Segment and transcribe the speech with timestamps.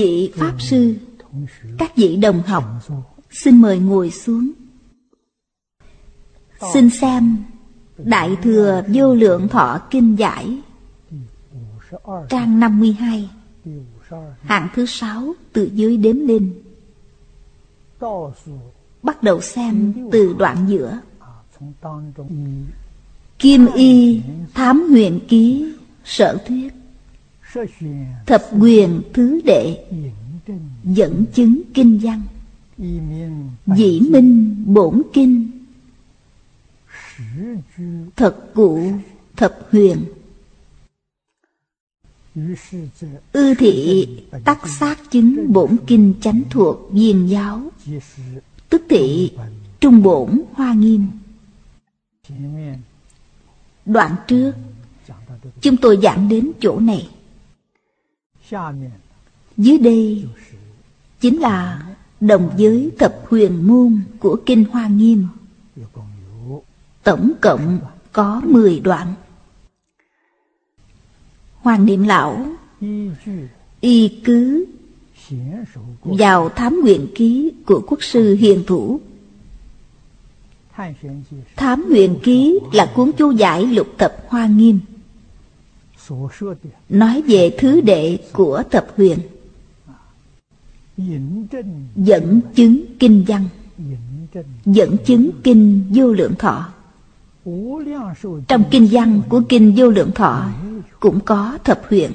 [0.00, 0.94] Vị Pháp Sư,
[1.78, 2.64] các vị đồng học,
[3.30, 4.50] xin mời ngồi xuống.
[6.72, 7.36] Xin xem
[7.98, 10.58] Đại Thừa Vô Lượng Thọ Kinh Giải
[12.28, 13.30] Trang 52
[14.42, 16.52] Hạng thứ sáu từ dưới đếm lên.
[19.02, 21.00] Bắt đầu xem từ đoạn giữa.
[23.38, 24.22] Kim y
[24.54, 25.72] thám huyền ký
[26.04, 26.79] sở thuyết.
[28.26, 29.84] Thập quyền thứ đệ,
[30.84, 32.22] Dẫn chứng kinh văn.
[33.66, 35.50] Dĩ minh bổn kinh.
[38.16, 38.92] Thật cụ
[39.36, 40.04] thập huyền.
[43.32, 44.08] Ư thị
[44.44, 47.62] tắc xác chứng bổn kinh chánh thuộc viên giáo.
[48.68, 49.32] Tức thị
[49.80, 51.06] trung bổn hoa nghiêm.
[53.84, 54.52] Đoạn trước,
[55.60, 57.08] Chúng tôi giảng đến chỗ này.
[59.56, 60.26] Dưới đây
[61.20, 61.82] Chính là
[62.20, 65.26] đồng giới thập huyền môn của Kinh Hoa Nghiêm.
[67.02, 67.78] Tổng cộng
[68.12, 69.14] có 10 đoạn.
[71.54, 72.46] Hoàng Niệm Lão,
[73.80, 74.64] Y cứ
[76.02, 79.00] vào thám nguyện ký của quốc sư hiền thủ.
[81.56, 84.80] Thám nguyện ký là cuốn chú giải lục tập hoa nghiêm.
[86.88, 89.18] Nói về thứ đệ của tập huyền.
[91.96, 93.48] Dẫn chứng kinh văn.
[94.64, 96.72] Dẫn chứng kinh vô lượng thọ.
[98.48, 100.50] Trong kinh văn của kinh vô lượng thọ
[101.00, 102.10] Cũng có thập huyền.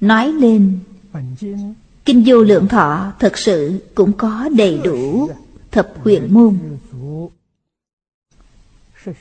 [0.00, 0.78] Nói lên
[2.04, 5.28] Kinh vô lượng thọ thật sự cũng có đầy đủ
[5.70, 6.58] thập huyền môn.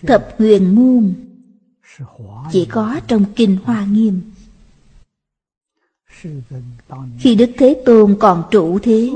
[0.07, 1.13] Thập huyền môn
[2.51, 4.21] chỉ có trong kinh Hoa Nghiêm.
[7.19, 9.11] Khi Đức Thế Tôn còn trụ thế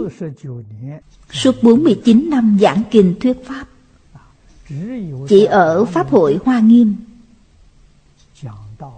[1.31, 3.67] Suốt 49 năm giảng kinh thuyết Pháp
[5.29, 6.95] Chỉ ở Pháp hội Hoa Nghiêm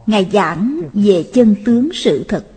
[0.05, 2.47] Ngài giảng về chân tướng sự thật.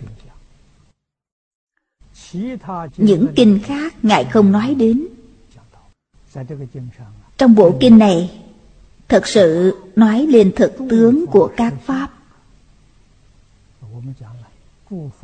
[2.96, 5.06] Những kinh khác Ngài không nói đến.
[7.38, 8.41] Trong bộ kinh này
[9.12, 12.10] Thật sự nói lên thực tướng của các Pháp.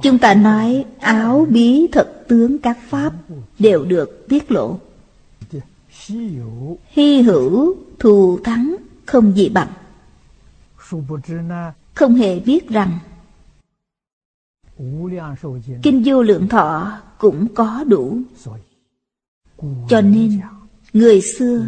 [0.02, 3.12] Chúng ta nói áo bí thật tướng các Pháp
[3.58, 4.78] đều được tiết lộ.
[6.86, 8.76] Hy hữu thù thắng
[9.06, 9.68] không gì bằng.
[11.94, 12.98] Không hề biết rằng
[15.82, 18.18] Kinh vô lượng thọ cũng có đủ.
[19.88, 20.40] Cho nên
[20.92, 21.66] Người xưa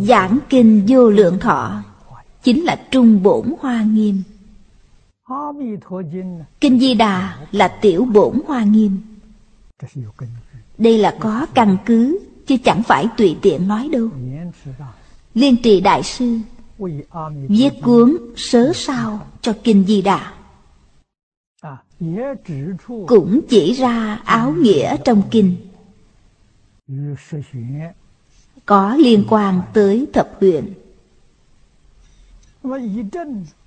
[0.00, 1.82] giảng kinh vô lượng thọ,
[2.42, 4.22] Chính là trung bổn hoa nghiêm.
[6.60, 9.00] Kinh Di Đà là tiểu bổn hoa nghiêm.
[10.78, 12.18] Đây là có căn cứ,
[12.50, 14.08] Chứ chẳng phải tùy tiện nói đâu.
[15.34, 16.38] Liên trì Đại Sư
[17.48, 20.32] Viết cuốn sớ sao cho Kinh Di Đà.
[23.06, 25.56] Cũng chỉ ra áo nghĩa trong kinh.
[28.70, 30.74] Có liên quan tới thập huyện.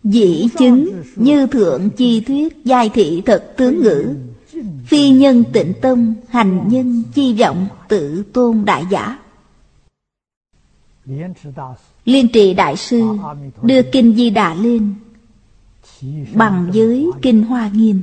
[0.04, 4.16] Dĩ chứng như thượng chi thuyết giai thị thật tướng ngữ,
[4.86, 9.20] Phi nhân tịnh tâm hành nhân chi vọng tự tôn đại giả.
[12.06, 13.18] Liên trì đại sư
[13.62, 14.94] đưa kinh di đà lên,
[16.34, 18.02] Bằng với kinh hoa nghiêm,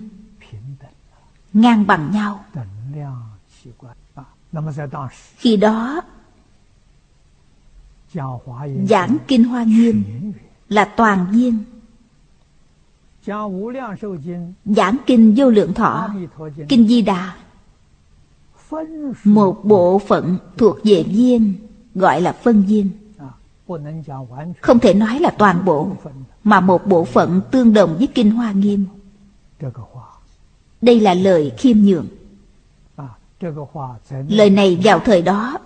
[1.52, 2.44] Ngang bằng nhau.
[5.36, 6.02] Khi đó
[8.88, 10.02] Giảng kinh hoa nghiêm
[10.68, 11.64] là toàn viên.
[14.64, 16.10] Giảng kinh vô lượng thọ,
[16.68, 17.34] Kinh Di Đà.
[19.24, 21.54] Một bộ phận thuộc về viên,
[21.94, 22.90] Gọi là phân viên.
[24.60, 25.92] Không thể nói là toàn bộ,
[26.44, 28.86] Mà một bộ phận tương đồng với Kinh Hoa Nghiêm.
[30.82, 32.06] Đây là lời khiêm nhường.
[34.28, 35.58] Lời này vào thời đó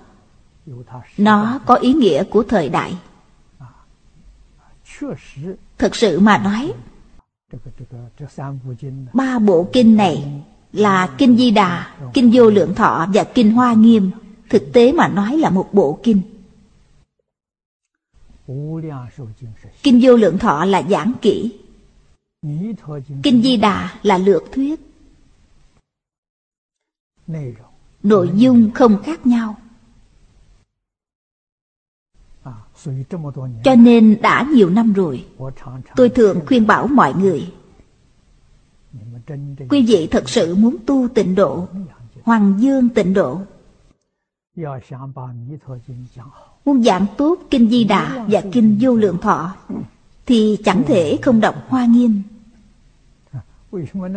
[1.18, 2.96] nó có ý nghĩa của thời đại.
[5.78, 6.72] Thực sự mà nói
[9.12, 13.74] Ba bộ kinh này là Kinh Di Đà, Kinh Vô Lượng Thọ và Kinh Hoa
[13.74, 14.10] Nghiêm.
[14.50, 16.22] Thực tế mà nói là một bộ kinh.
[19.82, 21.58] Kinh Vô Lượng Thọ là giảng kỹ.
[23.22, 24.80] Kinh Di Đà là lược thuyết.
[28.02, 29.56] Nội dung không khác nhau.
[33.64, 35.24] Cho nên đã nhiều năm rồi
[35.96, 37.52] Tôi thường khuyên bảo mọi người,
[39.68, 41.68] Quý vị thật sự muốn tu tịnh độ
[42.22, 43.40] Hoàng dương tịnh độ.
[46.64, 49.54] Muốn giảng tốt Kinh Di Đà và Kinh Vô Lượng Thọ
[50.26, 52.22] Thì chẳng thể không đọc Hoa Nghiêm.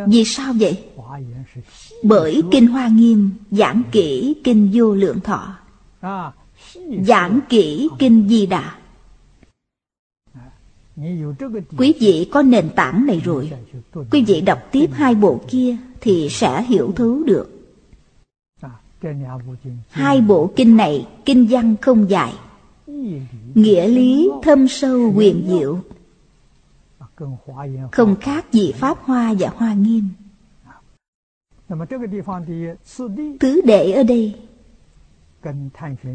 [0.08, 0.86] Vì sao vậy?
[2.04, 5.56] Bởi Kinh Hoa Nghiêm giảng kỹ Kinh Vô Lượng Thọ.
[7.08, 8.76] Giảng kỹ Kinh Di Đà.
[11.78, 13.52] Quý vị có nền tảng này rồi.
[14.12, 17.50] Quý vị đọc tiếp hai bộ kia Thì sẽ hiểu thứ được.
[19.90, 22.34] Hai bộ kinh này Kinh văn không dài.
[23.56, 25.80] Nghĩa lý thâm sâu quyền diệu.
[27.92, 30.10] Không khác gì Pháp Hoa và Hoa Nghiêm.
[33.40, 34.36] Tứ đệ ở đây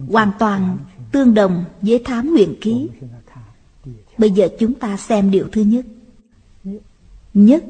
[0.09, 0.79] Hoàn toàn
[1.13, 2.89] tương đồng với thám nguyện ký.
[4.19, 5.87] Bây giờ chúng ta xem điều thứ nhất.
[7.35, 7.65] Nhất.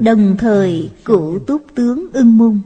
[0.00, 2.60] Đồng thời cụ túc tướng ưng môn.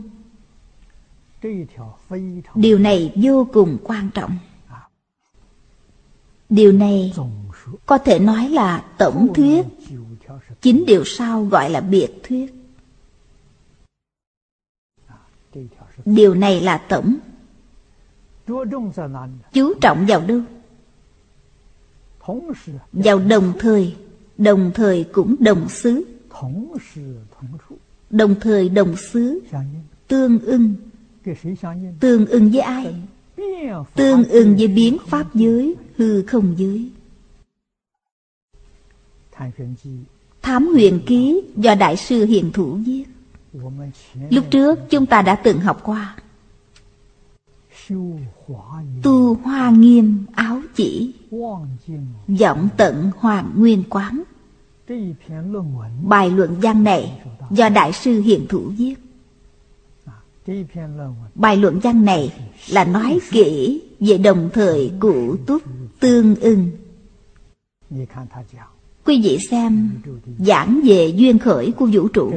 [2.54, 4.38] Điều này vô cùng quan trọng.
[6.48, 7.14] Điều này
[7.86, 9.66] có thể nói là tổng thuyết.
[10.62, 12.55] Chính điều sau gọi là biệt thuyết.
[16.06, 17.16] Điều này là tổng
[19.52, 20.40] Chú trọng vào đâu?
[22.92, 23.96] Vào đồng thời
[24.38, 26.04] Đồng thời cũng đồng xứ.
[28.10, 29.40] Đồng thời đồng xứ,
[30.08, 30.74] Tương ưng.
[32.00, 32.94] Tương ưng với ai?
[33.94, 36.90] Tương ưng với biến pháp giới, Hư không giới.
[40.42, 43.04] Thám huyền ký do Đại sư Hiền Thủ viết.
[44.30, 46.16] Lúc trước chúng ta đã từng học qua.
[49.02, 51.14] Tu hoa nghiêm áo chỉ,
[52.28, 54.22] Giọng tận hoàng nguyên quán.
[56.02, 58.94] Bài luận văn này do Đại sư Hiền Thủ viết.
[61.34, 62.32] Bài luận văn này
[62.70, 65.62] là nói kỹ về đồng thời cụ túc
[66.00, 66.70] tương ưng.
[69.04, 69.90] Quý vị xem,
[70.38, 72.32] giảng về duyên khởi của vũ trụ.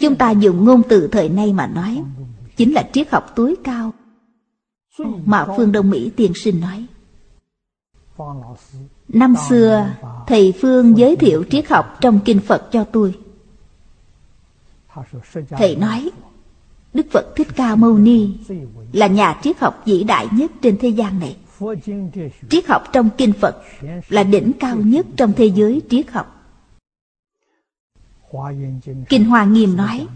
[0.00, 2.02] Chúng ta dùng ngôn từ thời nay mà nói,
[2.56, 3.92] Chính là triết học tối cao
[5.24, 6.86] Mà Phương Đông Mỹ tiên sinh nói.
[9.08, 9.90] Năm xưa,
[10.26, 13.14] Thầy Phương giới thiệu triết học trong Kinh Phật cho tôi.
[15.50, 16.10] Thầy nói,
[16.94, 18.30] Đức Phật Thích Ca Mâu Ni
[18.92, 21.36] Là nhà triết học vĩ đại nhất trên thế gian này.
[22.50, 23.62] Triết học trong Kinh Phật
[24.08, 26.37] Là đỉnh cao nhất trong thế giới triết học.
[29.08, 30.06] Kinh Hoa Nghiêm nói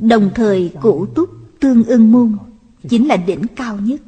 [0.00, 2.36] Đồng thời cụ túc tương ưng môn
[2.88, 4.00] Chính là đỉnh cao nhất.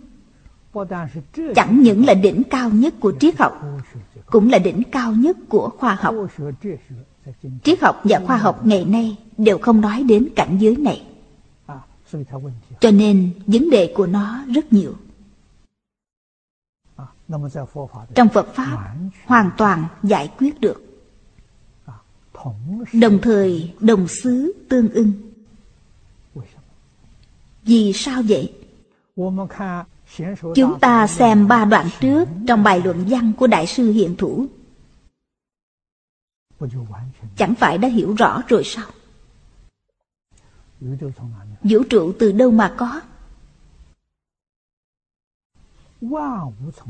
[1.55, 3.63] Chẳng những là đỉnh cao nhất của triết học
[4.27, 6.15] Cũng là đỉnh cao nhất của khoa học.
[7.65, 11.07] Triết học và khoa học ngày nay Đều không nói đến cảnh giới này.
[12.81, 14.95] Cho nên vấn đề của nó rất nhiều.
[18.15, 20.88] Trong Phật Pháp Hoàn toàn giải quyết được
[22.93, 25.13] Đồng thời, đồng xứ tương ưng
[27.63, 28.53] Vì sao vậy?
[30.55, 34.47] Chúng ta xem ba đoạn trước Trong bài luận văn của Đại sư Hiện Thủ
[37.37, 38.87] Chẳng phải đã hiểu rõ rồi sao?
[41.63, 43.01] Vũ trụ từ đâu mà có?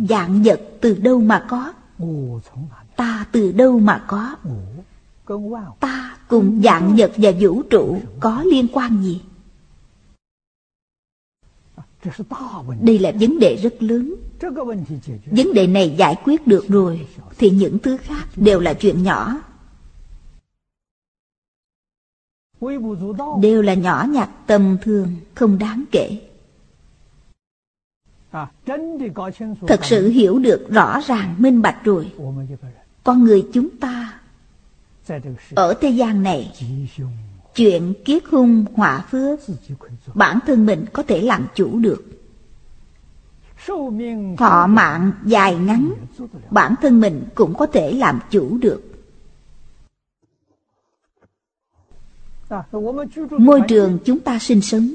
[0.09, 1.73] Dạng vật từ đâu mà có?
[2.97, 4.37] Ta từ đâu mà có?
[5.81, 9.21] Ta cùng dạng vật và vũ trụ có liên quan gì?
[12.81, 14.15] Đây là vấn đề rất lớn.
[15.31, 17.07] Vấn đề này giải quyết được rồi
[17.39, 19.37] Thì những thứ khác đều là chuyện nhỏ.
[23.41, 26.21] Đều là nhỏ nhặt tầm thường Không đáng kể.
[29.67, 32.13] Thật sự hiểu được rõ ràng minh bạch rồi.
[33.05, 34.21] Con người chúng ta
[35.55, 36.53] ở thế gian này,
[37.55, 39.41] Chuyện kiết hung, họa phước,
[40.15, 42.05] Bản thân mình có thể làm chủ được.
[44.39, 45.93] Thọ mạng dài ngắn,
[46.51, 48.83] Bản thân mình cũng có thể làm chủ được.
[53.31, 54.89] Môi trường chúng ta sinh sống.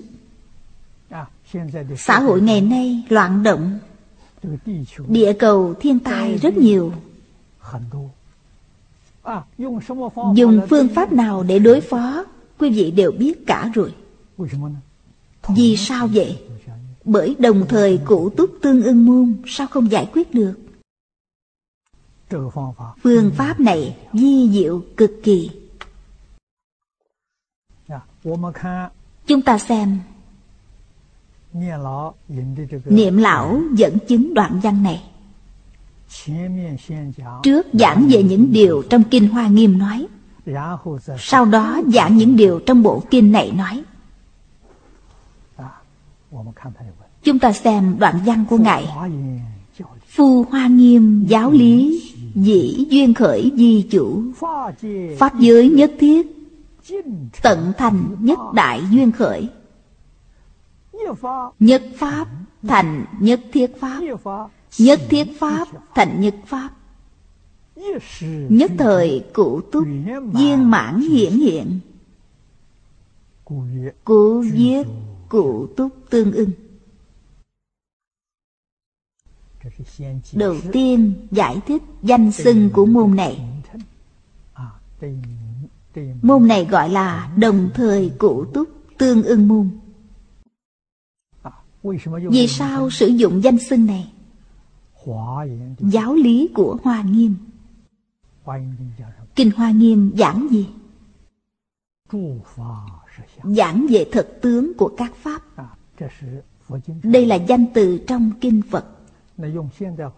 [1.98, 3.80] Xã hội ngày nay loạn động.
[5.08, 6.92] Địa cầu, thiên tai rất nhiều.
[10.36, 12.26] Dùng phương pháp nào để đối phó?
[12.60, 13.94] Quý vị đều biết cả rồi.
[15.48, 16.42] Vì sao vậy?
[17.06, 20.54] Bởi đồng thời cụ túc tương ưng môn Sao không giải quyết được?
[23.04, 25.52] Phương pháp này di diệu cực kỳ.
[29.28, 30.00] Chúng ta xem.
[32.86, 35.13] Niệm lão dẫn chứng đoạn văn này
[37.44, 40.08] Trước giảng về những điều trong Kinh Hoa Nghiêm nói
[41.20, 43.84] Sau đó giảng những điều trong bộ kinh này nói.
[47.24, 48.88] Chúng ta xem đoạn văn của Ngài.
[50.08, 52.02] Phu Hoa Nghiêm giáo lý
[52.36, 54.24] Dĩ duyên khởi di chủ.
[55.18, 56.28] Pháp giới nhất thiết
[57.44, 59.50] Tận thành nhất đại duyên khởi.
[61.60, 62.28] Nhất pháp
[62.68, 64.02] thành nhất thiết pháp
[64.80, 66.72] Nhất thiết pháp thành nhất pháp.
[68.50, 69.88] Nhất thời cụ túc
[70.34, 71.80] viên mãn hiển hiện.
[74.04, 74.84] Cụ viết
[75.30, 76.52] cụ túc tương ưng.
[80.34, 83.50] Đầu tiên giải thích danh xưng của môn này.
[86.22, 89.70] Môn này gọi là đồng thời cụ túc tương ưng môn.
[92.14, 94.13] Vì sao sử dụng danh xưng này?
[95.80, 97.36] Giáo lý của Hoa Nghiêm.
[99.36, 100.68] Kinh Hoa Nghiêm giảng gì?
[103.44, 105.42] Giảng về thực tướng của các Pháp.
[107.04, 108.86] Đây là danh từ trong Kinh Phật.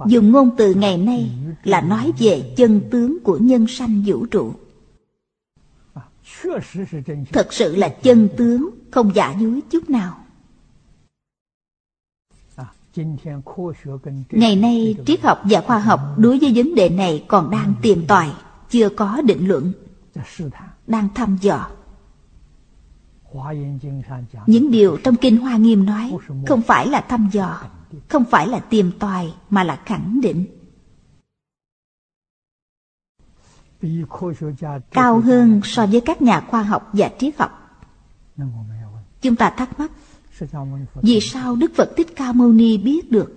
[0.07, 1.31] Dùng ngôn từ ngày nay
[1.63, 4.53] là nói về chân tướng của nhân sanh vũ trụ.
[7.33, 10.24] Thật sự là chân tướng, Không giả dối chút nào.
[14.31, 18.07] Ngày nay triết học và khoa học Đối với vấn đề này còn đang tìm
[18.07, 18.31] tòi
[18.69, 19.73] Chưa có định luận
[20.87, 21.67] Đang thăm dò.
[24.47, 26.11] Những điều trong Kinh Hoa Nghiêm nói
[26.47, 27.61] Không phải là thăm dò
[28.09, 30.45] Không phải là tìm tòi Mà là khẳng định.
[34.91, 37.51] Cao hơn so với các nhà khoa học và triết học.
[39.21, 39.91] Chúng ta thắc mắc
[41.01, 43.33] vì sao đức phật thích ca mâu ni biết được?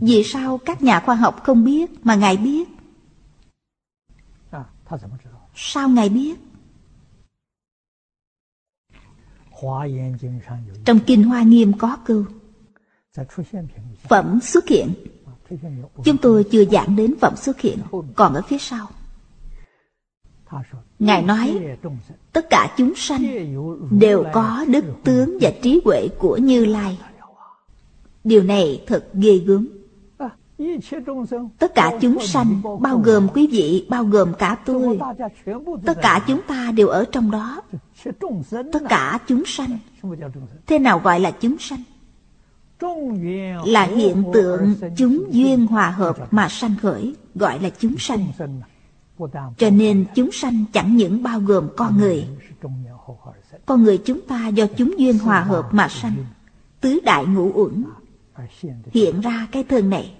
[0.00, 2.68] Vì sao các nhà khoa học không biết mà ngài biết?
[5.54, 6.40] Sao ngài biết?
[10.84, 12.24] Trong kinh hoa nghiêm có câu,
[14.08, 14.94] phẩm xuất hiện.
[16.04, 17.78] Chúng tôi chưa giảng đến phẩm xuất hiện,
[18.16, 18.88] Còn ở phía sau.
[20.98, 21.76] Ngài nói,
[22.32, 23.22] Tất cả chúng sanh
[23.90, 26.98] Đều có đức tướng và trí huệ của Như Lai.
[28.24, 29.68] Điều này thật ghê gớm.
[31.58, 34.98] Tất cả chúng sanh, Bao gồm quý vị, Bao gồm cả tôi,
[35.86, 37.62] Tất cả chúng ta đều ở trong đó.
[38.72, 39.78] Tất cả chúng sanh,
[40.66, 41.82] Thế nào gọi là chúng sanh?
[43.64, 48.26] Là hiện tượng chúng duyên hòa hợp mà sanh khởi, gọi là chúng sanh
[49.58, 52.28] cho nên chúng sanh chẳng những bao gồm con người.
[53.66, 56.14] Con người chúng ta do chúng duyên hòa hợp mà sanh.
[56.80, 57.84] Tứ đại ngũ uẩn.
[58.92, 60.14] Hiện ra cái thân này.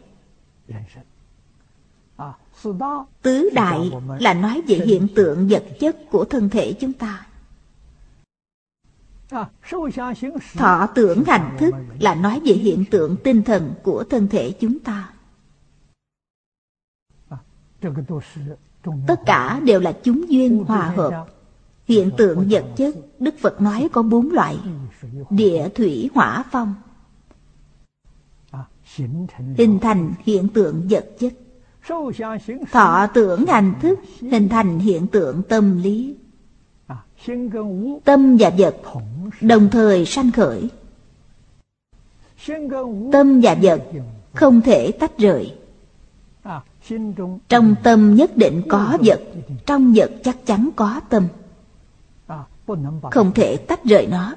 [3.22, 3.90] Tứ đại
[4.20, 7.26] là nói về hiện tượng vật chất của thân thể chúng ta.
[10.56, 14.78] Thọ tưởng hành thức là nói về hiện tượng tinh thần của thân thể chúng
[14.78, 15.12] ta.
[19.06, 21.26] Tất cả đều là chúng duyên hòa hợp.
[21.88, 24.58] Hiện tượng vật chất, Đức Phật nói có bốn loại.
[25.30, 26.74] Địa, thủy, hỏa, phong.
[29.56, 31.32] Hình thành hiện tượng vật chất.
[32.72, 36.16] Thọ tưởng hành thức hình thành hiện tượng tâm lý.
[38.04, 38.76] Tâm và vật
[39.40, 40.70] đồng thời sanh khởi
[43.12, 43.82] tâm và vật
[44.34, 45.54] không thể tách rời
[47.48, 49.20] trong tâm nhất định có vật
[49.66, 51.28] trong vật chắc chắn có tâm.
[53.10, 54.34] Không thể tách rời nó.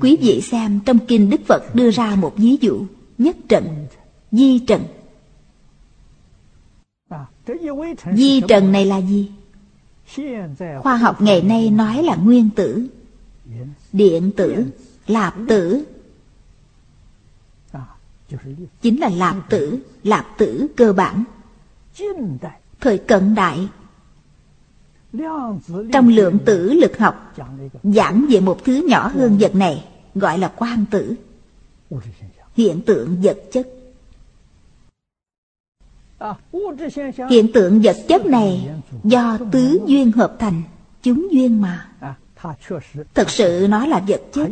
[0.00, 2.86] Quý vị xem trong kinh đức phật đưa ra một ví dụ
[3.18, 3.86] nhất trận
[4.32, 4.82] di trần.
[8.12, 9.30] Di trần này là gì?
[10.78, 12.86] Khoa học ngày nay nói là nguyên tử.
[13.92, 14.64] Điện tử
[15.06, 15.84] lạp tử
[18.82, 21.24] chính là lạp tử lạp tử cơ bản.
[22.80, 23.68] Thời cận đại,
[25.92, 27.34] trong lượng tử lực học,
[27.82, 31.14] giảng về một thứ nhỏ hơn vật này, gọi là quang tử.
[32.54, 33.68] Hiện tượng vật chất.
[37.30, 38.70] Hiện tượng vật chất này
[39.04, 40.62] do tứ duyên hợp thành,
[41.02, 41.88] chúng duyên mà.
[43.14, 44.48] Thật sự nó là vật chất,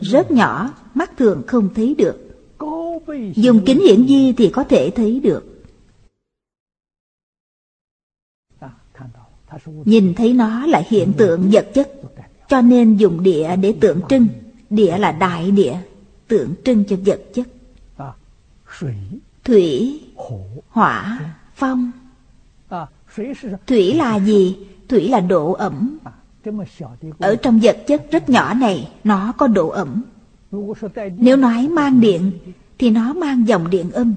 [0.00, 2.23] rất nhỏ, mắt thường không thấy được.
[3.34, 5.54] Dùng kính hiển vi thì có thể thấy được.
[9.84, 11.92] Nhìn thấy nó là hiện tượng vật chất,
[12.48, 14.26] Cho nên dùng địa để tượng trưng.
[14.70, 15.76] Địa là đại địa,
[16.28, 17.46] Tượng trưng cho vật chất.
[19.44, 20.00] Thủy,
[20.68, 21.20] Hỏa,
[21.54, 21.90] Phong.
[23.66, 24.56] Thủy là gì?
[24.88, 25.98] Thủy là độ ẩm.
[27.18, 30.02] Ở trong vật chất rất nhỏ này, Nó có độ ẩm.
[31.18, 32.30] Nếu nói mang điện,
[32.78, 34.14] Thì nó mang dòng điện âm.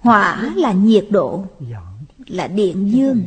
[0.00, 1.44] Hỏa là nhiệt độ,
[2.26, 3.22] Là điện dương.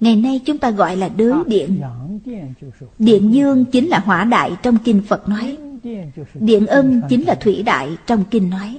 [0.00, 1.80] Ngày nay chúng ta gọi là đới điện.
[2.98, 5.56] Điện dương chính là hỏa đại trong kinh Phật nói.
[6.34, 8.78] Điện âm chính là thủy đại trong kinh nói.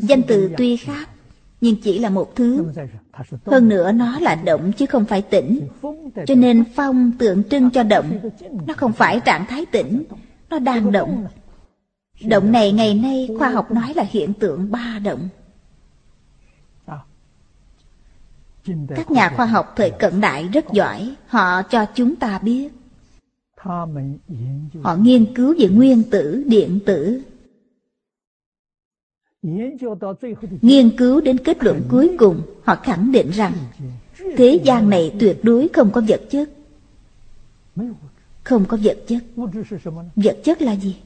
[0.00, 1.08] Danh từ tuy khác
[1.62, 2.72] nhưng chỉ là một thứ.
[3.46, 5.68] Hơn nữa nó là động chứ không phải tĩnh
[6.26, 8.30] Cho nên phong tượng trưng cho động
[8.66, 10.02] Nó không phải trạng thái tĩnh
[10.50, 11.26] Nó đang động.
[12.24, 15.28] Động này ngày nay khoa học nói là hiện tượng ba động.
[18.88, 22.68] Các nhà khoa học thời cận đại rất giỏi Họ cho chúng ta biết.
[24.82, 27.22] Họ nghiên cứu về nguyên tử, điện tử.
[30.62, 33.52] Nghiên cứu đến kết luận cuối cùng Họ khẳng định rằng
[34.36, 36.50] Thế gian này tuyệt đối không có vật chất.
[38.44, 39.22] Không có vật chất.
[40.16, 40.96] Vật chất là gì?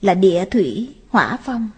[0.00, 1.70] Là địa thủy, hỏa phong.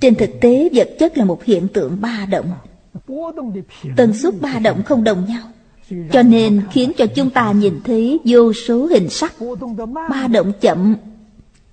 [0.00, 2.52] Trên thực tế vật chất là một hiện tượng ba động.
[3.96, 5.42] Tần suất ba động không đồng nhau.
[6.12, 9.34] Cho nên khiến cho chúng ta nhìn thấy vô số hình sắc.
[10.10, 10.96] Ba động chậm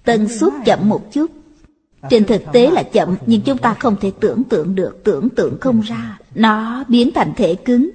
[0.08, 1.32] Tần suất chậm một chút.
[2.10, 5.58] Trên thực tế là chậm Nhưng chúng ta không thể tưởng tượng được Tưởng tượng
[5.62, 6.20] không ra.
[6.36, 7.90] Nó biến thành thể cứng.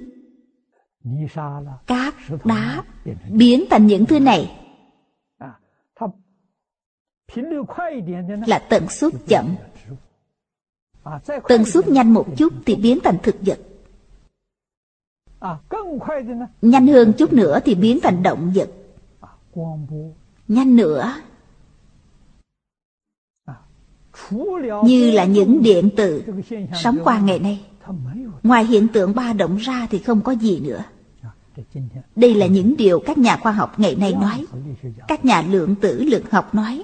[1.87, 2.83] Cát, đá
[3.29, 4.59] Biến thành những thứ này.
[8.47, 9.55] Là tần suất chậm.
[11.47, 13.59] Tần suất nhanh một chút thì biến thành thực vật.
[16.61, 18.69] Nhanh hơn chút nữa thì biến thành động vật.
[20.47, 21.13] Nhanh nữa
[24.83, 26.23] như là những điện tử
[26.83, 27.65] Sống qua ngày nay
[28.43, 30.83] Ngoài hiện tượng ba động ra thì không có gì nữa
[32.15, 34.45] Đây là những điều các nhà khoa học ngày nay nói
[35.07, 36.83] Các nhà lượng tử lực học nói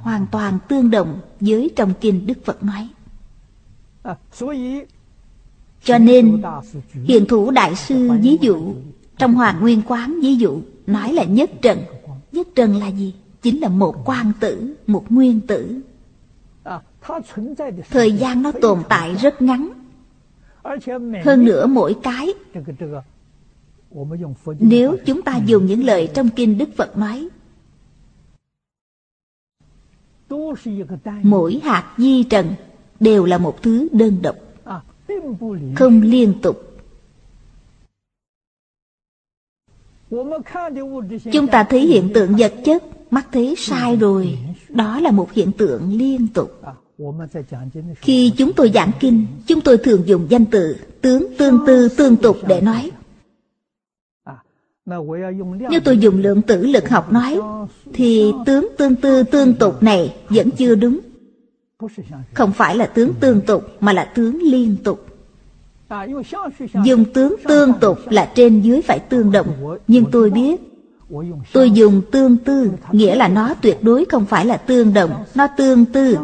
[0.00, 2.88] hoàn toàn tương đồng với trong kinh Đức Phật nói.
[5.84, 6.42] Cho nên,
[6.92, 8.74] hiện thủ đại sư ví dụ,
[9.18, 11.78] trong Hoàng Nguyên Quán ví dụ, nói là nhất trần.
[12.32, 13.14] Nhất trần là gì?
[13.44, 15.80] Chính là một quan tử, một nguyên tử.
[17.90, 19.70] Thời gian nó tồn tại rất ngắn.
[21.24, 22.28] Hơn nữa mỗi cái
[24.58, 27.28] Nếu chúng ta dùng những lời trong kinh Đức Phật nói
[31.22, 32.54] Mỗi hạt di trần
[33.00, 34.36] đều là một thứ đơn độc
[35.76, 36.74] Không liên tục
[41.32, 45.52] Chúng ta thấy hiện tượng vật chất Mắt thấy sai rồi, Đó là một hiện
[45.52, 46.62] tượng liên tục.
[47.96, 52.16] Khi chúng tôi giảng kinh, Chúng tôi thường dùng danh từ Tướng tương tư tương
[52.16, 52.90] tục để nói.
[55.70, 57.40] Nếu tôi dùng lượng tử lực học nói,
[57.92, 61.00] Thì tướng tương tư tương tục này vẫn chưa đúng.
[62.32, 65.06] Không phải là tướng tương tục, Mà là tướng liên tục.
[66.84, 70.73] Dùng tướng tương tục là trên dưới phải tương đồng, Nhưng tôi biết
[71.52, 75.10] Tôi dùng tương tư, Nghĩa là nó tuyệt đối không phải là tương đồng.
[75.34, 76.16] Nó tương tư,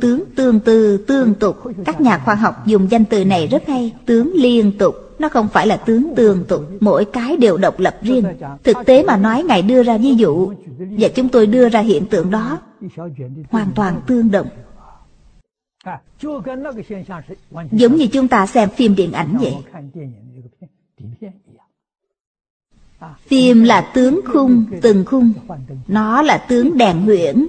[0.00, 1.56] Tướng tương tư, tương tục.
[1.84, 4.94] Các nhà khoa học dùng danh từ này rất hay, Tướng liên tục.
[5.18, 8.24] Nó không phải là tướng tương tục, Mỗi cái đều độc lập riêng.
[8.64, 12.06] Thực tế mà nói, Ngài đưa ra ví dụ, Và chúng tôi đưa ra hiện
[12.06, 12.58] tượng đó,
[13.50, 14.46] Hoàn toàn tương đồng.
[17.72, 19.54] Giống như chúng ta xem phim điện ảnh vậy.
[23.26, 25.32] Phim là tướng khung, từng khung.
[25.88, 27.46] Nó là tướng đèn huyễn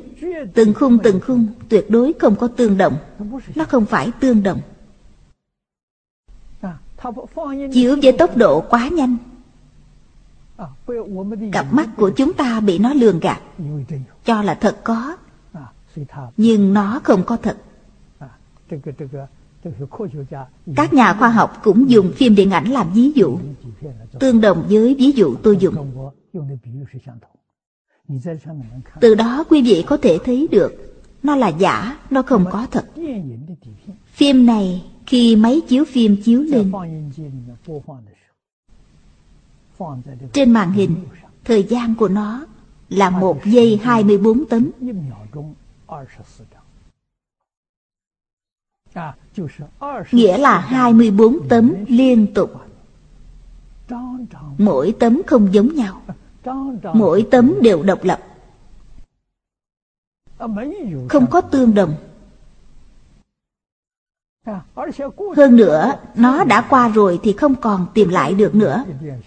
[0.54, 2.98] Từng khung từng khung, Tuyệt đối không có tương đồng.
[3.56, 4.62] Nó không phải tương đồng.
[7.74, 9.18] Chiếu với tốc độ quá nhanh.
[11.52, 13.42] Cặp mắt của chúng ta bị nó lường gạt.
[14.26, 15.18] Cho là thật có.
[16.38, 17.58] Nhưng nó không có thật
[20.76, 23.40] các nhà khoa học cũng dùng phim điện ảnh làm ví dụ
[24.20, 25.76] tương đồng với ví dụ tôi dùng.
[29.02, 30.74] Từ đó quý vị có thể thấy được
[31.24, 32.86] nó là giả nó không có thật.
[34.08, 36.72] phim này khi máy chiếu phim chiếu lên.
[40.34, 40.96] Trên màn hình
[41.50, 42.46] Thời gian của nó
[42.90, 44.70] là một giây 24 tấm.
[50.12, 52.52] Nghĩa là 24 tấm liên tục.
[54.58, 56.02] Mỗi tấm không giống nhau.
[56.94, 58.20] Mỗi tấm đều độc lập.
[61.10, 61.96] Không có tương đồng.
[65.36, 68.84] Hơn nữa, nó đã qua rồi thì không còn tìm lại được nữa.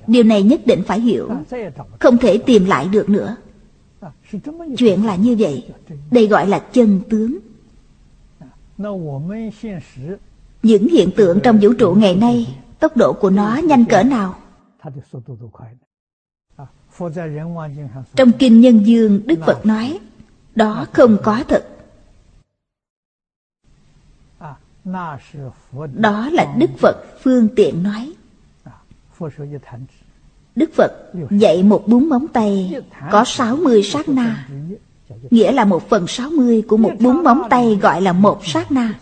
[0.06, 1.30] Điều này nhất định phải hiểu.
[2.00, 3.36] Không thể tìm lại được nữa.
[4.78, 5.70] Chuyện là như vậy.
[6.10, 7.38] Đây gọi là chân tướng.
[10.62, 14.34] Những hiện tượng trong vũ trụ ngày nay, tốc độ của nó nhanh cỡ nào?
[18.16, 19.98] Trong Kinh Nhân Dương, Đức Phật nói,
[20.54, 21.68] đó không có thật.
[25.94, 28.12] Đó là Đức Phật phương tiện nói.
[30.56, 32.74] Đức Phật dạy một bún móng tay
[33.10, 34.48] có 60 sát na,
[35.30, 38.98] nghĩa là một phần 60 của một bún móng tay gọi là một sát na.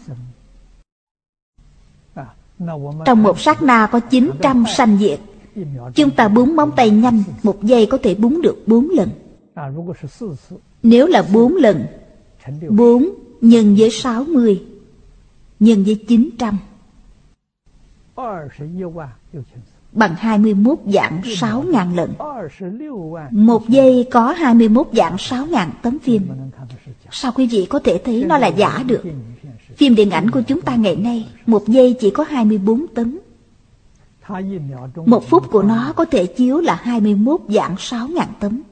[3.04, 5.20] Trong một sát na có 900 sanh diệt.
[5.94, 9.10] Chúng ta búng móng tay nhanh, một giây có thể búng được bốn lần.
[10.82, 11.86] Nếu là bốn lần,
[12.68, 13.08] bốn
[13.40, 14.62] nhân với 60
[15.60, 16.58] nhân với 900
[19.92, 22.12] bằng 21 dạng 6 ngàn lần.
[23.30, 26.28] Một giây có 21 dạng 6 ngàn tấm phim.
[27.10, 29.02] Sao quý vị có thể thấy nó là giả được?
[29.76, 33.18] Phim điện ảnh của chúng ta ngày nay, một giây chỉ có 24 tấm.
[35.06, 38.62] Một phút của nó có thể chiếu là 21 dạng 6 ngàn tấm.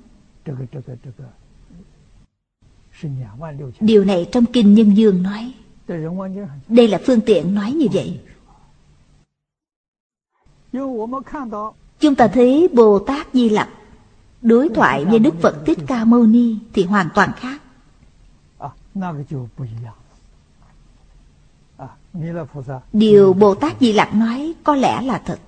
[3.81, 5.53] Điều này trong Kinh Nhân Dương nói.
[6.69, 8.21] Đây là phương tiện nói như vậy.
[12.01, 13.69] Chúng ta thấy Bồ Tát Di Lặc
[14.43, 17.63] đối thoại với Đức Phật Thích Ca Mâu Ni thì hoàn toàn khác.
[22.93, 25.39] Điều Bồ Tát Di Lặc nói có lẽ là thật.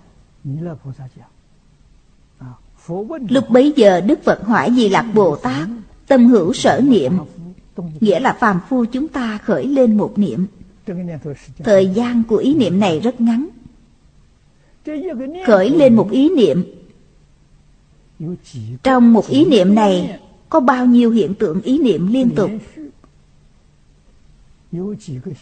[3.28, 5.68] Lúc bấy giờ Đức Phật hỏi Di Lặc Bồ Tát
[6.06, 7.18] Tâm hữu sở niệm,
[8.00, 10.46] Nghĩa là phàm phu chúng ta khởi lên một niệm
[11.64, 13.48] Thời gian của ý niệm này rất ngắn
[15.46, 16.64] Khởi lên một ý niệm.
[18.82, 22.50] Trong một ý niệm này Có bao nhiêu hiện tượng ý niệm liên tục?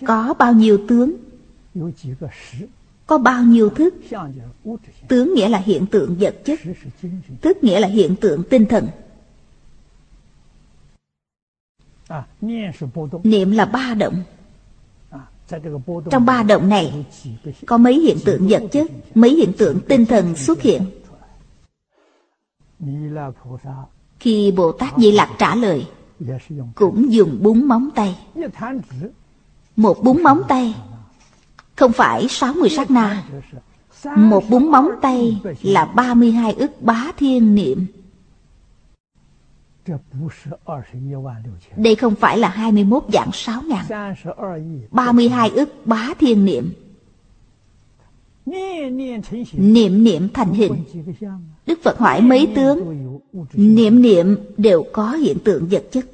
[0.07, 1.13] Có bao nhiêu tướng?
[3.07, 3.95] Có bao nhiêu thức?
[5.09, 6.61] Tướng nghĩa là hiện tượng vật chất.
[7.43, 8.89] Thức nghĩa là hiện tượng tinh thần.
[13.25, 14.23] Niệm là ba động
[16.11, 17.07] Trong ba động này
[17.67, 20.83] Có mấy hiện tượng vật chất Mấy hiện tượng tinh thần xuất hiện.
[24.21, 25.87] Khi Bồ Tát Di Lặc trả lời
[26.75, 28.19] Cũng dùng búng móng tay.
[29.77, 30.75] Một búng móng tay
[31.77, 33.25] Không phải 60 sát na.
[34.17, 37.87] Một búng móng tay là 32 ức bá thiên niệm
[41.77, 44.15] đây không phải là 21 dạng 6 ngàn.
[44.91, 46.73] 32 ức bá thiên niệm.
[49.53, 50.73] Niệm niệm thành hình.
[51.67, 53.09] Đức Phật hỏi mấy tướng?
[53.53, 56.07] Niệm niệm đều có hiện tượng vật chất.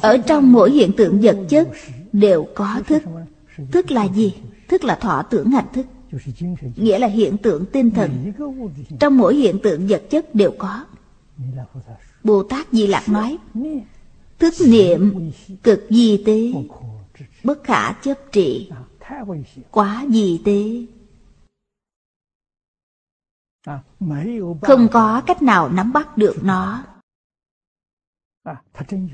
[0.00, 1.68] Ở trong mỗi hiện tượng vật chất
[2.12, 3.02] Đều có thức.
[3.72, 4.34] Thức là gì?
[4.68, 5.86] Thức là thọ tưởng hành thức.
[6.76, 8.32] Nghĩa là hiện tượng tinh thần.
[9.00, 10.84] Trong mỗi hiện tượng vật chất đều có
[12.24, 13.38] Bồ Tát Di Lặc nói
[14.38, 15.30] Thức niệm
[15.62, 16.52] cực di tế,
[17.44, 18.70] Bất khả chấp trị,
[19.70, 20.86] Quá di tế.
[24.62, 26.84] Không có cách nào nắm bắt được nó.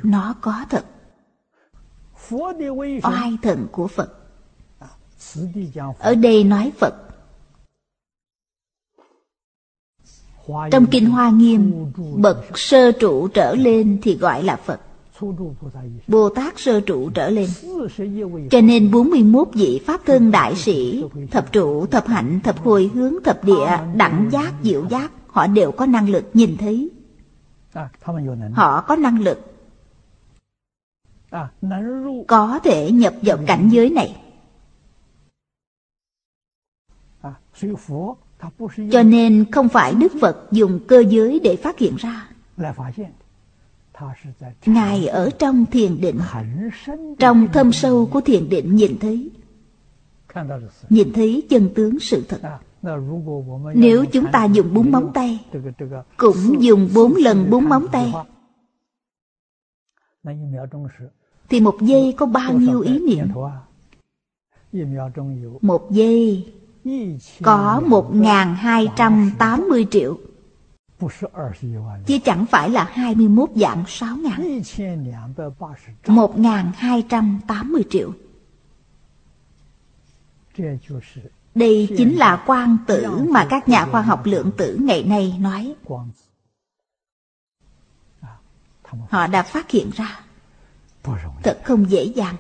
[0.03, 0.85] Nó có thật.
[3.03, 4.19] Oai thần của Phật.
[5.99, 7.12] Ở đây nói Phật
[10.71, 11.87] Trong Kinh Hoa Nghiêm,
[12.17, 14.81] bậc sơ trụ trở lên thì gọi là Phật.
[16.07, 17.49] Bồ Tát sơ trụ trở lên.
[18.51, 23.15] Cho nên 41 vị Pháp thân đại sĩ, thập trụ, thập hạnh, thập hồi hướng,
[23.25, 26.91] thập địa, đẳng giác, diệu giác, họ đều có năng lực nhìn thấy.
[28.53, 29.39] Họ có năng lực
[32.29, 34.17] có thể nhập vào cảnh giới này.
[38.93, 42.29] Cho nên không phải Đức Phật dùng cơ giới để phát hiện ra.
[44.67, 46.19] Ngài ở trong thiền định,
[47.19, 49.31] trong thâm sâu của thiền định nhìn thấy,
[50.89, 52.59] nhìn thấy chân tướng sự thật.
[53.75, 55.39] Nếu chúng ta dùng bốn móng tay
[56.17, 58.13] Cũng dùng bốn lần bốn móng tay
[61.49, 63.27] Thì một giây có bao nhiêu ý niệm
[65.61, 66.53] Một giây
[67.43, 70.19] có một ngàn hai trăm tám mươi triệu.
[72.07, 74.63] Chứ chẳng phải là 21 dạng 6 ngàn.
[76.05, 78.13] 1.280 triệu.
[81.55, 85.75] Đây chính là quang tử mà các nhà khoa học lượng tử ngày nay nói.
[89.09, 90.21] Họ đã phát hiện ra.
[91.43, 92.37] Thật không dễ dàng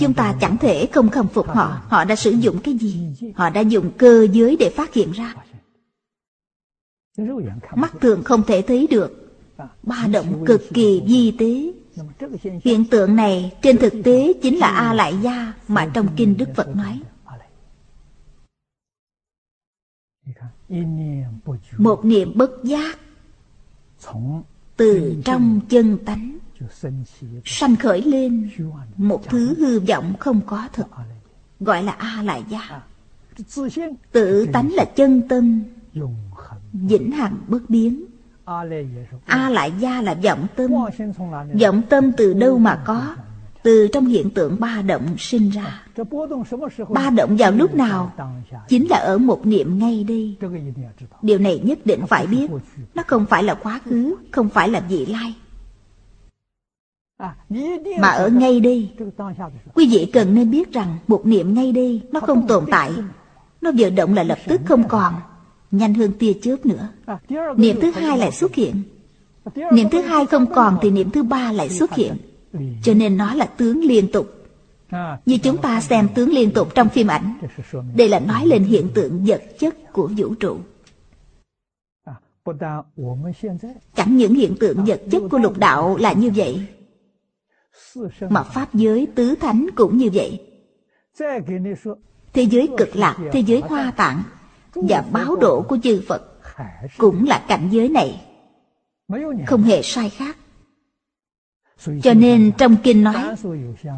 [0.00, 1.82] Chúng ta chẳng thể không khâm phục họ.
[1.88, 3.14] Họ đã sử dụng cái gì?
[3.34, 5.34] Họ đã dùng cơ giới để phát hiện ra.
[7.74, 9.38] Mắt thường không thể thấy được.
[9.82, 11.72] Ba động cực kỳ vi tế.
[12.64, 16.48] Hiện tượng này trên thực tế chính là A Lại Gia mà trong Kinh Đức
[16.56, 17.00] Phật nói.
[21.78, 22.98] Một niệm bất giác
[24.76, 26.38] từ trong chân tánh
[27.44, 28.50] sanh khởi lên,
[28.96, 30.86] một thứ hư vọng không có thực
[31.64, 32.82] gọi là a lại gia
[34.12, 35.62] tự tánh là chân tâm,
[36.72, 38.04] vĩnh hằng bất biến.
[39.26, 40.70] A lại gia là vọng tâm.
[41.60, 43.16] Vọng tâm từ đâu mà có?
[43.62, 45.82] Từ trong hiện tượng ba động sinh ra.
[46.88, 48.12] Ba động vào lúc nào?
[48.68, 50.36] Chính là ở một niệm ngay đây.
[51.22, 52.50] Điều này nhất định phải biết.
[52.94, 55.34] Nó không phải là quá khứ, không phải là vị lai
[57.98, 58.88] mà ở ngay đây,
[59.74, 62.92] quý vị cần nên biết rằng một niệm ngay đây nó không tồn tại.
[63.60, 65.14] Nó vừa động là lập tức không còn,
[65.70, 66.88] nhanh hơn tia chớp nữa.
[67.56, 68.82] Niệm thứ hai lại xuất hiện.
[69.72, 72.16] Niệm thứ hai không còn thì niệm thứ ba lại xuất hiện.
[72.82, 74.26] Cho nên nó là tướng liên tục.
[75.26, 77.38] Như chúng ta xem tướng liên tục trong phim ảnh,
[77.96, 80.56] đây là nói lên hiện tượng vật chất của vũ trụ.
[83.94, 86.66] Chẳng những hiện tượng vật chất của lục đạo là như vậy
[88.30, 90.40] mà pháp giới tứ thánh cũng như vậy.
[92.32, 94.22] Thế giới cực lạc thế giới hoa tạng
[94.74, 96.22] và báo độ của chư Phật
[96.98, 98.20] cũng là cảnh giới này.
[99.46, 100.36] Không hề sai khác.
[102.02, 103.34] Cho nên trong kinh nói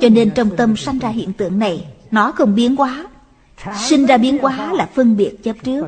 [0.00, 3.08] Cho nên trong tâm sanh ra hiện tượng này, Nó không biến hóa.
[3.88, 5.86] Sinh ra biến hóa là phân biệt chấp trước.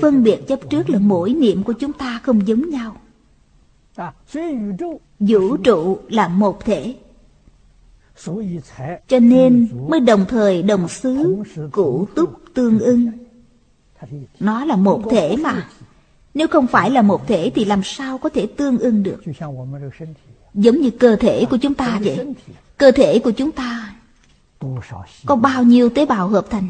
[0.00, 2.96] Phân biệt chấp trước là mỗi niệm của chúng ta không giống nhau.
[5.18, 6.94] Vũ trụ là một thể.
[9.08, 13.10] Cho nên mới đồng thời đồng xứ cụ túc, tương ưng.
[14.40, 15.68] Nó là một thể mà.
[16.34, 19.22] Nếu không phải là một thể thì làm sao có thể tương ưng được?
[20.54, 22.34] Giống như cơ thể của chúng ta vậy.
[22.78, 23.94] Cơ thể của chúng ta
[25.26, 26.68] có bao nhiêu tế bào hợp thành?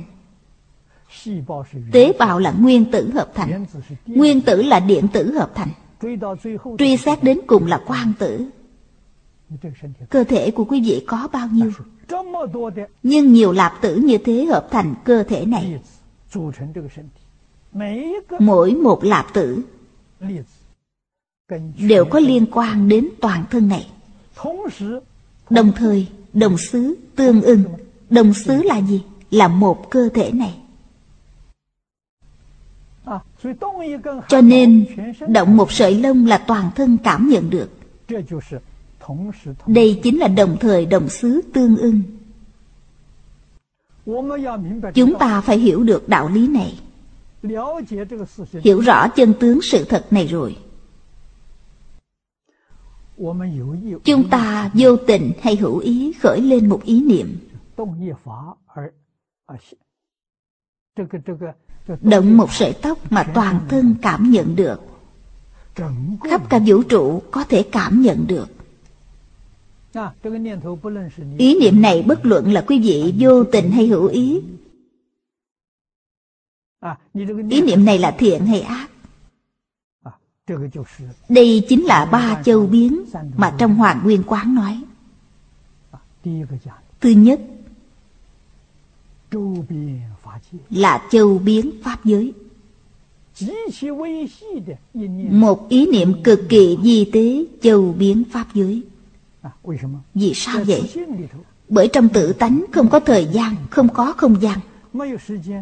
[1.93, 3.65] Tế bào là nguyên tử hợp thành.
[4.07, 5.69] Nguyên tử là điện tử hợp thành.
[6.79, 8.47] Truy xét đến cùng là quang tử.
[10.11, 11.71] Cơ thể của quý vị có bao nhiêu?
[13.03, 15.81] Nhưng nhiều lạp tử như thế hợp thành cơ thể này.
[18.39, 19.63] Mỗi một lạp tử
[21.79, 23.91] đều có liên quan đến toàn thân này.
[25.51, 27.65] Đồng thời, đồng xứ tương ưng.
[28.11, 29.03] Đồng xứ là gì?
[29.31, 30.55] Là một cơ thể này.
[34.29, 34.87] Cho nên,
[35.29, 37.71] động một sợi lông là toàn thân cảm nhận được.
[39.67, 42.03] Đây chính là đồng thời đồng xứ tương ưng.
[44.95, 46.79] Chúng ta phải hiểu được đạo lý này.
[48.63, 50.57] Hiểu rõ chân tướng sự thật này rồi
[54.05, 57.39] chúng ta vô tình hay hữu ý khởi lên một ý niệm.
[62.01, 64.81] Động một sợi tóc mà toàn thân cảm nhận được.
[66.25, 68.49] Khắp cả vũ trụ có thể cảm nhận được.
[71.39, 74.41] Ý niệm này bất luận là quý vị vô tình hay hữu ý.
[77.51, 78.92] Ý niệm này là thiện hay ác?
[81.29, 83.05] Đây chính là ba châu biến
[83.37, 84.83] mà trong Hoàng Nguyên Quán nói.
[87.01, 87.41] Thứ nhất
[90.71, 92.33] là châu biến Pháp giới.
[95.31, 98.83] Một ý niệm cực kỳ di tế châu biến Pháp giới.
[100.15, 100.83] Vì sao vậy?
[101.69, 104.59] Bởi trong tự tánh không có thời gian, không có không gian.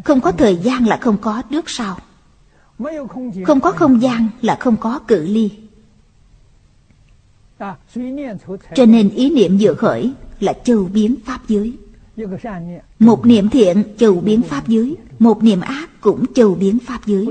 [0.05, 1.97] Không có thời gian là không có trước sau.
[3.45, 5.49] Không có không gian là không có cự ly.
[8.75, 11.73] Cho nên ý niệm vừa khởi là châu biến Pháp giới.
[12.99, 14.97] Một niệm thiện châu biến Pháp giới.
[15.19, 17.27] Một niệm ác cũng châu biến Pháp giới.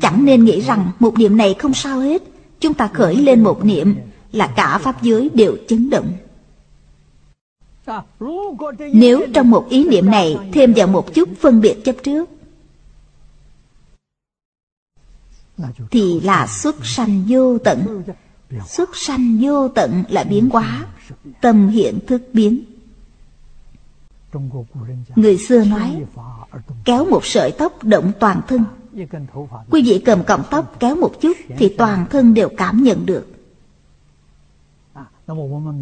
[0.00, 2.22] Chẳng nên nghĩ rằng một niệm này không sao hết.
[2.60, 3.94] Chúng ta khởi lên một niệm
[4.32, 6.12] là cả Pháp giới đều chấn động.
[8.92, 12.30] Nếu trong một ý niệm này thêm vào một chút phân biệt chấp trước
[15.90, 18.02] thì là xuất sanh vô tận.
[18.66, 20.86] Xuất sanh vô tận là biến hóa,
[21.40, 22.64] tâm hiện thức biến.
[25.16, 26.04] Người xưa nói,
[26.84, 28.64] kéo một sợi tóc động toàn thân.
[29.70, 33.26] Quý vị cầm cọng tóc kéo một chút thì toàn thân đều cảm nhận được.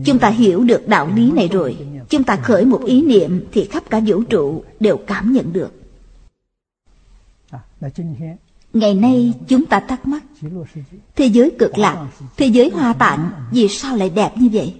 [0.04, 1.76] Chúng ta hiểu được đạo lý này rồi.
[2.08, 5.72] Chúng ta khởi một ý niệm thì khắp cả vũ trụ đều cảm nhận được.
[8.72, 10.22] Ngày nay chúng ta thắc mắc,
[11.16, 12.06] Thế giới cực lạc,
[12.36, 14.74] Thế giới hoa tạng Vì sao lại đẹp như vậy?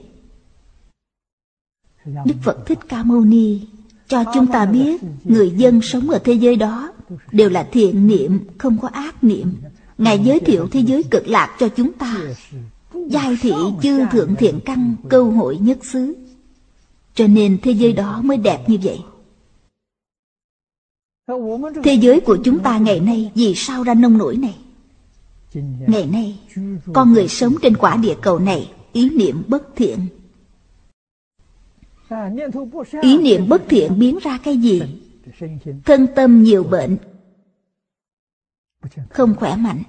[2.05, 3.61] Đức Phật Thích Ca Mâu Ni
[4.09, 6.93] Cho chúng ta biết Người dân sống ở thế giới đó
[7.33, 9.55] Đều là thiện niệm, Không có ác niệm.
[9.99, 12.17] Ngài giới thiệu thế giới cực lạc cho chúng ta.
[12.95, 13.53] Giai thị
[13.83, 16.15] chư thượng thiện căn Câu hội nhất xứ.
[17.15, 18.99] Cho nên thế giới đó mới đẹp như vậy.
[21.85, 24.57] Thế giới của chúng ta ngày nay vì sao ra nông nổi này?
[25.87, 26.39] Ngày nay,
[26.93, 29.99] con người sống trên quả địa cầu này ý niệm bất thiện.
[33.03, 34.83] Ý niệm bất thiện biến ra cái gì?
[35.85, 36.97] Thân tâm nhiều bệnh,
[39.11, 39.83] không khỏe mạnh.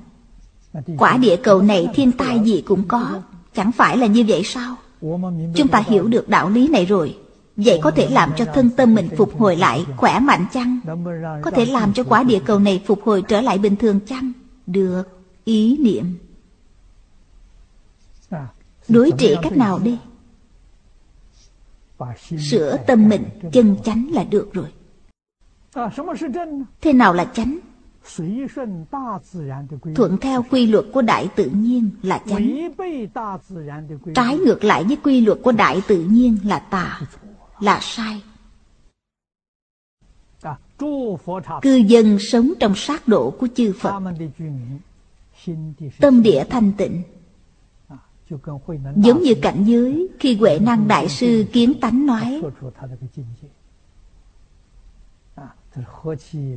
[0.97, 3.21] Quả địa cầu này thiên tai gì cũng có,
[3.53, 4.75] chẳng phải là như vậy sao?
[5.55, 7.17] Chúng ta hiểu được đạo lý này rồi,
[7.57, 10.79] Vậy có thể làm cho thân tâm mình phục hồi lại khỏe mạnh chăng?
[11.41, 14.31] Có thể làm cho quả địa cầu này phục hồi trở lại bình thường chăng?
[14.67, 15.03] Được,
[15.43, 16.17] ý niệm.
[18.87, 19.97] Đối trị cách nào đi?
[22.51, 24.67] Sửa tâm mình chân chánh là được rồi.
[26.81, 27.59] Thế nào là chánh?
[29.95, 32.71] Thuận theo quy luật của đại tự nhiên là chánh
[34.15, 36.99] Trái ngược lại với quy luật của đại tự nhiên là tà
[37.63, 38.21] là sai.
[41.61, 43.99] Cư dân sống trong sát độ của chư phật.
[45.99, 47.03] Tâm địa thanh tịnh.
[48.95, 52.41] Giống như cảnh giới khi huệ năng đại sư kiến tánh nói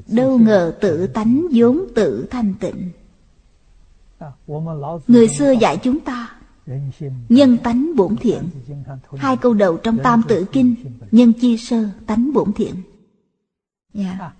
[0.06, 2.90] đâu ngờ tự tánh vốn tự thanh tịnh.
[5.06, 6.35] Người xưa dạy chúng ta
[7.28, 8.50] Nhân tánh bổn thiện.
[9.16, 10.74] Hai câu đầu trong Tam Tự Kinh,
[11.10, 12.74] Nhân chi sơ, tánh bổn thiện.
[13.94, 14.32] Yeah.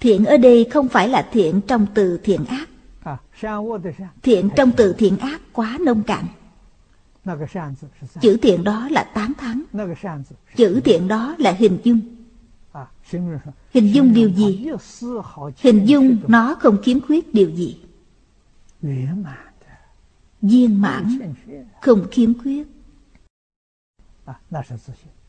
[0.00, 2.68] Thiện ở đây không phải là thiện trong từ thiện ác.
[4.22, 6.26] Thiện trong từ thiện ác quá nông cạn.
[8.20, 9.62] Chữ thiện đó là tán thắng
[10.56, 12.00] Chữ thiện đó là hình dung.
[13.72, 14.68] Hình dung điều gì?
[15.56, 17.76] Hình dung nó không khiếm khuyết điều gì
[20.44, 21.18] viên mãn,
[21.82, 22.66] không khiếm khuyết.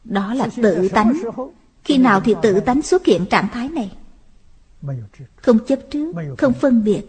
[0.04, 1.14] Đó là tự tánh.
[1.84, 3.98] Khi nào thì tự tánh xuất hiện trạng thái này?
[5.36, 7.04] Không chấp trước, không phân biệt,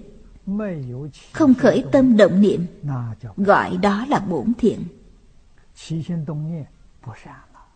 [1.32, 2.66] không khởi tâm động niệm,
[3.36, 4.84] gọi đó là bổn thiện.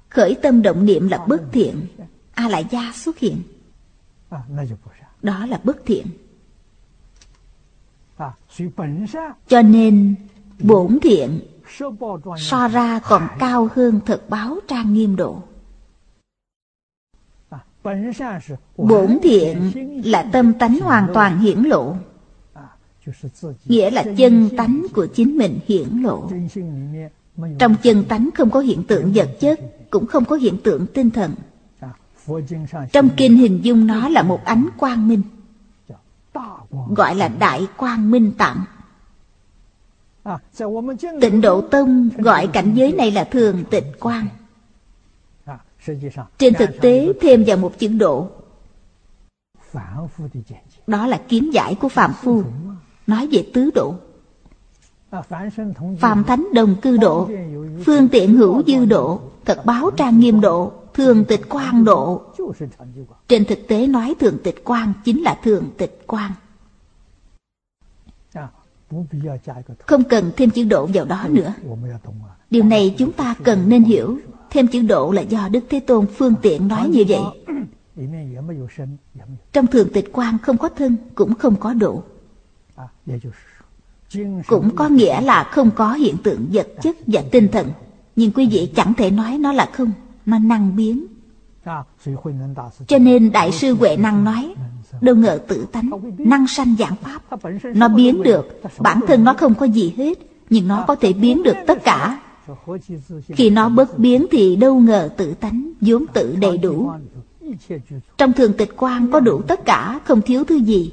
[0.09, 1.87] Khởi tâm động niệm là bất thiện,
[2.33, 3.43] a lại gia xuất hiện.
[5.23, 6.07] Đó là bất thiện
[9.49, 10.15] cho nên
[10.59, 11.41] bổn thiện
[12.39, 15.43] so ra còn cao hơn thực báo trang nghiêm độ.
[18.77, 19.73] Bổn thiện
[20.05, 21.97] là tâm tánh hoàn toàn hiển lộ.
[23.65, 26.31] Nghĩa là chân tánh của chính mình hiển lộ.
[27.59, 29.61] Trong chân tánh không có hiện tượng vật chất
[29.91, 31.35] Cũng không có hiện tượng tinh thần.
[32.93, 35.23] Trong kinh hình dung nó là một ánh quang minh
[36.97, 38.65] Gọi là đại quang minh tạng.
[41.21, 44.27] Tịnh Độ Tông gọi cảnh giới này là thường tịnh quang.
[46.39, 48.29] Trên thực tế, thêm vào một chữ độ.
[50.87, 52.43] Đó là kiến giải của Phạm Phu.
[53.07, 53.95] Nói về tứ độ.
[56.01, 57.29] Phạm Thánh đồng cư độ,
[57.87, 60.73] Phương tiện hữu dư độ, Thật báo trang nghiêm độ.
[61.01, 62.23] Thường tịch quang độ.
[63.29, 66.33] Trên thực tế nói thường tịch quang Chính là thường tịch quang.
[69.87, 71.55] Không cần thêm chữ độ vào đó nữa.
[72.51, 74.19] Điều này chúng ta cần nên hiểu.
[74.51, 77.21] Thêm chữ độ là do Đức Thế Tôn phương tiện nói như vậy.
[79.53, 82.03] Trong thường tịch quan không có thân, Cũng không có độ.
[84.47, 87.69] Cũng có nghĩa là không có hiện tượng vật chất và tinh thần.
[88.17, 89.93] Nhưng quý vị chẳng thể nói nó là không.
[90.27, 91.07] Nó năng biến.
[92.87, 94.55] Cho nên Đại sư Huệ Năng nói
[95.01, 97.23] đâu ngờ tự tánh năng sanh dạng pháp
[97.75, 98.61] nó biến được.
[98.79, 100.19] Bản thân nó không có gì hết
[100.51, 102.21] nhưng nó có thể biến được tất cả.
[103.29, 106.91] Khi nó bất biến thì đâu ngờ tự tánh vốn tự đầy đủ.
[108.19, 110.93] Trong thường tịch quan có đủ tất cả không thiếu thứ gì.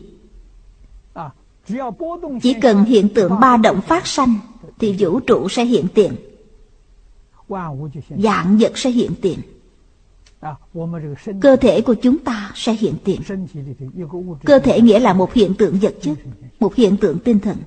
[2.42, 4.36] Chỉ cần hiện tượng ba động phát sanh
[4.80, 6.14] thì vũ trụ sẽ hiện tiền
[8.10, 9.40] dạng vật sẽ hiện tiền.
[11.42, 13.22] cơ thể của chúng ta sẽ hiện tiền.
[14.46, 16.18] cơ thể nghĩa là một hiện tượng vật chất
[16.60, 17.58] một hiện tượng tinh thần.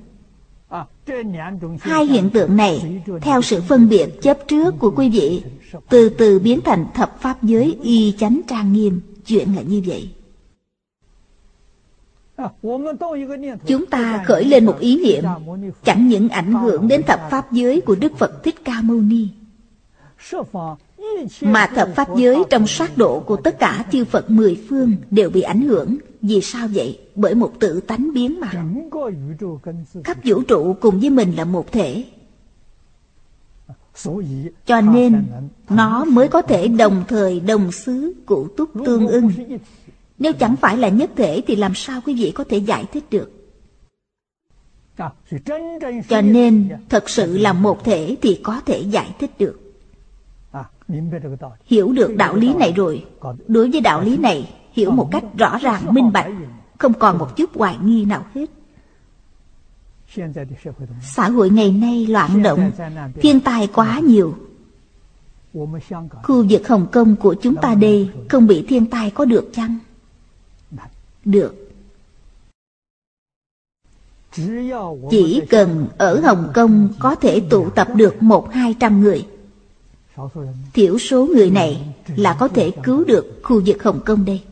[1.80, 5.42] hai hiện tượng này theo sự phân biệt chấp trước của quý vị
[5.88, 9.00] từ từ biến thành thập pháp giới y chánh trang nghiêm.
[9.26, 10.10] Chuyện là như vậy.
[13.66, 15.24] chúng ta khởi lên một ý niệm
[15.84, 19.28] chẳng những ảnh hưởng đến thập pháp giới của đức phật thích ca mâu ni
[21.40, 25.30] mà thập pháp giới trong sát độ của tất cả chư Phật mười phương đều
[25.30, 25.96] bị ảnh hưởng.
[26.22, 26.98] Vì sao vậy?
[27.14, 28.52] Bởi một tự tánh biến mà.
[30.04, 32.04] Khắp vũ trụ cùng với mình là một thể.
[34.66, 35.24] Cho nên,
[35.68, 39.32] nó mới có thể đồng thời đồng xứ, cụ túc tương ưng.
[40.18, 43.04] Nếu chẳng phải là nhất thể thì làm sao quý vị có thể giải thích
[43.10, 43.30] được?
[46.08, 49.69] Cho nên, thật sự là một thể thì có thể giải thích được.
[51.66, 53.04] Hiểu được đạo lý này rồi.
[53.48, 56.26] Đối với đạo lý này Hiểu một cách rõ ràng minh bạch
[56.78, 58.50] Không còn một chút hoài nghi nào hết.
[61.02, 62.70] Xã hội ngày nay loạn động
[63.14, 64.34] Thiên tai quá nhiều.
[66.22, 69.78] Khu vực Hồng Kông của chúng ta đây Không bị thiên tai có được chăng?
[71.24, 71.66] Được.
[75.10, 79.26] Chỉ cần ở Hồng Kông Có thể tụ tập được một hai trăm người
[80.72, 84.42] Thiểu số người này là có thể cứu được khu vực Hồng Kông đây.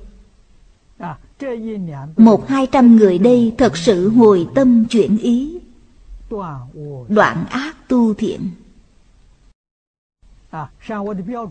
[2.16, 5.58] Một hai trăm người đây thật sự hồi tâm chuyển ý,
[7.08, 8.50] đoạn ác tu thiện.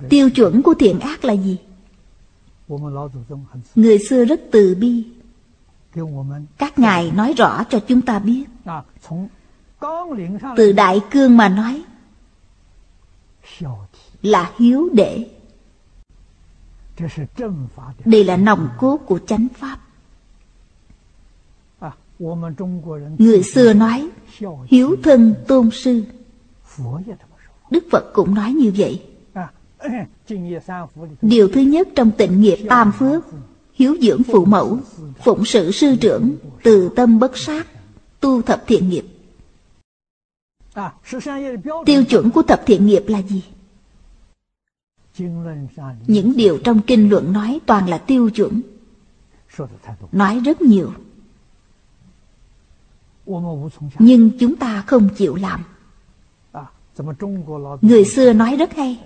[0.09, 1.57] Tiêu chuẩn của thiện ác là gì?
[3.75, 5.03] Người xưa rất từ bi.
[6.57, 8.43] Các ngài nói rõ cho chúng ta biết.
[10.57, 11.83] Từ đại cương mà nói
[14.21, 15.25] là hiếu đệ
[18.05, 19.79] đây là nòng cốt của chánh pháp.
[23.17, 24.09] Người xưa nói,
[24.67, 26.03] hiếu thân tôn sư.
[27.71, 29.03] Đức phật cũng nói như vậy.
[31.21, 33.25] Điều thứ nhất trong tịnh nghiệp tam phước,
[33.73, 34.79] hiếu dưỡng phụ mẫu,
[35.23, 37.67] phụng sự sư trưởng, từ tâm bất sát,
[38.19, 39.05] tu thập thiện nghiệp.
[41.85, 43.43] Tiêu chuẩn của thập thiện nghiệp là gì?
[46.07, 48.61] Những điều trong kinh luận nói toàn là tiêu chuẩn.
[50.11, 50.91] Nói rất nhiều.
[53.99, 55.63] Nhưng chúng ta không chịu làm.
[57.81, 58.99] Người xưa nói rất hay.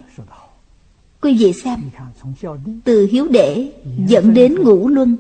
[1.21, 1.79] Quý vị xem,
[2.83, 3.73] từ hiếu đệ
[4.07, 5.17] dẫn đến ngũ luân.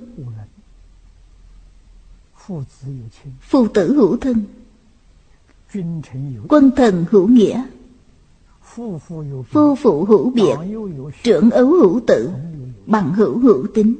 [3.41, 4.45] Phu tử hữu thân.
[6.49, 7.63] Quân thần hữu nghĩa.
[9.49, 10.55] Phu phụ hữu biệt
[11.23, 12.29] Trưởng ấu hữu tự
[12.85, 13.95] Bằng hữu hữu tính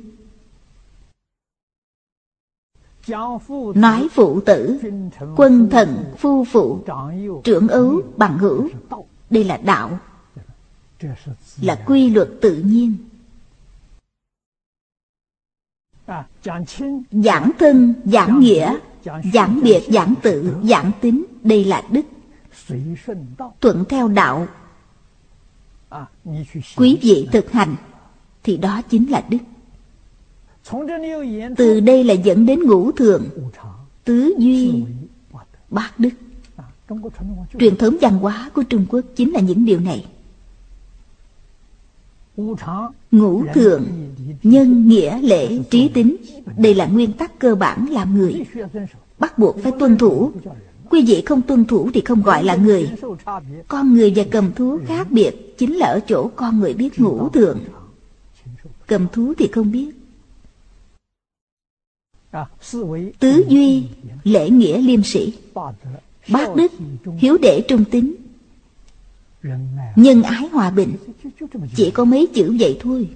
[3.76, 4.80] Nói phụ tử
[5.36, 6.84] Quân thần phu phụ
[7.44, 8.70] Trưởng ấu bằng hữu.
[9.30, 10.00] Đây là đạo
[11.62, 12.96] Là quy luật tự nhiên.
[17.12, 18.78] Giảng thân, giảng nghĩa,
[19.34, 22.02] giảng biệt, giảng tự, giảng tính, đây là đức.
[23.62, 24.48] Thuận theo đạo,
[26.76, 27.76] quý vị thực hành,
[28.44, 29.38] thì đó chính là đức.
[31.58, 33.24] Từ đây là dẫn đến ngũ thường,
[34.04, 34.84] tứ duy,
[35.70, 36.10] bát đức.
[37.60, 40.06] Truyền thống văn hóa của Trung Quốc chính là những điều này.
[43.12, 43.84] Ngũ thường,
[44.44, 46.16] nhân, nghĩa, lễ, trí tính
[46.58, 48.46] Đây là nguyên tắc cơ bản làm người
[49.20, 50.32] Bắt buộc phải tuân thủ
[50.92, 52.90] Quý vị không tuân thủ thì không gọi là người.
[53.68, 57.30] Con người và cầm thú khác biệt Chính là ở chỗ con người biết ngũ
[57.30, 57.60] thường.
[58.88, 59.92] Cầm thú thì không biết.
[63.20, 63.84] Tứ duy,
[64.24, 65.34] lễ nghĩa liêm sĩ.
[66.30, 66.72] Bác đức,
[67.18, 68.16] hiếu đệ trung tính
[69.96, 70.94] Nhân ái hòa bình.
[71.76, 73.10] Chỉ có mấy chữ vậy thôi.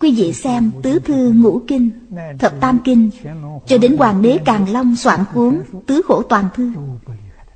[0.00, 1.90] Quý vị xem Tứ Thư Ngũ Kinh,
[2.38, 3.10] Thập Tam Kinh,
[3.66, 6.72] Cho đến Hoàng đế Càng Long soạn cuốn Tứ Khổ Toàn Thư,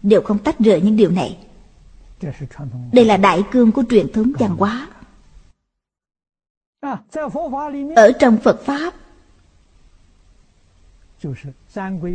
[0.03, 1.39] Đều không tách rời những điều này.
[2.93, 4.89] Đây là đại cương của truyền thống văn hóa.
[7.97, 8.95] Ở trong Phật Pháp,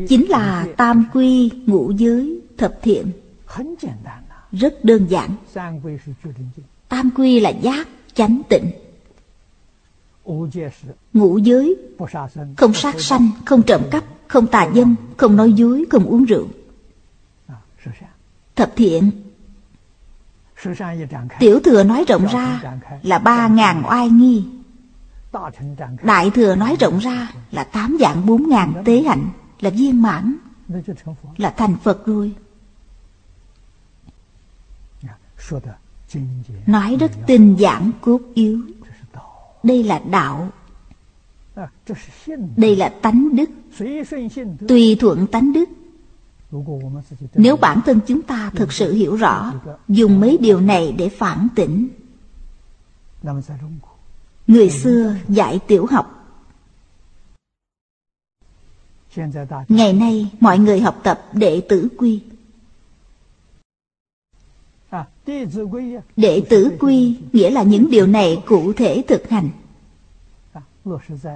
[0.10, 3.12] Chính là tam quy ngũ giới thập thiện.
[4.52, 5.30] Rất đơn giản.
[6.90, 8.72] Tam quy là giác, chánh tịnh.
[11.14, 11.76] Ngũ giới
[12.58, 16.48] Không sát sanh, không trộm cắp, không tà dâm, không nói dối, không uống rượu.
[18.56, 19.12] Thập thiện.
[21.40, 24.46] Tiểu thừa nói rộng ra là ba ngàn oai nghi.
[26.04, 29.30] Đại thừa nói rộng ra là tám dạng bốn ngàn tế hạnh
[29.60, 30.36] Là viên mãn
[31.38, 32.36] Là thành Phật rồi.
[36.68, 38.62] Nói rất tinh giản cốt yếu
[39.64, 40.50] Đây là đạo.
[42.58, 43.50] Đây là tánh đức.
[44.68, 45.70] Tùy thuận tánh đức.
[47.34, 49.54] Nếu bản thân chúng ta thực sự hiểu rõ
[49.88, 51.88] Dùng mấy điều này để phản tỉnh.
[54.48, 56.18] Người xưa dạy tiểu học.
[59.70, 62.22] Ngày nay mọi người học tập đệ tử quy
[66.16, 69.50] Đệ tử quy nghĩa là những điều này cụ thể thực hành.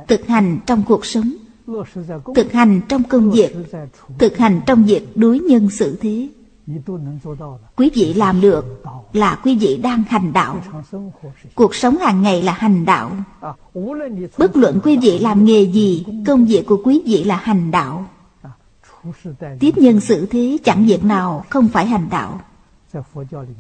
[0.08, 1.34] Thực hành trong cuộc sống,
[2.36, 3.56] Thực hành trong công việc,
[4.20, 6.30] Thực hành trong việc đối nhân xử thế.
[7.76, 8.84] Quý vị làm được
[9.14, 10.62] là quý vị đang hành đạo.
[11.56, 13.12] Cuộc sống hàng ngày là hành đạo.
[14.38, 18.06] Bất luận quý vị làm nghề gì, Công việc của quý vị là hành đạo.
[19.60, 22.42] Tiếp nhân xử thế chẳng việc nào không phải hành đạo.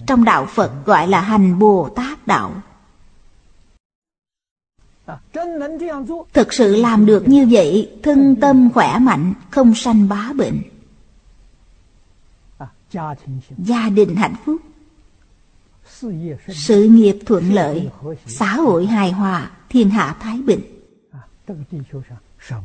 [0.08, 2.52] Trong đạo Phật gọi là hành Bồ Tát đạo
[6.34, 10.62] Thực sự làm được như vậy Thân tâm khỏe mạnh Không sanh bá bệnh.
[13.58, 14.62] Gia đình hạnh phúc.
[16.48, 17.90] Sự nghiệp thuận lợi
[18.28, 20.62] Xã hội hài hòa Thiên hạ thái bình.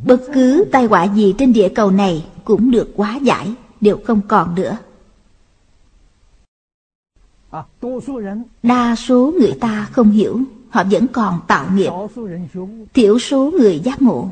[0.04, 4.20] Bất cứ tai họa gì trên địa cầu này Cũng được hóa giải Đều không
[4.28, 4.78] còn nữa
[8.62, 10.40] Đa số người ta không hiểu
[10.70, 11.90] Họ vẫn còn tạo nghiệp.
[12.94, 14.30] Thiểu số người giác ngộ.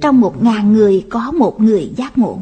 [0.00, 2.38] Trong một ngàn người có một người giác ngộ.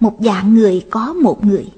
[0.00, 1.72] một dạng người có một người.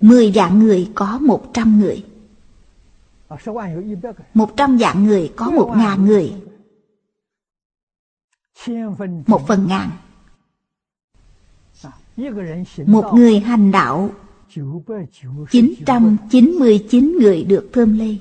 [0.00, 2.04] Mười dạng người có một trăm người.
[4.34, 6.32] Một trăm dạng người có một ngàn người
[9.26, 9.90] Một phần ngàn.
[12.86, 14.10] Một người hành đạo.
[15.50, 18.20] 999 người được thơm lây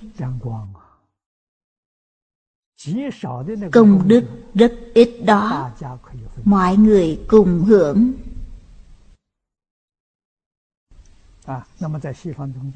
[3.72, 4.24] Công đức
[4.54, 5.72] rất ít đó.
[6.44, 8.14] Mọi người cùng hưởng.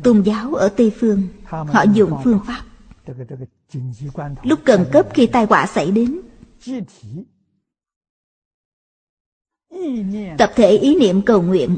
[0.03, 2.63] Tôn giáo ở Tây Phương Họ dùng phương pháp
[4.43, 6.21] Lúc cần cấp khi tai họa xảy đến
[10.37, 11.77] Tập thể ý niệm cầu nguyện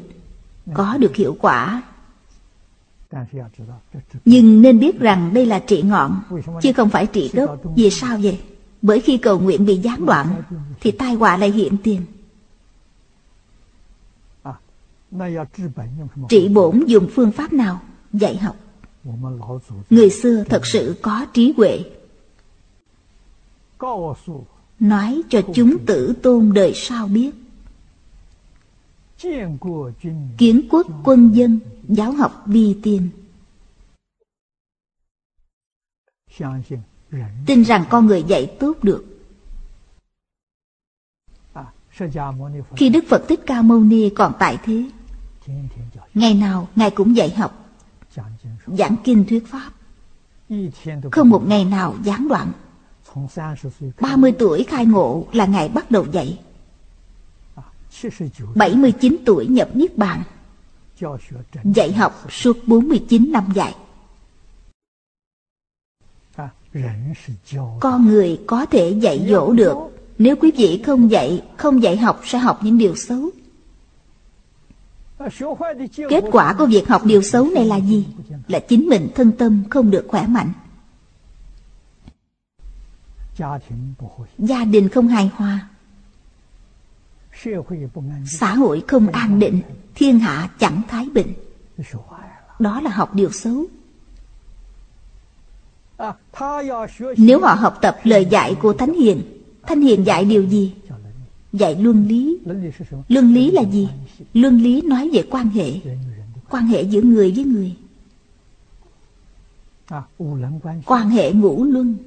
[0.73, 1.83] Có được hiệu quả.
[4.25, 6.21] Nhưng nên biết rằng đây là trị ngọn,
[6.61, 7.61] Chứ không phải trị gốc.
[7.75, 8.39] Vì sao vậy?
[8.81, 10.41] Bởi khi cầu nguyện bị gián đoạn,
[10.81, 12.01] Thì tai họa lại hiện tiền.
[16.29, 17.81] Trị bổn dùng phương pháp nào?
[18.13, 18.55] Dạy học.
[19.89, 21.79] Người xưa thật sự có trí huệ.
[24.79, 27.31] Nói cho chúng tử tôn đời sau biết.
[30.37, 33.09] Kiến quốc quân dân, Giáo học vi tiên.
[37.45, 39.05] Tin rằng con người dạy tốt được.
[42.75, 44.89] Khi Đức Phật Thích Ca Mâu Ni còn tại thế,
[46.13, 47.69] Ngày nào Ngài cũng dạy học,
[48.65, 49.71] Giảng kinh thuyết pháp.
[51.11, 52.51] Không một ngày nào gián đoạn.
[54.01, 56.39] 30 tuổi khai ngộ là ngày bắt đầu dạy.
[58.55, 60.23] 79 tuổi nhập Niết Bàn.
[61.63, 63.75] Dạy học suốt 49 năm dạy.
[67.79, 69.77] Con người có thể dạy dỗ được.
[70.17, 73.29] Nếu quý vị không dạy Không dạy học sẽ học những điều xấu.
[76.09, 78.07] Kết quả của việc học điều xấu này là gì?
[78.47, 80.51] Là chính mình thân tâm không được khỏe mạnh.
[84.37, 85.69] Gia đình không hài hòa.
[88.25, 89.61] Xã hội không an định
[89.95, 91.33] Thiên hạ chẳng thái bình.
[92.59, 93.65] Đó là học điều xấu.
[97.17, 99.21] Nếu họ học tập lời dạy của Thánh Hiền
[99.63, 100.73] Thánh Hiền dạy điều gì?
[101.53, 102.37] Dạy luân lý.
[103.07, 103.89] Luân lý là gì?
[104.33, 105.71] Luân lý nói về quan hệ.
[106.49, 107.75] Quan hệ giữa người với người.
[110.85, 111.97] Quan hệ ngũ luân.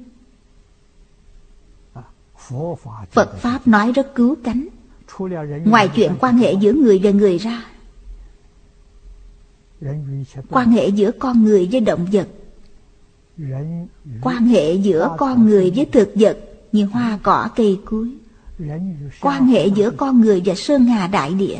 [3.11, 4.67] Phật Pháp nói rất cứu cánh
[5.65, 7.65] Ngoài chuyện quan hệ giữa người và người ra.
[10.49, 12.27] Quan hệ giữa con người với động vật.
[14.21, 16.37] Quan hệ giữa con người với thực vật
[16.71, 18.09] Như hoa, cỏ, cây, cối.
[19.21, 21.59] Quan hệ giữa con người và sơn hà đại địa.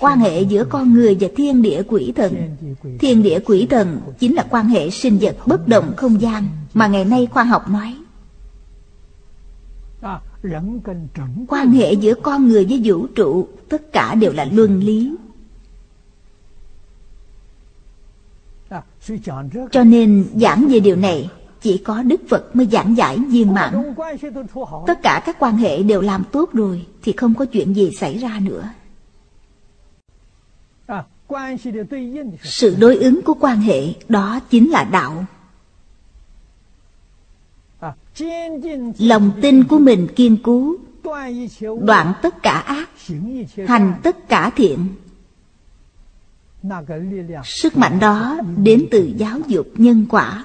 [0.00, 2.56] Quan hệ giữa con người và thiên địa quỷ thần.
[2.98, 6.86] Thiên địa quỷ thần chính là quan hệ sinh vật bất động không gian Mà
[6.86, 7.96] ngày nay khoa học nói
[11.48, 15.14] quan hệ giữa con người với vũ trụ tất cả đều là luân lý.
[19.70, 21.30] Cho nên giảng về điều này
[21.60, 23.94] chỉ có đức phật mới giảng giải viên mãn.
[24.86, 28.18] Tất cả các quan hệ đều làm tốt rồi thì không có chuyện gì xảy
[28.18, 28.68] ra nữa.
[32.42, 35.24] Sự đối ứng của quan hệ đó chính là đạo
[38.98, 40.74] lòng tin của mình kiên cố,
[41.80, 42.90] đoạn tất cả ác,
[43.68, 44.88] hành tất cả thiện.
[47.44, 50.44] Sức mạnh đó đến từ giáo dục nhân quả.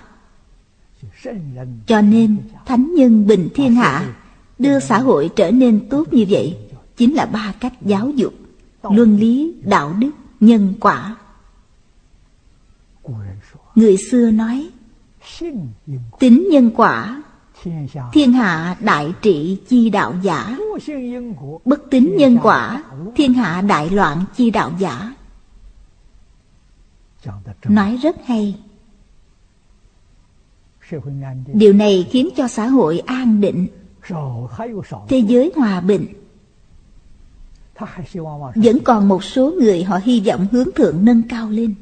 [1.87, 4.15] Cho nên, thánh nhân bình thiên hạ
[4.59, 6.57] đưa xã hội trở nên tốt như vậy,
[6.97, 8.33] chính là ba cách giáo dục,
[8.83, 11.15] luân lý, đạo đức, nhân quả.
[13.75, 14.69] Người xưa nói,
[16.19, 17.23] tính nhân quả
[18.13, 20.57] Thiên hạ đại trị chi đạo giả.
[21.65, 22.83] Bất tín nhân quả
[23.15, 25.15] Thiên hạ đại loạn chi đạo giả.
[27.63, 28.55] Nói rất hay.
[31.53, 33.67] Điều này khiến cho xã hội an định.
[35.07, 36.05] Thế giới hòa bình.
[38.55, 41.75] Vẫn còn một số người họ hy vọng hướng thượng nâng cao lên.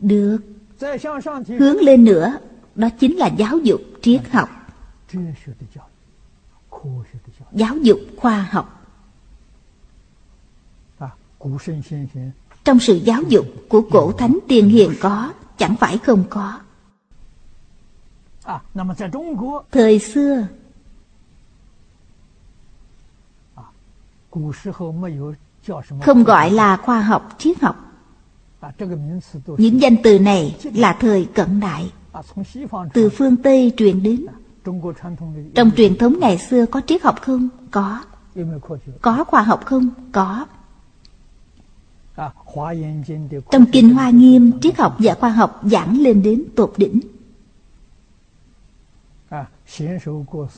[0.00, 0.38] Được.
[1.58, 2.38] Hướng lên nữa
[2.78, 4.48] đó chính là giáo dục triết học.
[7.52, 8.84] Giáo dục khoa học.
[12.64, 16.60] Trong sự giáo dục của cổ thánh tiền hiền có, chẳng phải không có.
[19.70, 20.46] Thời xưa,
[26.02, 27.76] không gọi là khoa học, triết học.
[29.58, 31.92] Những danh từ này là thời cận đại
[32.92, 34.26] từ phương Tây truyền đến.
[35.54, 37.48] Trong truyền thống ngày xưa có triết học không?
[37.70, 38.02] Có.
[39.02, 39.88] Có khoa học không?
[40.12, 40.46] Có.
[43.50, 47.00] Trong Kinh Hoa Nghiêm Triết học và khoa học giảng lên đến tột đỉnh.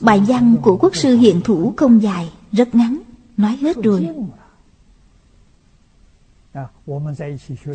[0.01, 2.99] Bài văn của quốc sư hiện thủ không dài Rất ngắn
[3.37, 4.07] Nói hết rồi.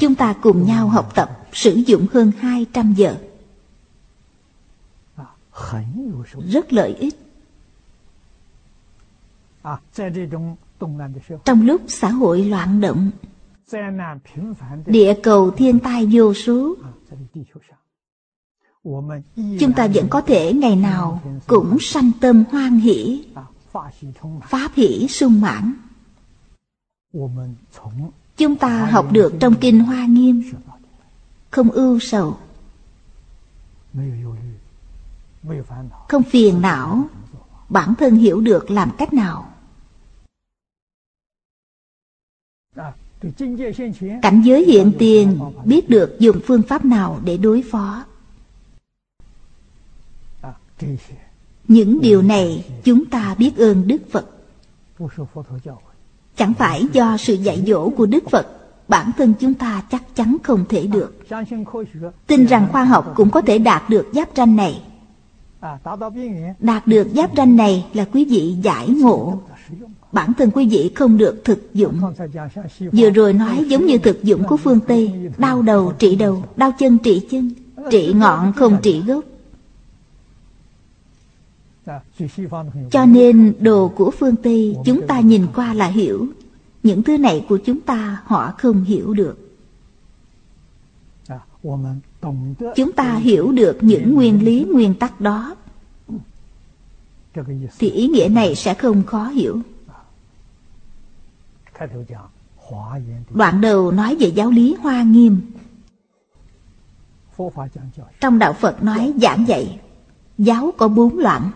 [0.00, 3.16] Chúng ta cùng nhau học tập Sử dụng hơn 200 giờ
[6.48, 7.14] rất lợi ích.
[11.44, 13.10] Trong lúc xã hội loạn động
[14.86, 16.76] địa cầu thiên tai vô số.
[19.60, 23.24] Chúng ta vẫn có thể ngày nào cũng sanh tâm hoan hỷ.
[24.42, 25.72] Pháp hỷ sung mãn.
[28.36, 30.52] Chúng ta học được trong kinh hoa nghiêm.
[31.50, 32.36] Không ưu sầu
[36.08, 37.08] không phiền não.
[37.68, 39.52] Bản thân hiểu được làm cách nào.
[44.22, 48.04] Cảnh giới hiện tiền, biết được dùng phương pháp nào để đối phó.
[51.68, 54.30] Những điều này chúng ta biết ơn Đức Phật.
[56.36, 58.56] Chẳng phải do sự dạy dỗ của Đức Phật,
[58.88, 61.14] Bản thân chúng ta chắc chắn không thể được.
[62.26, 64.82] Tin rằng khoa học cũng có thể đạt được giáp tranh này.
[66.58, 69.40] Đạt được giáp tranh này là quý vị giải ngộ.
[70.12, 72.00] Bản thân quý vị không được thực dụng.
[72.92, 76.72] Vừa rồi nói giống như thực dụng của phương Tây Đau đầu trị đầu, đau
[76.78, 77.50] chân trị chân
[77.90, 79.24] Trị ngọn không trị gốc.
[82.90, 86.26] Cho nên đồ của phương Tây chúng ta nhìn qua là hiểu.
[86.82, 89.46] Những thứ này của chúng ta họ không hiểu được
[92.76, 95.56] Chúng ta hiểu được những nguyên lý nguyên tắc đó.
[97.78, 99.60] Thì ý nghĩa này sẽ không khó hiểu.
[103.30, 105.40] Đoạn đầu nói về giáo lý hoa nghiêm.
[108.20, 109.80] Trong đạo Phật nói giảng dạy,
[110.38, 111.50] Giáo có bốn loạn.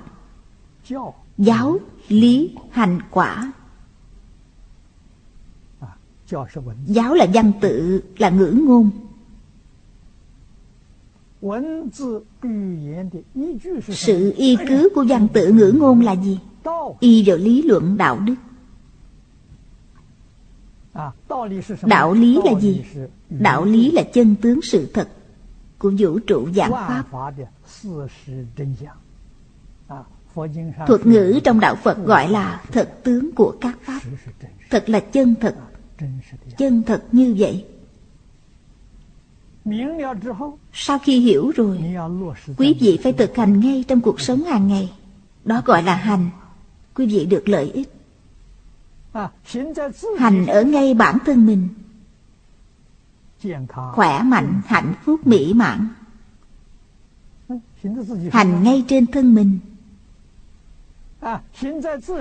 [1.38, 3.52] Giáo, lý, hành, quả.
[6.86, 8.90] Giáo là văn tự, là ngữ ngôn
[13.88, 16.38] sự y cứ của văn tự ngữ ngôn là gì?
[17.00, 18.34] y vào lý luận đạo đức.
[21.82, 22.84] đạo lý là gì?
[23.28, 25.08] đạo lý là chân tướng sự thật
[25.78, 27.04] của vũ trụ giảng pháp.
[30.86, 34.00] Thuật ngữ trong đạo Phật gọi là thật tướng của các pháp.
[34.70, 35.56] Thật là chân thật.
[36.58, 37.64] Chân thật như vậy
[40.72, 41.94] sau khi hiểu rồi
[42.56, 44.92] Quý vị phải thực hành ngay trong cuộc sống hàng ngày.
[45.44, 46.30] Đó gọi là hành.
[46.94, 47.92] Quý vị được lợi ích.
[50.18, 51.68] Hành ở ngay bản thân mình.
[53.94, 55.88] Khỏe mạnh, hạnh phúc, mỹ mãn.
[58.32, 59.58] Hành ngay trên thân mình.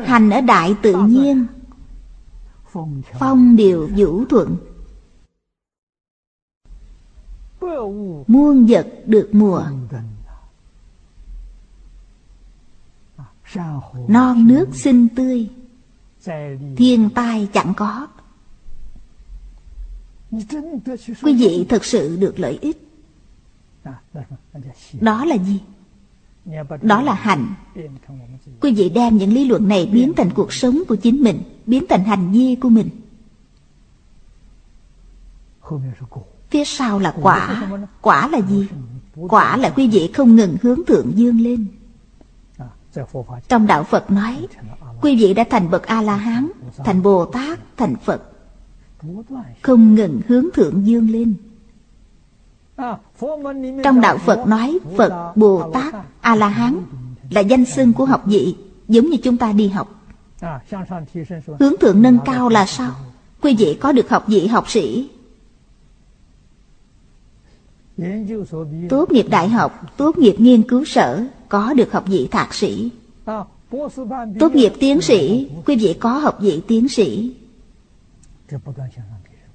[0.05, 1.45] Hành ở đại tự nhiên.
[3.19, 4.57] Phong điều vũ thuận
[8.27, 9.63] muôn vật được mùa.
[14.07, 15.49] Non nước xinh tươi.
[16.77, 18.07] Thiên tai chẳng có.
[21.21, 22.87] Quý vị thật sự được lợi ích.
[25.01, 25.61] Đó là gì?
[26.81, 27.53] Đó là hành
[28.61, 31.83] quý vị đem những lý luận này biến thành cuộc sống của chính mình, biến
[31.89, 32.89] thành hành vi của mình
[36.49, 37.69] phía sau là quả.
[38.01, 38.67] Quả là gì?
[39.15, 41.65] Quả là quý vị không ngừng hướng thượng dương lên.
[43.47, 44.47] Trong đạo phật nói
[45.01, 48.21] quý vị đã thành bậc a la hán thành bồ tát thành phật.
[49.61, 51.35] Không ngừng hướng thượng dương lên.
[53.83, 56.79] Trong đạo Phật nói Phật, Bồ Tát, A-la-hán
[57.29, 58.55] Là danh xưng của học vị
[58.87, 60.01] Giống như chúng ta đi học.
[61.59, 62.91] Hướng thượng nâng cao là sao?
[63.41, 65.09] Quý vị có được học vị học sĩ
[68.89, 72.89] Tốt nghiệp đại học, tốt nghiệp nghiên cứu sở Có được học vị thạc sĩ
[74.39, 77.35] Tốt nghiệp tiến sĩ Quý vị có học vị tiến sĩ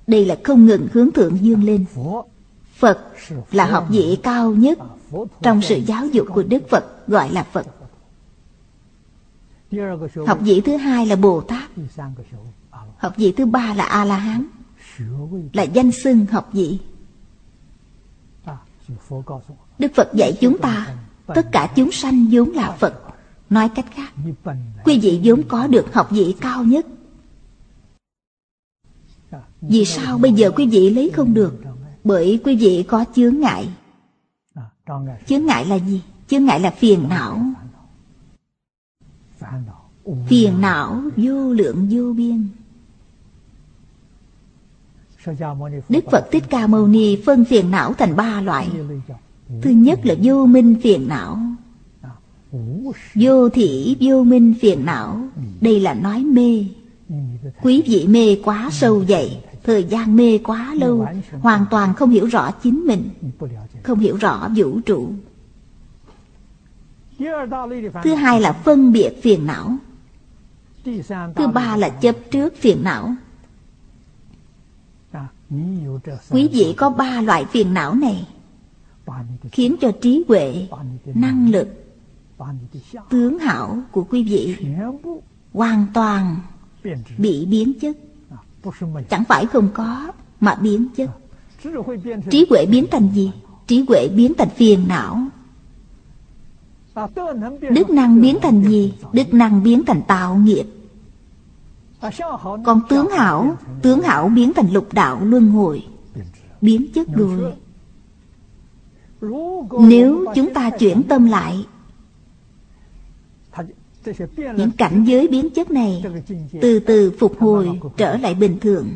[0.07, 1.85] Đây là không ngừng hướng thượng dương lên
[2.77, 2.99] Phật
[3.53, 4.79] là học vị cao nhất
[5.43, 7.67] trong sự giáo dục của Đức Phật gọi là Phật.
[10.27, 11.71] Học vị thứ hai là Bồ Tát.
[12.97, 14.47] Học vị thứ ba là A La Hán.
[15.53, 16.79] Là danh xưng học vị.
[19.79, 23.01] Đức Phật dạy chúng ta tất cả chúng sanh vốn là Phật.
[23.51, 24.13] Nói cách khác,
[24.85, 26.87] quý vị vốn có được học vị cao nhất.
[29.61, 31.61] Vì sao bây giờ quý vị lấy không được?
[32.05, 33.69] Bởi quý vị có chướng ngại
[35.27, 36.03] Chướng ngại là gì?
[36.29, 37.41] Chướng ngại là phiền não
[40.29, 42.49] Phiền não vô lượng vô biên
[45.89, 48.69] Đức Phật Thích Ca Mâu Ni phân phiền não thành ba loại.
[49.63, 51.39] Thứ nhất là vô minh phiền não.
[53.15, 55.21] Vô thị, vô minh phiền não.
[55.61, 56.67] Đây là nói mê.
[57.63, 61.07] Quý vị mê quá sâu dày, Thời gian mê quá lâu,
[61.41, 63.11] Hoàn toàn không hiểu rõ chính mình,
[63.83, 65.09] Không hiểu rõ vũ trụ.
[68.05, 69.77] Thứ hai là phân biệt phiền não.
[71.37, 73.15] Thứ ba là chấp trước phiền não.
[76.31, 78.29] Quý vị có ba loại phiền não này.
[79.53, 80.69] Khiến cho trí huệ,
[81.15, 81.69] năng lực,
[83.11, 84.57] tướng hảo của quý vị
[85.53, 86.37] Hoàn toàn
[87.19, 87.97] bị biến chất.
[89.11, 91.11] Chẳng phải không có Mà biến chất.
[92.31, 93.33] Trí huệ biến thành gì?
[93.67, 95.27] Trí huệ biến thành phiền não.
[97.71, 98.95] Đức năng biến thành gì?
[99.13, 100.65] Đức năng biến thành tạo nghiệp.
[102.65, 105.87] Còn tướng hảo Tướng hảo biến thành lục đạo luân hồi
[106.61, 107.53] Biến chất rồi
[109.81, 111.67] Nếu chúng ta chuyển tâm lại
[114.37, 116.05] Những cảnh giới biến chất này
[116.61, 118.89] Từ từ phục hồi trở lại bình thường.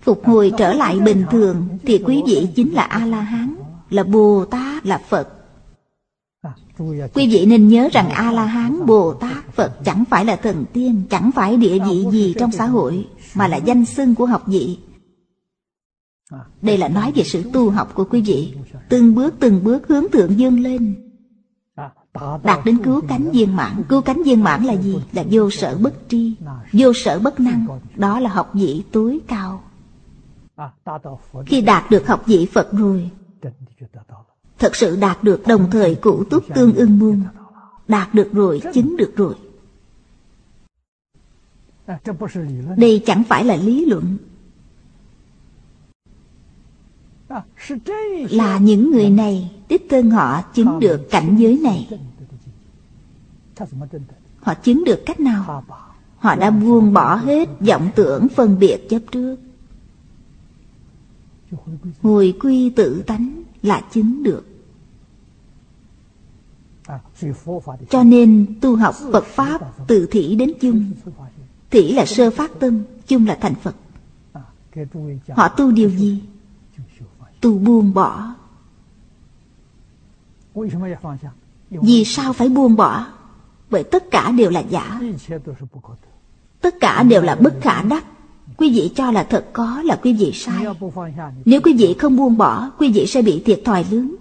[0.00, 3.54] Phục hồi trở lại bình thường Thì quý vị chính là A-la-hán
[3.90, 5.41] Là Bồ-Tát, là Phật.
[7.14, 11.56] Quý vị nên nhớ rằng A-la-hán, Bồ-Tát, Phật Chẳng phải là thần tiên Chẳng phải
[11.56, 14.78] địa vị gì trong xã hội Mà là danh xưng của học vị.
[16.62, 18.54] Đây là nói về sự tu học của quý vị.
[18.88, 20.94] Từng bước từng bước hướng thượng dương lên.
[22.42, 23.82] Đạt đến cứu cánh viên mãn.
[23.88, 24.98] Cứu cánh viên mãn là gì?
[25.12, 26.34] Là vô sở bất tri
[26.72, 27.66] Vô sở bất năng.
[27.96, 29.62] Đó là học vị tối cao.
[31.46, 33.10] Khi đạt được học vị Phật rồi
[34.62, 37.22] Thật sự đạt được đồng thời cụ túc tương ưng môn
[37.88, 39.34] Đạt được rồi, chứng được rồi.
[42.76, 44.16] Đây chẳng phải là lý luận.
[48.30, 51.88] Là những người này Đích thân họ chứng được cảnh giới này.
[54.40, 55.64] Họ chứng được cách nào?
[56.18, 59.36] Họ đã buông bỏ hết vọng tưởng phân biệt chấp trước.
[62.02, 64.51] Hồi quy tự tánh là chứng được.
[67.90, 70.92] Cho nên tu học Phật Pháp từ thỉ đến chung.
[71.70, 73.74] Thỉ là sơ phát tâm, chung là thành Phật.
[75.28, 76.22] Họ tu điều gì?
[77.40, 78.34] Tu buông bỏ.
[81.70, 83.06] Vì sao phải buông bỏ?
[83.70, 85.00] Bởi tất cả đều là giả.
[86.60, 88.04] Tất cả đều là bất khả đắc.
[88.56, 90.66] Quý vị cho là thật có là quý vị sai.
[91.44, 94.16] Nếu quý vị không buông bỏ Quý vị sẽ bị thiệt thòi lớn.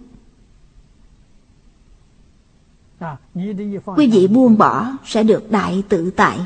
[3.95, 6.39] Quý vị buông bỏ sẽ được đại tự tại.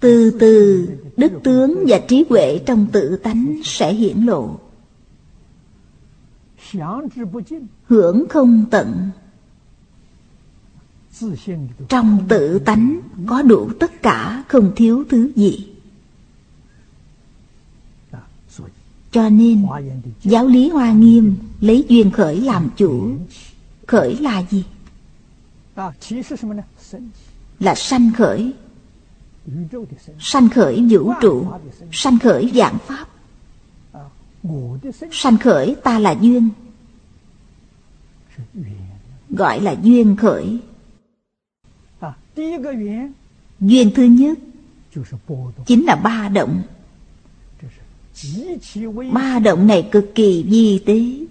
[0.00, 4.58] Từ từ, đức tướng và trí huệ trong tự tánh sẽ hiển lộ.
[7.86, 9.10] Hưởng không tận.
[11.88, 15.66] Trong tự tánh có đủ tất cả không thiếu thứ gì.
[19.12, 19.66] Cho nên,
[20.22, 23.12] giáo lý Hoa Nghiêm lấy duyên khởi làm chủ.
[23.90, 24.64] Khởi là gì?
[27.60, 28.52] Là sanh khởi.
[30.18, 31.46] Sanh khởi vũ trụ,
[31.92, 33.06] sanh khởi dạng pháp.
[35.12, 36.48] Sanh khởi ta là duyên.
[39.30, 40.58] Gọi là duyên khởi.
[43.60, 44.38] Duyên thứ nhất
[45.66, 46.62] chính là ba động
[49.12, 51.26] Ba động này cực kỳ vi tế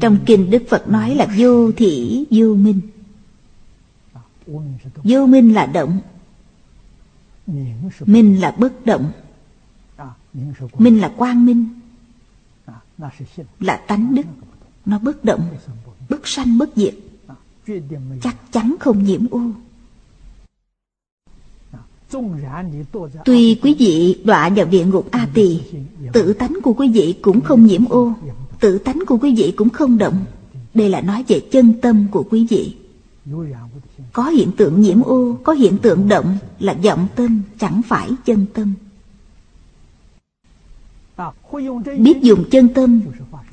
[0.00, 2.80] trong kinh Đức Phật nói là vô thị, vô minh.
[5.04, 6.00] Vô minh là động.
[8.06, 9.12] Minh là bất động.
[10.78, 11.68] Minh là quang minh.
[13.60, 14.26] Là tánh đức.
[14.86, 15.56] Nó bất động,
[16.08, 16.94] Bất sanh, bất diệt.
[18.22, 19.40] Chắc chắn không nhiễm u.
[23.24, 25.60] Tuy quý vị đọa vào địa ngục A Tỳ,
[26.12, 28.14] Tự tánh của quý vị cũng không nhiễm ô
[28.60, 30.24] Tự tánh của quý vị cũng không động.
[30.74, 32.76] Đây là nói về chân tâm của quý vị.
[34.12, 38.46] Có hiện tượng nhiễm ô, Có hiện tượng động Là vọng tâm chẳng phải chân
[38.54, 38.74] tâm.
[41.98, 43.00] Biết dùng chân tâm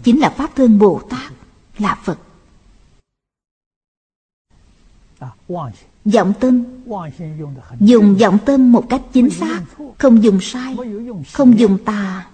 [0.04, 1.34] Chính là Pháp thân Bồ Tát,
[1.78, 2.20] Là Phật.
[6.06, 6.64] Vọng tâm.
[7.80, 9.62] Dùng vọng tâm một cách chính xác,
[9.98, 10.78] Không dùng sai,
[11.34, 12.28] Không dùng tà.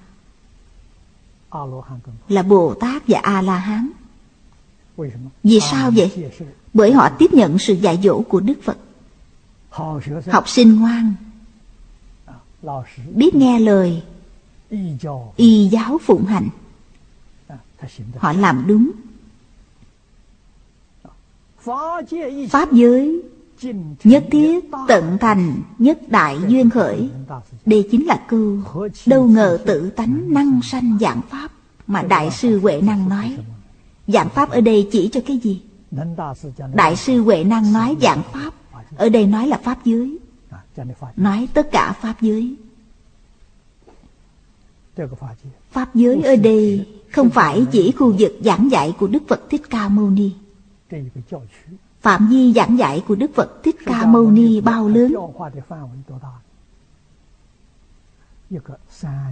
[2.27, 3.89] Là Bồ Tát và A-la-hán.
[5.43, 6.31] Vì sao vậy?
[6.73, 8.77] Bởi họ tiếp nhận sự dạy dỗ của Đức Phật.
[10.27, 11.13] Học sinh ngoan.
[13.15, 14.03] Biết nghe lời.
[15.35, 15.97] Y giáo.
[15.97, 16.49] Phụng hành.
[18.17, 18.91] Họ làm đúng.
[22.49, 23.21] Pháp giới
[24.03, 27.09] Nhất thiết tận thành, nhất đại duyên khởi.
[27.65, 28.57] Đây chính là câu
[29.05, 31.51] Đâu ngờ tự tánh năng sanh dạng Pháp
[31.87, 33.37] Mà Đại sư Huệ Năng nói.
[34.07, 35.61] Dạng Pháp ở đây chỉ cho cái gì?
[36.73, 38.53] Đại sư Huệ Năng nói dạng Pháp,
[38.95, 40.17] Ở đây nói là Pháp giới
[41.15, 42.55] Nói tất cả Pháp giới
[45.71, 49.61] Pháp giới ở đây không phải chỉ khu vực giảng dạy của Đức Phật Thích
[49.69, 50.31] Ca Mâu Ni.
[52.01, 55.13] Phạm vi giảng dạy của Đức Phật Thích Ca Mâu Ni bao lớn?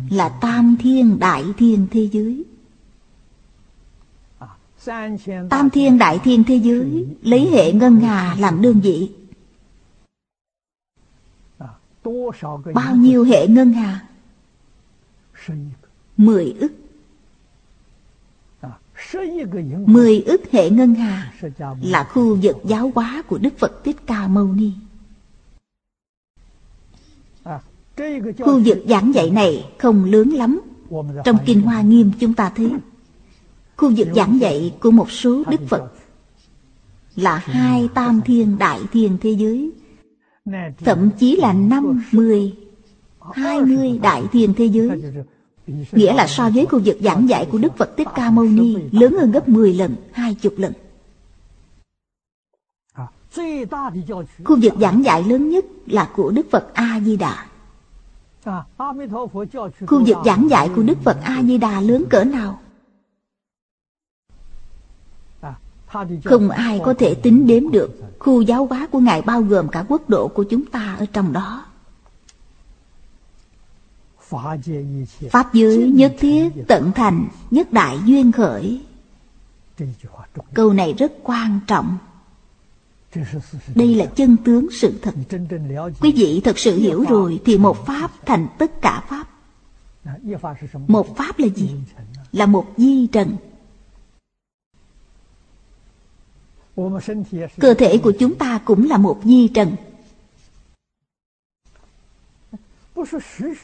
[0.10, 2.46] Là tam thiên đại thiên thế giới.
[5.50, 9.12] Tam thiên đại thiên thế giới Lấy hệ ngân hà làm đơn vị.
[12.74, 14.08] Bao nhiêu hệ ngân hà?
[16.18, 16.72] Mười ức
[19.86, 21.34] Mười ức hệ ngân hà
[21.82, 24.72] Là khu vực giáo hóa của Đức Phật Thích Ca Mâu Ni.
[28.40, 30.60] Khu vực giảng dạy này không lớn lắm.
[31.26, 32.72] Trong Kinh Hoa Nghiêm chúng ta thấy
[33.76, 35.92] Khu vực giảng dạy của một số Đức Phật
[37.16, 39.72] Là hai tam thiên đại thiên thế giới.
[40.78, 42.54] Thậm chí là năm, mười,
[43.34, 44.90] hai mươi đại thiên thế giới.
[45.92, 48.76] Nghĩa là so với khu vực giảng dạy của Đức Phật Thích Ca Mâu Ni
[48.92, 50.74] Lớn hơn gấp 10 lần, hai chục lần.
[54.44, 57.46] Khu vực giảng dạy lớn nhất là của Đức Phật A-di-đà.
[59.88, 62.60] Khu vực giảng dạy của Đức Phật A-di-đà lớn cỡ nào?
[66.26, 67.92] Không ai có thể tính đếm được.
[68.20, 71.34] Khu giáo hóa của Ngài bao gồm cả quốc độ của chúng ta ở trong
[71.34, 71.67] đó.
[75.32, 78.82] Pháp giới nhất thiết tận thành Nhất đại duyên khởi.
[80.54, 81.98] Câu này rất quan trọng.
[83.76, 85.16] Đây là chân tướng sự thật.
[86.02, 89.28] Quý vị thật sự hiểu rồi Thì một Pháp thành tất cả Pháp.
[90.88, 91.70] Một Pháp là gì?
[92.32, 93.38] Là một di trần.
[97.60, 99.76] Cơ thể của chúng ta cũng là một di trần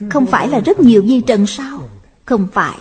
[0.09, 1.89] Không phải là rất nhiều di trần sao?
[2.25, 2.77] Không phải.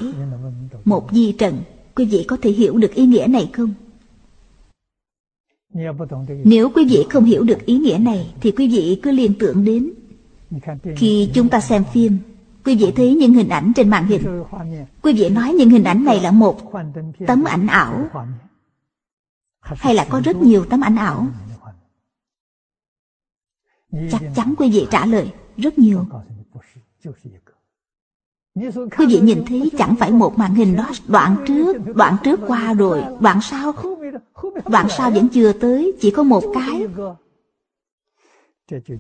[0.84, 1.62] Một di trần,
[1.94, 3.74] Quý vị có thể hiểu được ý nghĩa này không?
[6.44, 9.64] Nếu quý vị không hiểu được ý nghĩa này, Thì quý vị cứ liên tưởng
[9.64, 9.90] đến
[10.96, 12.18] Khi chúng ta xem phim.
[12.64, 14.22] Quý vị thấy những hình ảnh trên màn hình.
[15.02, 16.72] Quý vị nói những hình ảnh này là một
[17.26, 18.08] Tấm ảnh ảo.
[19.62, 21.26] Hay là có rất nhiều tấm ảnh ảo?
[24.10, 26.06] Chắc chắn quý vị trả lời, Rất nhiều.
[28.98, 32.74] Quý vị nhìn thấy chẳng phải một màn hình đó Đoạn trước, đoạn trước qua
[32.74, 33.72] rồi Đoạn sau.
[34.70, 36.86] Đoạn sau vẫn chưa tới Chỉ có một cái.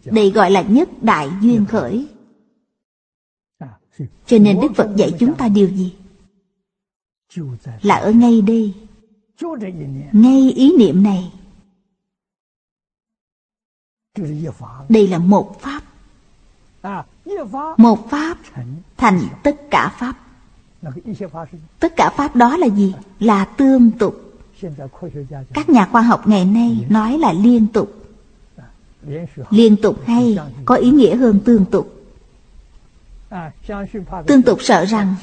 [0.04, 2.08] Đây gọi là nhất đại duyên khởi.
[4.26, 5.94] Cho nên Đức Phật dạy chúng ta điều gì?
[7.82, 8.74] Là ở ngay đây.
[10.12, 11.32] Ngay ý niệm này.
[14.88, 15.91] Đây là một pháp
[17.76, 18.38] một pháp
[18.96, 19.20] thành.
[19.42, 20.14] tất cả pháp.
[21.80, 22.94] Tất cả pháp đó là gì?
[23.20, 24.38] Là tương tục.
[25.54, 28.06] Các nhà khoa học ngày nay nói là liên tục.
[29.50, 32.02] Liên tục hay có ý nghĩa hơn tương tục.
[34.26, 35.14] Tương tục sợ rằng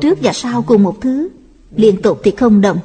[0.00, 1.28] trước và sau cùng một thứ
[1.76, 2.02] liên.
[2.02, 2.78] tục thì không đồng.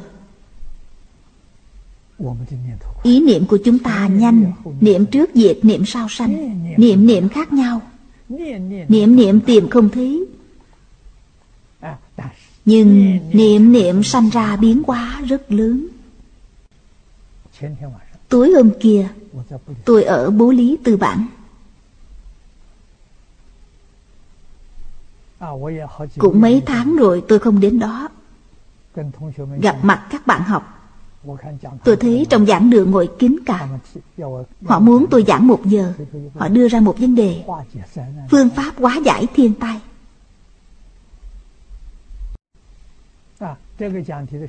[3.03, 4.51] Ý niệm của chúng ta nhanh
[4.81, 7.81] niệm trước diệt niệm sau sanh niệm niệm khác nhau
[8.29, 9.41] Niệm niệm.
[9.41, 10.25] Tìm không thấy.
[12.65, 14.03] Nhưng niệm niệm.
[14.03, 15.87] sanh ra biến hóa rất lớn.
[18.29, 19.09] Tối hôm kia
[19.85, 21.27] Tôi ở bố lý tư bản.
[26.17, 28.09] Cũng mấy tháng rồi tôi không đến đó.
[29.61, 30.78] Gặp mặt các bạn học
[31.83, 33.69] Tôi thấy trong giảng đường ngồi kín cả.
[34.65, 35.93] Họ muốn tôi giảng một giờ.
[36.35, 37.43] Họ đưa ra một vấn đề.
[38.31, 39.79] Phương pháp hóa giải thiên tai.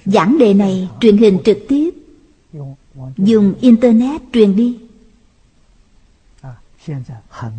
[0.05, 1.91] Giảng đề này truyền hình trực tiếp.
[3.16, 4.79] Dùng Internet truyền đi.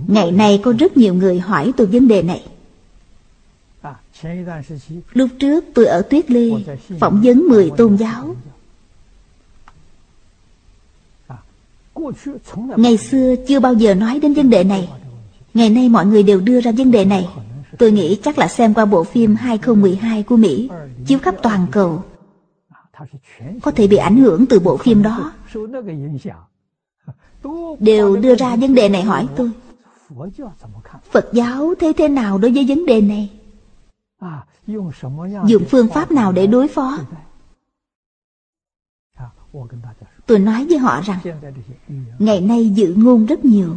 [0.08, 2.46] Ngày nay có rất nhiều người hỏi tôi vấn đề này.
[5.14, 6.50] Lúc trước tôi ở Tuyết Lê
[7.00, 8.36] Phỏng vấn 10 tôn giáo.
[12.78, 14.90] Ngày xưa chưa bao giờ nói đến vấn đề này.
[15.54, 17.28] Ngày nay mọi người đều đưa ra vấn đề này.
[17.78, 20.70] Tôi nghĩ chắc là xem qua bộ phim 2012 của Mỹ,
[21.06, 22.04] Chiếu khắp toàn cầu.
[23.62, 25.32] Có thể bị ảnh hưởng từ bộ phim đó.
[27.80, 29.52] Đều đưa ra vấn đề này hỏi tôi.
[31.12, 33.30] Phật giáo thế thế nào đối với vấn đề này?
[35.46, 36.98] Dùng phương pháp nào để đối phó?
[40.32, 41.20] Tôi nói với họ rằng,
[42.20, 43.76] Ngày nay dự ngôn rất nhiều.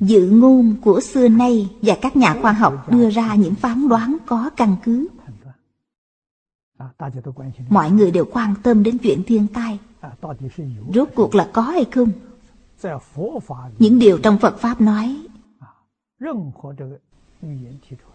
[0.00, 4.16] Dự ngôn của xưa nay Và các nhà khoa học đưa ra những phán đoán
[4.26, 5.08] có căn cứ.
[7.68, 9.78] Mọi người đều quan tâm đến chuyện thiên tai.
[10.94, 12.10] Rốt cuộc là có hay không?
[13.78, 15.16] Những điều trong phật pháp nói,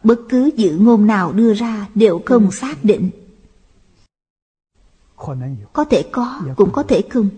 [0.03, 3.10] bất cứ dự ngôn nào đưa ra đều không xác định.
[5.74, 7.30] Có thể có, cũng có thể không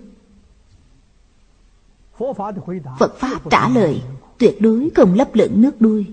[2.99, 4.01] phật pháp trả lời,
[4.37, 6.05] tuyệt đối không lấp lửng nước đuôi.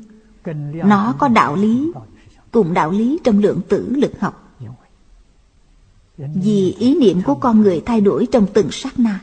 [0.73, 1.93] Nó có đạo lý,
[2.51, 4.57] cùng đạo lý trong lượng tử lực học.
[6.17, 9.21] Vì ý niệm của con người thay đổi trong từng sát na.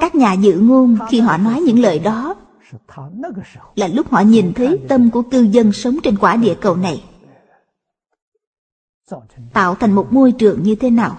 [0.00, 2.34] Các nhà dự ngôn khi họ nói những lời đó
[3.74, 7.04] là lúc họ nhìn thấy tâm của cư dân sống trên quả địa cầu này.
[9.52, 11.18] Tạo thành một môi trường như thế nào?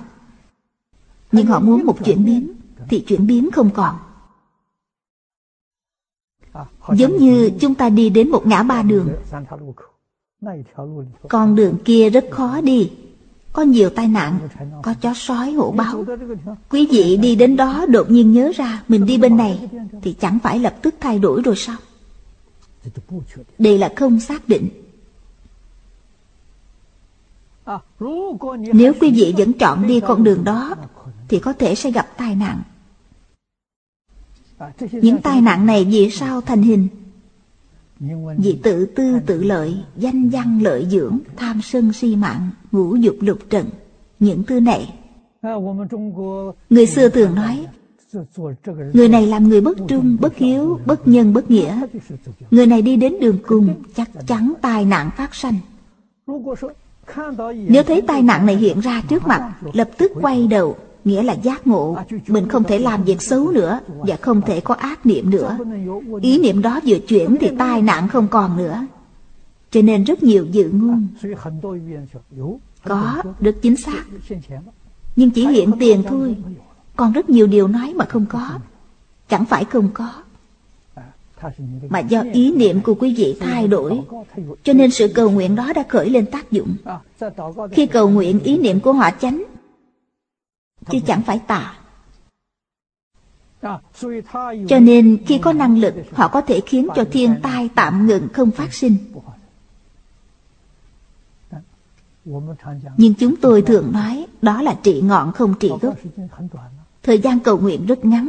[1.31, 2.58] Nhưng họ muốn một chuyển biến
[2.89, 3.95] thì chuyển biến không còn.
[6.93, 9.09] Giống như chúng ta đi đến một ngã ba đường.
[11.29, 12.91] Con đường kia rất khó đi.
[13.53, 14.39] Có nhiều tai nạn,
[14.83, 16.05] có chó sói, hổ báo.
[16.69, 19.69] Quý vị đi đến đó đột nhiên nhớ ra mình đi bên này
[20.01, 21.77] thì chẳng phải lập tức thay đổi rồi sao?
[23.57, 24.69] Đây là không xác định.
[28.73, 30.75] Nếu quý vị vẫn chọn đi con đường đó
[31.29, 32.61] thì có thể sẽ gặp tai nạn.
[34.91, 36.87] Những tai nạn này vì sao thành hình?
[38.37, 43.15] Vì tự tư tự lợi danh văn lợi dưỡng tham sân si mạng ngũ dục
[43.19, 43.69] lục trần
[44.19, 44.93] những thứ này.
[46.69, 47.65] Người xưa thường nói
[48.93, 51.81] người này làm người bất trung bất hiếu bất nhân bất nghĩa.
[52.51, 55.55] người này đi đến đường cùng chắc chắn tai nạn phát sanh.
[57.67, 61.33] Nếu thấy tai nạn này hiện ra trước mặt lập tức quay đầu nghĩa là
[61.33, 61.97] giác ngộ.
[62.27, 65.57] Mình không thể làm việc xấu nữa và không thể có ác niệm nữa.
[66.21, 68.85] Ý niệm đó vừa chuyển thì tai nạn không còn nữa.
[69.71, 71.07] Cho nên rất nhiều dự ngôn.
[72.83, 74.03] Có, rất chính xác.
[75.15, 76.35] Nhưng chỉ hiện tiền thôi.
[76.95, 78.49] Còn rất nhiều điều nói mà không có.
[79.29, 80.11] Chẳng phải không có.
[81.89, 84.01] Mà do ý niệm của quý vị thay đổi.
[84.63, 86.75] Cho nên sự cầu nguyện đó đã khởi lên tác dụng.
[87.71, 89.43] Khi cầu nguyện ý niệm của họ chánh
[90.91, 91.75] chứ chẳng phải tà.
[94.67, 98.27] Cho nên khi có năng lực họ có thể khiến cho thiên tai tạm ngừng
[98.33, 98.97] không phát sinh.
[102.97, 105.95] Nhưng chúng tôi thường nói đó là trị ngọn không trị gốc.
[107.03, 108.27] Thời gian cầu nguyện rất ngắn.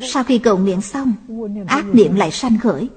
[0.00, 1.12] Sau khi cầu nguyện xong
[1.66, 2.88] ác niệm lại sanh khởi.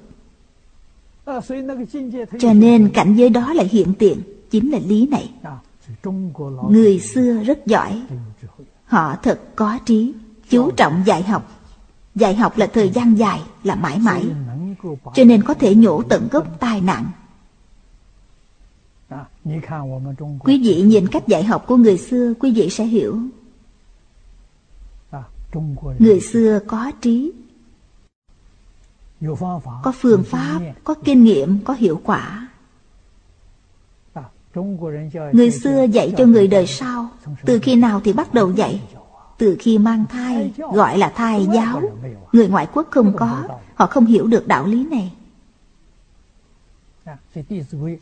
[2.39, 5.31] Cho nên cảnh giới đó là hiện tiền chính là lý này.
[6.69, 8.01] Người xưa rất giỏi
[8.87, 10.13] Họ thật có trí
[10.49, 11.51] Chú trọng dạy học.
[12.15, 14.25] Dạy học là thời gian dài Là mãi mãi.
[15.13, 17.05] Cho nên có thể nhổ tận gốc tai nạn.
[20.39, 23.19] Quý vị nhìn cách dạy học của người xưa Quý vị sẽ hiểu.
[25.99, 27.31] Người xưa có trí
[29.83, 32.47] Có phương pháp Có kinh nghiệm Có hiệu quả
[35.31, 37.09] Người xưa dạy cho người đời sau
[37.45, 38.81] Từ khi nào thì bắt đầu dạy.
[39.37, 41.81] Từ khi mang thai Gọi là thai giáo.
[42.31, 43.43] Người ngoại quốc không có
[43.75, 45.11] Họ không hiểu được đạo lý này.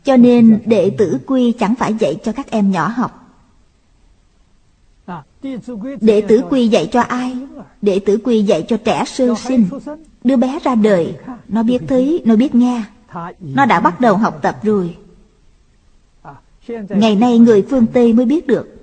[0.04, 3.22] Cho nên đệ tử quy chẳng phải dạy cho các em nhỏ học.
[6.00, 7.36] Đệ tử quy dạy cho ai?
[7.82, 9.68] Đệ tử quy dạy cho trẻ sơ sinh.
[10.24, 11.14] Đứa bé ra đời
[11.48, 12.84] Nó biết thấy, nó biết nghe.
[13.40, 14.96] Nó đã bắt đầu học tập rồi
[16.88, 18.76] Ngày nay người phương Tây mới biết được.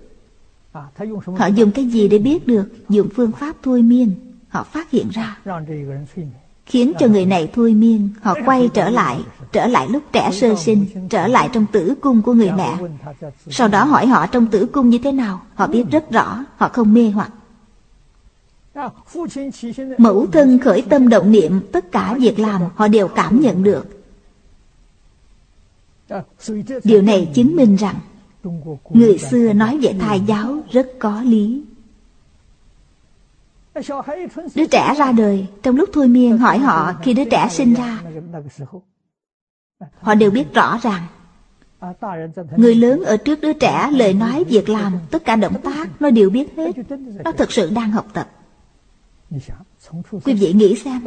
[1.37, 2.65] Họ dùng cái gì để biết được?
[2.89, 4.11] Dùng phương pháp thôi miên.
[4.49, 5.37] Họ phát hiện ra.
[6.65, 8.09] Khiến cho người này thôi miên.
[8.21, 9.19] Họ quay trở lại.
[9.51, 10.85] Trở lại lúc trẻ sơ sinh.
[11.09, 12.77] Trở lại trong tử cung của người mẹ.
[13.49, 15.41] Sau đó hỏi họ trong tử cung như thế nào.
[15.55, 16.45] Họ biết rất rõ.
[16.57, 17.31] Họ không mê hoặc.
[19.97, 24.02] Mẫu thân khởi tâm động niệm, Tất cả việc làm họ đều cảm nhận được.
[26.83, 27.95] Điều này chứng minh rằng
[28.89, 31.63] Người xưa nói về thai giáo rất có lý.
[34.55, 38.01] Đứa trẻ ra đời Trong lúc thôi miên hỏi họ Khi đứa trẻ sinh ra
[39.99, 41.03] Họ đều biết rõ ràng
[42.57, 46.09] Người lớn ở trước đứa trẻ Lời nói, việc làm, tất cả động tác Nó
[46.09, 46.71] đều biết hết.
[47.23, 48.29] Nó thực sự đang học tập.
[50.23, 51.01] Quý vị nghĩ xem,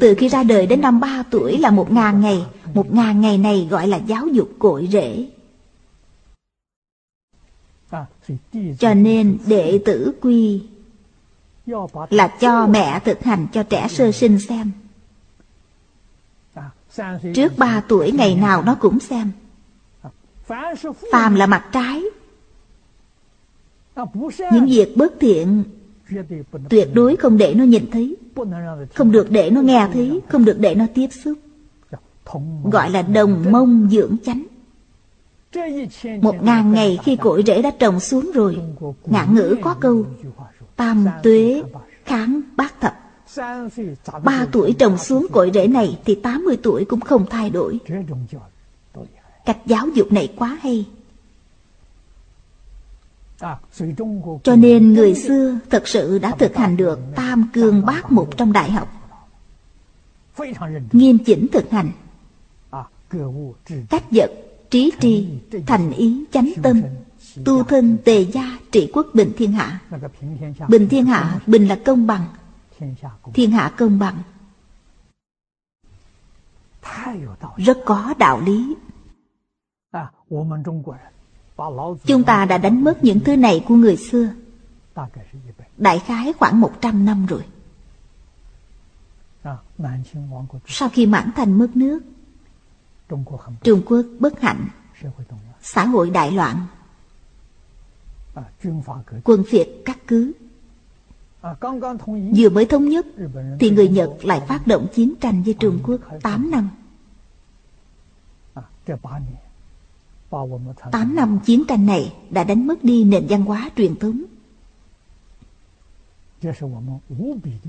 [0.00, 3.38] Từ khi ra đời đến năm ba tuổi là một ngàn ngày, Một ngàn ngày
[3.38, 5.28] này gọi là giáo dục cội rễ.
[8.78, 10.62] Cho nên đệ tử quy
[12.10, 14.70] Là cho mẹ thực hành cho trẻ sơ sinh xem.
[17.34, 19.30] Trước ba tuổi ngày nào nó cũng xem.
[21.12, 22.02] Phàm là mặt trái.
[24.52, 25.64] Những việc bất thiện
[26.70, 28.16] tuyệt đối không để nó nhìn thấy.
[28.94, 31.38] Không được để nó nghe thấy, không được để nó tiếp xúc.
[32.64, 34.42] Gọi là đồng mông dưỡng chánh.
[36.22, 38.58] Một ngàn ngày khi cội rễ đã trồng xuống rồi
[39.04, 40.06] ngạn ngữ có câu,
[40.76, 41.62] tam tuế
[42.04, 42.94] kháng bát thập.
[44.24, 47.78] Ba tuổi trồng xuống cội rễ này thì tám mươi tuổi cũng không thay đổi.
[49.46, 50.84] Cách giáo dục này quá hay
[54.42, 58.52] cho nên người xưa thật sự đã thực hành được tam cương bát mục trong
[58.52, 58.88] đại học.
[60.92, 61.90] Nghiêm chỉnh thực hành.
[63.90, 64.30] Cách vật
[64.70, 65.28] trí tri
[65.66, 66.82] thành ý chánh tâm
[67.44, 69.80] tu thân tề gia trị quốc bình thiên hạ.
[70.68, 72.24] Bình thiên hạ bình là công bằng.
[73.34, 74.22] Thiên hạ công bằng.
[77.56, 78.74] Rất có đạo lý
[82.04, 84.28] chúng ta đã đánh mất những thứ này của người xưa.
[85.76, 87.44] Đại khái khoảng 100 năm rồi.
[90.66, 92.00] Sau khi mãn thành mất nước,
[93.62, 94.68] Trung Quốc bất hạnh,
[95.62, 96.66] Xã hội đại loạn,
[99.24, 100.32] Quân phiệt cắt cứ.
[102.36, 103.06] Vừa mới thống nhất,
[103.60, 106.68] Thì người Nhật lại phát động chiến tranh với Trung Quốc 8 năm.
[110.30, 114.22] 8 năm chiến tranh này đã đánh mất đi nền văn hóa truyền thống.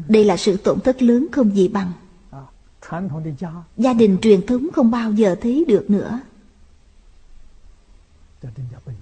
[0.07, 1.91] Đây là sự tổn thất lớn không gì bằng.
[3.77, 6.19] Gia đình truyền thống không bao giờ thấy được nữa.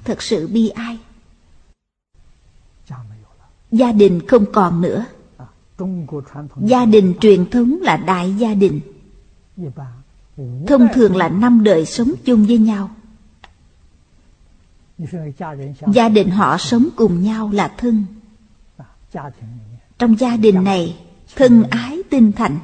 [0.04, 1.00] Thật sự bi ai.
[3.72, 5.06] Gia đình không còn nữa.
[6.58, 8.80] Gia đình truyền thống là đại gia đình.
[10.68, 12.90] Thông thường là năm đời sống chung với nhau.
[15.94, 18.06] Gia đình họ sống cùng nhau là thân.
[19.98, 20.96] Trong gia đình này
[21.36, 22.58] Thân ái tinh thành.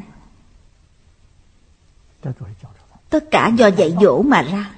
[3.09, 4.71] Tất cả do dạy dỗ mà ra.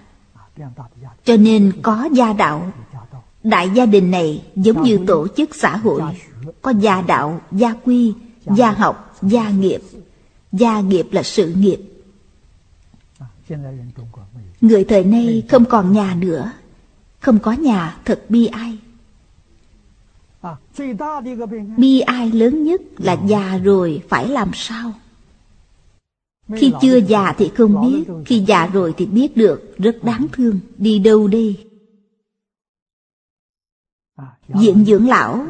[1.23, 2.71] Cho nên có gia đạo.
[3.43, 6.01] Đại gia đình này giống như tổ chức xã hội.
[6.61, 8.13] Có gia đạo, gia quy,
[8.45, 9.81] gia học, gia nghiệp.
[10.51, 11.79] Gia nghiệp là sự nghiệp.
[14.61, 16.51] Người thời nay không còn nhà nữa.
[17.25, 18.77] Không có nhà thật bi ai.
[21.77, 24.93] Bi ai lớn nhất là già rồi phải làm sao?
[26.55, 30.59] Khi chưa già thì không biết Khi già rồi thì biết được Rất đáng thương
[30.77, 31.67] Đi đâu đây?
[34.47, 35.45] Viện dưỡng lão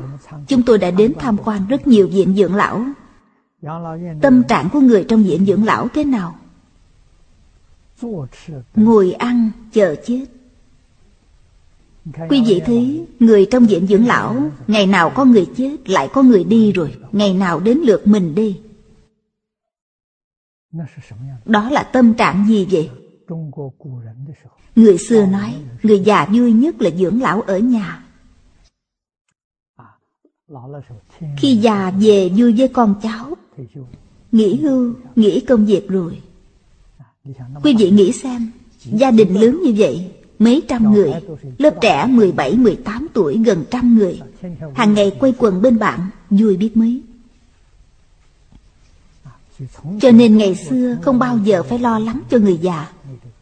[0.47, 2.85] Chúng tôi đã đến tham quan rất nhiều viện dưỡng lão.
[4.21, 6.35] Tâm trạng của người trong viện dưỡng lão thế nào?
[8.75, 10.25] Ngồi ăn chờ chết
[12.29, 16.21] Quý vị thấy Người trong viện dưỡng lão Ngày nào có người chết Lại có
[16.21, 18.61] người đi rồi Ngày nào đến lượt mình đi
[21.45, 22.89] đó là tâm trạng gì vậy?
[24.75, 28.05] Người xưa nói, người già vui nhất là dưỡng lão ở nhà.
[31.37, 33.33] Khi già về vui với con cháu,
[34.31, 36.21] nghỉ hưu, nghỉ công việc rồi.
[37.63, 41.13] Quý vị nghĩ xem, gia đình lớn như vậy, mấy trăm người,
[41.57, 44.21] lớp trẻ 17, 18 tuổi gần trăm người,
[44.75, 47.01] hàng ngày quay quần bên bạn, vui biết mấy.
[50.01, 52.91] Cho nên ngày xưa không bao giờ phải lo lắng cho người già.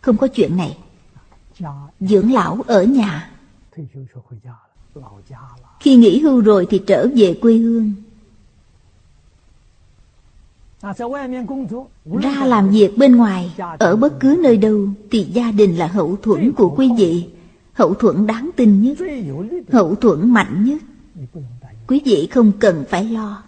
[0.01, 0.77] Không có chuyện này.
[1.99, 3.31] Dưỡng lão ở nhà.
[5.79, 7.93] Khi nghỉ hưu rồi thì trở về quê hương.
[12.21, 16.15] Ra làm việc bên ngoài Ở bất cứ nơi đâu Thì gia đình là hậu
[16.21, 17.25] thuẫn của quý vị.
[17.73, 18.97] Hậu thuẫn đáng tin nhất
[19.71, 20.81] Hậu thuẫn mạnh nhất.
[21.87, 23.43] Quý vị không cần phải lo.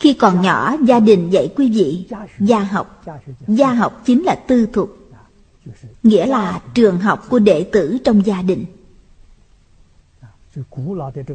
[0.00, 2.06] Khi còn nhỏ gia đình dạy quý vị
[2.38, 3.04] gia học.
[3.48, 4.96] Gia học chính là tư thục
[6.02, 8.64] Nghĩa là trường học của đệ tử trong gia đình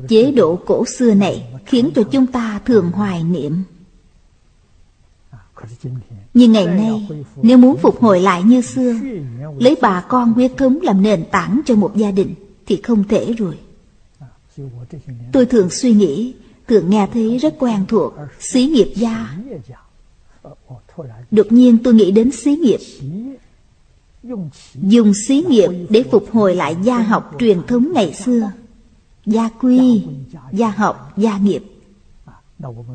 [0.07, 3.63] Chế độ cổ xưa này khiến cho chúng ta thường hoài niệm.
[6.33, 7.07] Nhưng ngày nay
[7.41, 8.93] Nếu muốn phục hồi lại như xưa
[9.59, 12.35] Lấy bà con huyết thống làm nền tảng cho một gia đình
[12.65, 13.57] Thì không thể rồi.
[15.31, 16.33] Tôi thường suy nghĩ
[16.67, 19.37] Thường nghe thấy rất quen thuộc Xí nghiệp gia.
[21.31, 22.79] Đột nhiên tôi nghĩ đến xí nghiệp.
[24.73, 28.51] Dùng xí nghiệp để phục hồi lại gia học truyền thống ngày xưa
[29.25, 30.03] Gia quy,
[30.51, 31.63] gia học, gia nghiệp.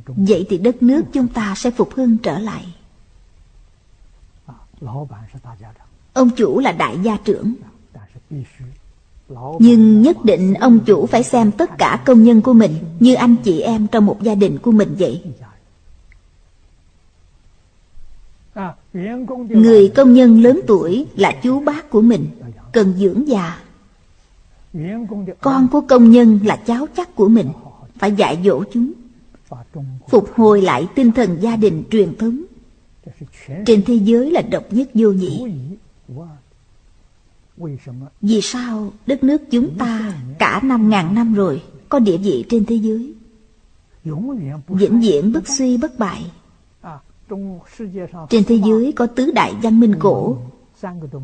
[0.07, 2.74] Vậy thì đất nước chúng ta sẽ phục hưng trở lại.
[6.12, 7.55] Ông chủ là đại gia trưởng.
[9.59, 13.36] Nhưng nhất định ông chủ phải xem tất cả công nhân của mình Như anh
[13.36, 15.23] chị em trong một gia đình của mình vậy.
[19.48, 22.27] Người công nhân lớn tuổi là chú bác của mình
[22.73, 23.59] Cần dưỡng già.
[25.41, 27.49] Con của công nhân là cháu chắc của mình.
[27.99, 28.93] Phải dạy dỗ chúng.
[30.09, 32.43] Phục hồi lại tinh thần gia đình truyền thống.
[33.67, 35.47] Trên thế giới là độc nhất vô nhị.
[38.21, 42.65] Vì sao đất nước chúng ta cả năm ngàn năm rồi Có địa vị trên
[42.65, 43.15] thế giới?
[44.69, 46.31] Vĩnh viễn bất suy bất bại.
[48.31, 50.39] Trên thế giới có tứ đại văn minh cổ.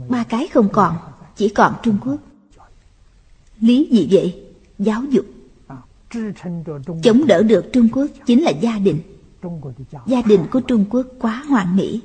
[0.08, 0.94] Ba cái không còn,
[1.36, 2.16] Chỉ còn Trung Quốc.
[3.60, 4.42] Lý gì vậy?
[4.78, 5.26] Giáo dục.
[7.02, 8.98] Chống đỡ được Trung Quốc chính là gia đình.
[10.06, 12.00] Gia đình của Trung Quốc quá hoàn mỹ.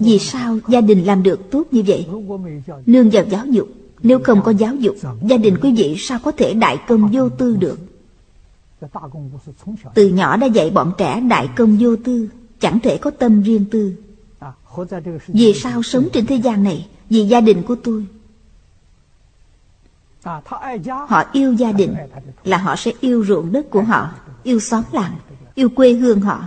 [0.00, 2.06] Vì sao gia đình làm được tốt như vậy?
[2.86, 3.68] Nương vào giáo dục.
[4.02, 7.28] Nếu không có giáo dục, Gia đình quý vị sao có thể đại công vô
[7.28, 7.78] tư được?
[9.94, 12.28] Từ nhỏ đã dạy bọn trẻ đại công vô tư,
[12.60, 13.92] Chẳng thể có tâm riêng tư.
[15.26, 16.88] Vì sao sống trên thế gian này?
[17.10, 18.06] Vì gia đình của tôi.
[21.08, 21.96] Họ yêu gia đình
[22.44, 24.10] Là họ sẽ yêu ruộng đất của họ,
[24.42, 25.16] Yêu xóm làng,
[25.54, 26.44] Yêu quê hương họ.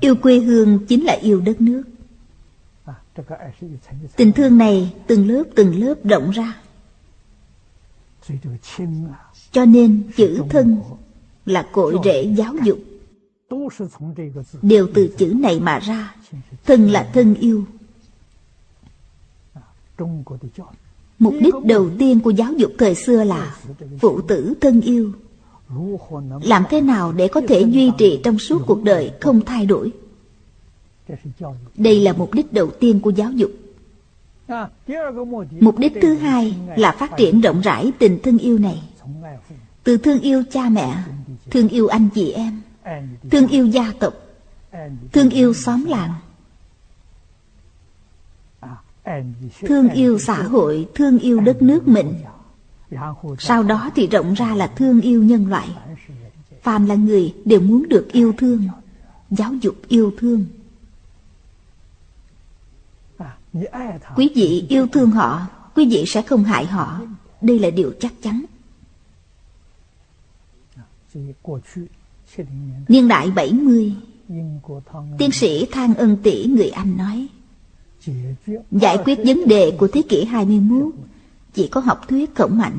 [0.00, 1.82] Yêu quê hương chính là yêu đất nước.
[4.16, 6.60] Tình thương này từng lớp từng lớp rộng ra.
[9.52, 10.80] Cho nên chữ thân
[11.46, 12.78] là cội rễ giáo dục.
[14.62, 16.14] Đều từ chữ này mà ra.
[16.64, 17.64] Thân là thân yêu
[21.18, 23.56] mục đích đầu tiên của giáo dục thời xưa là
[24.00, 25.12] phụ tử thân yêu.
[26.42, 29.92] Làm thế nào để có thể duy trì trong suốt cuộc đời không thay đổi?
[31.76, 33.50] Đây là mục đích đầu tiên của giáo dục.
[35.60, 38.82] Mục đích thứ hai là phát triển rộng rãi tình thương yêu này.
[39.84, 40.96] Từ thương yêu cha mẹ
[41.50, 42.60] Thương yêu anh chị em
[43.30, 44.14] Thương yêu gia tộc
[45.12, 46.10] Thương yêu xóm làng
[49.60, 52.14] Thương yêu xã hội, Thương yêu đất nước mình.
[53.38, 55.68] Sau đó thì rộng ra là thương yêu nhân loại.
[56.62, 58.68] Phàm là người đều muốn được yêu thương,
[59.30, 60.44] Giáo dục yêu thương.
[64.16, 67.00] Quý vị yêu thương họ, Quý vị sẽ không hại họ.
[67.40, 68.44] Đây là điều chắc chắn.
[72.88, 73.94] Niên đại 70
[75.18, 77.28] Tiến sĩ Thang Ân Tỷ người Anh nói
[78.70, 80.94] Giải quyết vấn đề của thế kỷ 21
[81.54, 82.78] Chỉ có học thuyết khổng mạnh.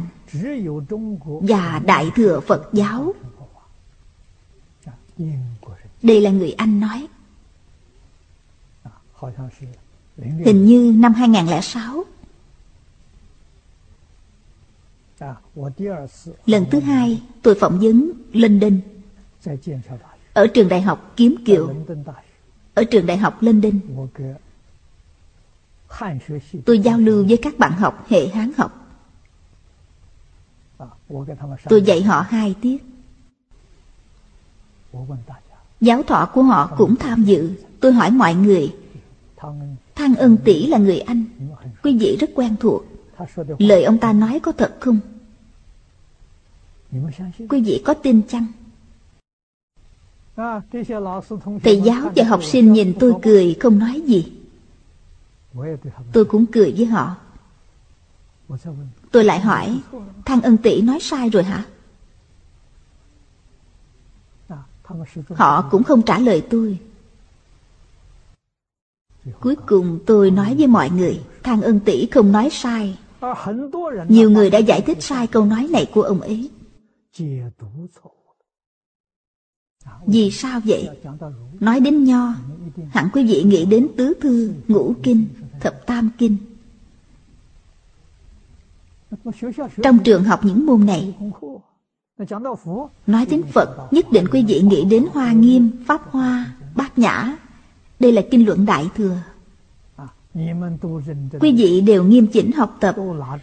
[1.42, 3.14] Và Đại Thừa Phật giáo.
[6.02, 7.08] Đây là người Anh nói.
[10.18, 12.04] Hình như năm 2006
[16.46, 18.80] Lần thứ hai tôi phỏng vấn London.
[20.34, 21.76] Ở trường đại học Kiếm Kiều.
[22.74, 23.80] Ở trường đại học London
[26.66, 28.88] Tôi giao lưu với các bạn học hệ Hán học.
[31.70, 32.84] Tôi dạy họ hai tiết.
[35.82, 37.52] Giáo thọ của họ cũng tham dự.
[37.80, 38.76] Tôi hỏi mọi người
[39.96, 41.24] Thang ân tỷ là người Anh.
[41.84, 42.86] Quý vị rất quen thuộc.
[43.60, 45.00] Lời ông ta nói có thật không?
[47.50, 48.46] Quý vị có tin chăng?
[51.64, 54.32] Thầy giáo và học sinh nhìn tôi cười không nói gì
[56.14, 57.16] Tôi cũng cười với họ.
[59.12, 59.82] Tôi lại hỏi
[60.26, 61.66] Thang ân tỷ nói sai rồi hả?
[65.30, 66.80] Họ cũng không trả lời tôi.
[69.40, 73.00] Cuối cùng tôi nói với mọi người Thang ân tỷ không nói sai.
[74.08, 76.50] Nhiều người đã giải thích sai câu nói này của ông ấy.
[80.08, 80.90] Vì sao vậy?
[81.60, 82.34] Nói đến nho
[82.90, 85.28] Hẳn quý vị nghĩ đến tứ thư, ngũ kinh,
[85.64, 86.38] thập tam kinh.
[89.84, 91.16] Trong trường học những môn này
[93.08, 97.38] Nói đến Phật Nhất định quý vị nghĩ đến Hoa Nghiêm, Pháp Hoa, Bát Nhã.
[98.00, 99.18] Đây là kinh luận Đại Thừa.
[101.40, 102.96] Quý vị đều nghiêm chỉnh học tập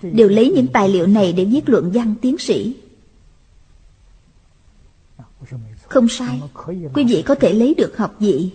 [0.02, 2.76] Đều lấy những tài liệu này để viết luận văn tiến sĩ.
[5.88, 6.42] Không sai
[6.94, 8.50] Quý vị có thể lấy được học vị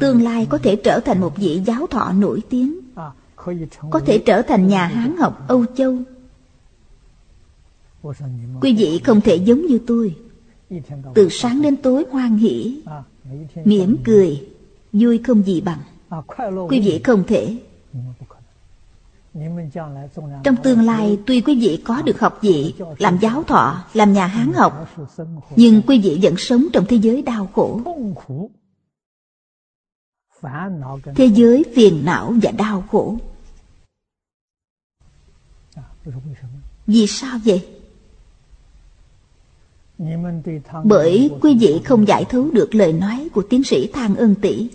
[0.00, 2.80] Tương lai có thể trở thành một vị giáo thọ nổi tiếng.
[3.90, 5.98] Có thể trở thành nhà Hán học Âu Châu.
[8.60, 10.16] Quý vị không thể giống như tôi.
[11.14, 12.82] Từ sáng đến tối hoan hỷ
[13.64, 14.48] mỉm cười
[14.92, 15.78] vui không gì bằng.
[16.68, 17.56] Quý vị không thể.
[20.44, 24.26] Trong tương lai tuy quý vị có được học vị Làm giáo thọ, làm nhà
[24.26, 24.88] hán học
[25.56, 27.80] Nhưng quý vị vẫn sống trong thế giới đau khổ
[31.14, 33.16] Thế giới phiền não và đau khổ.
[36.86, 37.68] Vì sao vậy?
[40.84, 44.70] Bởi quý vị không giải thấu được lời nói của tiến sĩ Thang Ân Tỷ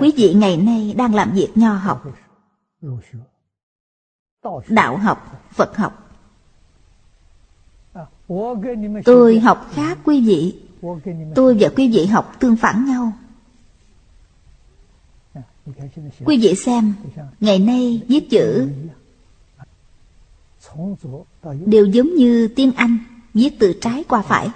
[0.00, 2.04] Quý vị ngày nay đang làm việc nho học
[4.68, 6.10] đạo học phật học.
[9.04, 10.60] Tôi học khác quý vị.
[11.34, 13.12] Tôi và quý vị học tương phản nhau
[16.24, 16.94] quý vị xem
[17.40, 18.68] ngày nay viết chữ
[21.66, 22.98] đều giống như tiếng anh
[23.34, 24.48] viết từ trái qua phải.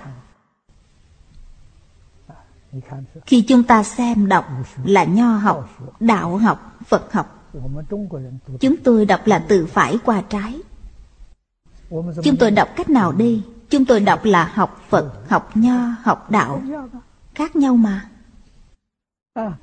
[3.27, 4.45] Khi chúng ta xem đọc
[4.85, 7.35] là nho học đạo học phật học
[8.61, 10.61] Chúng tôi đọc là từ phải qua trái.
[12.23, 16.31] Chúng tôi đọc cách nào đi Chúng tôi đọc là học Phật, học Nho, học
[16.31, 16.63] Đạo
[17.35, 18.09] Khác nhau mà.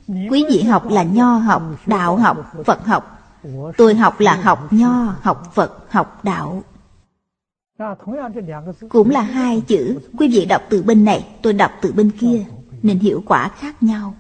[0.07, 3.21] Quý vị học là Nho học, Đạo học, Phật học.
[3.77, 6.63] Tôi học là học Nho, học Phật, học Đạo.
[8.89, 9.99] Cũng là hai chữ.
[10.17, 12.45] Quý vị đọc từ bên này, tôi đọc từ bên kia.
[12.83, 14.15] Nên hiệu quả khác nhau.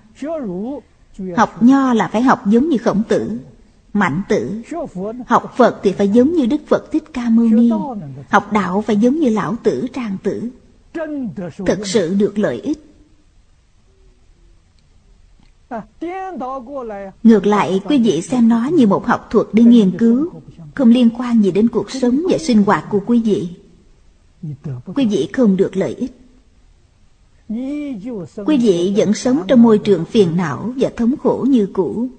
[1.37, 3.39] Học Nho là phải học giống như khổng tử
[3.95, 4.61] mạnh tử.
[5.27, 7.71] Học phật thì phải giống như đức phật thích ca mâu ni.
[8.29, 10.49] Học đạo phải giống như lão tử trang tử.
[11.65, 12.94] Thực sự được lợi ích
[17.23, 20.29] ngược lại quý vị xem nó như một học thuật để nghiên cứu
[20.75, 23.49] không liên quan gì đến cuộc sống và sinh hoạt của quý vị
[24.95, 26.11] quý vị không được lợi ích
[28.45, 32.09] quý vị vẫn sống trong môi trường phiền não và thống khổ như cũ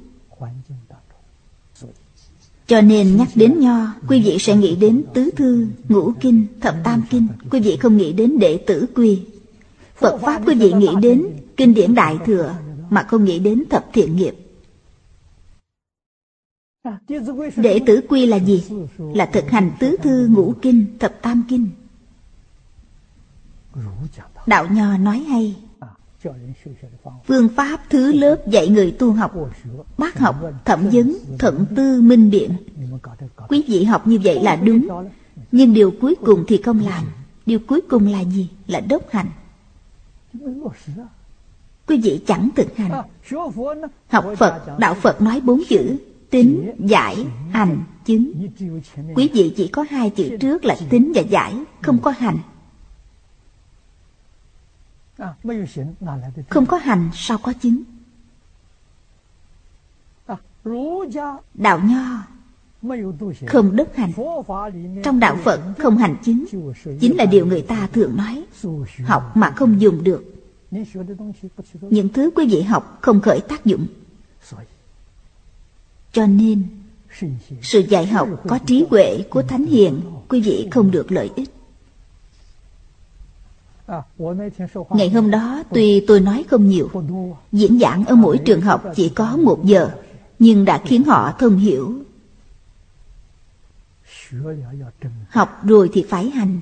[2.67, 6.75] cho nên nhắc đến nho, quý vị sẽ nghĩ đến tứ thư, ngũ kinh, thập
[6.85, 7.27] tam kinh.
[7.51, 9.21] Quý vị không nghĩ đến đệ tử quy.
[9.97, 12.55] Phật Pháp quý vị nghĩ đến kinh điển đại thừa,
[12.91, 14.35] mà không nghĩ đến thập thiện nghiệp.
[17.57, 18.65] Đệ tử quy là gì?
[18.99, 21.71] Là thực hành tứ thư, ngũ kinh, thập tam kinh.
[24.47, 25.57] Đạo Nho nói hay
[27.27, 29.35] Phương pháp thứ lớp dạy người tu học
[29.99, 32.51] Bác học, thẩm vấn, thận tư, minh biện
[33.49, 34.89] Quý vị học như vậy là đúng
[35.53, 37.05] Nhưng điều cuối cùng thì không làm
[37.47, 38.51] Điều cuối cùng là gì?
[38.67, 39.29] Là đốc hành
[41.87, 43.03] Quý vị chẳng thực hành.
[44.09, 45.97] Học Phật, Đạo Phật nói bốn chữ
[46.31, 48.49] Tính, giải, hành, chứng.
[49.15, 52.39] Quý vị chỉ có hai chữ trước là tính và giải Không có hành.
[56.49, 57.83] Không có hành sao có chứng?
[61.55, 62.23] Đạo nho
[63.47, 64.13] không đức hành.
[65.05, 66.45] Trong đạo phật không hành chứng.
[67.01, 68.45] Chính là điều người ta thường nói.
[69.05, 70.36] Học mà không dùng được
[71.91, 73.87] những thứ quý vị học không khởi tác dụng.
[76.13, 76.63] Cho nên,
[77.63, 81.51] sự dạy học có trí huệ của thánh hiền, quý vị không được lợi ích.
[84.91, 86.91] Ngày hôm đó, tuy tôi nói không nhiều,
[87.53, 89.91] Diễn giảng ở mỗi trường học chỉ có một giờ,
[90.39, 91.95] Nhưng đã khiến họ thông hiểu.
[95.29, 96.61] Học rồi thì phải hành.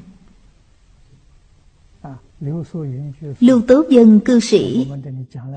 [3.40, 4.86] Lưu Tố Dân cư sĩ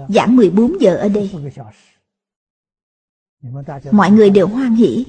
[0.10, 1.32] Giảng 14 giờ ở đây.
[3.92, 5.06] Mọi người đều hoan hỷ.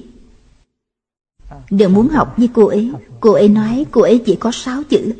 [1.69, 2.91] Đều muốn học như cô ấy.
[3.19, 5.13] Cô ấy nói cô ấy chỉ có 6 chữ.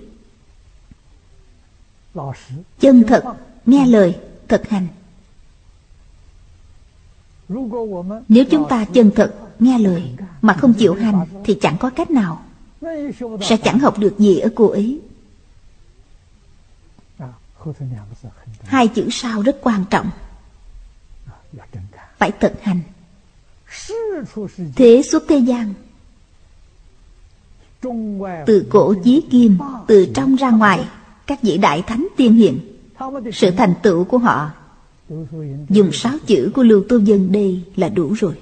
[2.80, 3.24] Chân thật
[3.66, 4.16] nghe lời
[4.48, 4.88] thực hành.
[8.28, 10.04] nếu chúng ta chân thật nghe lời
[10.42, 12.44] mà không chịu hành thì chẳng có cách nào.
[13.42, 15.00] sẽ chẳng học được gì ở cô ấy
[18.64, 20.10] hai chữ sau rất quan trọng.
[22.18, 22.82] Phải thực hành.
[24.76, 25.74] Thế suốt thế gian.
[28.46, 29.58] Từ cổ chí kim
[29.88, 30.88] từ trong ra ngoài
[31.28, 32.60] các vị đại thánh tiên hiền.
[33.34, 34.52] Sự thành tựu của họ.
[35.70, 38.40] Dùng sáu chữ của lưu tô dân đây là đủ rồi.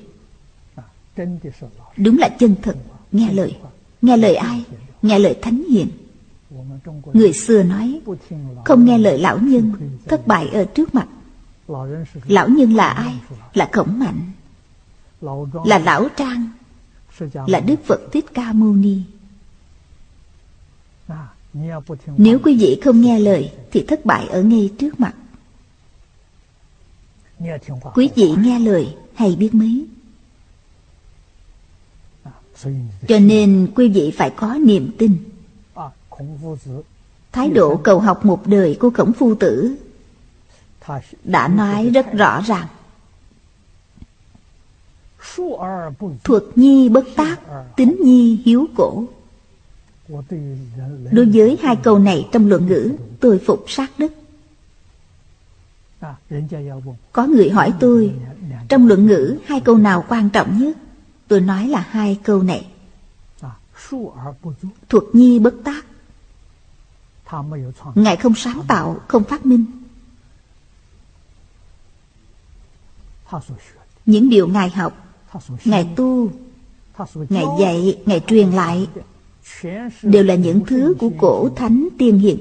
[1.98, 2.76] Đúng là chân thật
[3.12, 3.56] nghe lời.
[4.02, 4.64] Nghe lời ai?
[5.02, 5.88] nghe lời thánh hiền
[7.14, 8.02] người xưa nói,
[8.66, 9.74] không nghe lời lão nhân,
[10.06, 11.08] thất bại ở trước mặt.
[12.28, 13.20] Lão nhân là ai?
[13.54, 14.20] Là khổng mạnh.
[15.66, 16.50] Là lão trang.
[17.48, 19.02] Là đức phật thích ca mâu ni.
[22.18, 25.16] Nếu quý vị không nghe lời, Thì thất bại ở ngay trước mặt.
[27.94, 29.86] Quý vị nghe lời, hay biết mấy?
[33.08, 35.18] Cho nên quý vị phải có niềm tin.
[37.32, 39.76] Thái độ cầu học một đời của Khổng Phu Tử
[41.24, 42.68] Đã nói rất rõ ràng.
[46.24, 47.40] Thuật nhi bất tác,
[47.76, 49.04] Tính nhi hiếu cổ.
[51.12, 54.14] Đối với hai câu này trong luận ngữ, Tôi phục sát đức.
[57.12, 58.14] Có người hỏi tôi,
[58.70, 60.78] Trong luận ngữ hai câu nào quan trọng nhất?
[61.28, 62.68] Tôi nói là hai câu này.
[64.90, 65.86] Thuật nhi bất tác
[67.96, 69.66] Ngài không sáng tạo, không phát minh.
[74.06, 74.94] Những điều Ngài học
[75.66, 76.32] Ngài tu
[77.30, 78.88] Ngài dạy, Ngài truyền lại
[80.02, 82.40] Đều là những thứ của cổ thánh tiên hiền.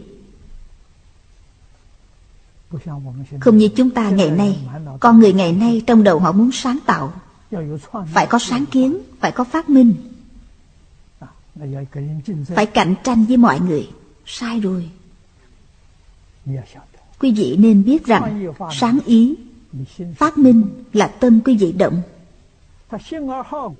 [3.41, 4.59] Không như chúng ta ngày nay
[5.01, 7.13] Con người ngày nay trong đầu họ muốn sáng tạo.
[8.13, 9.95] Phải có sáng kiến Phải có phát minh.
[12.47, 13.89] Phải cạnh tranh với mọi người
[14.27, 14.91] Sai rồi.
[17.19, 19.35] Quý vị nên biết rằng Sáng ý
[20.17, 22.03] Phát minh là tâm quý vị động.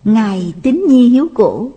[0.05, 1.71] Ngài tính nhi hiếu cổ.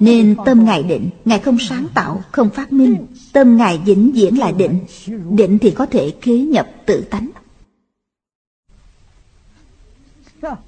[0.00, 3.06] Nên tâm Ngài định Ngài không sáng tạo, không phát minh.
[3.32, 4.80] Tâm Ngài vĩnh viễn là định.
[5.30, 7.30] Định thì có thể kế nhập tự tánh.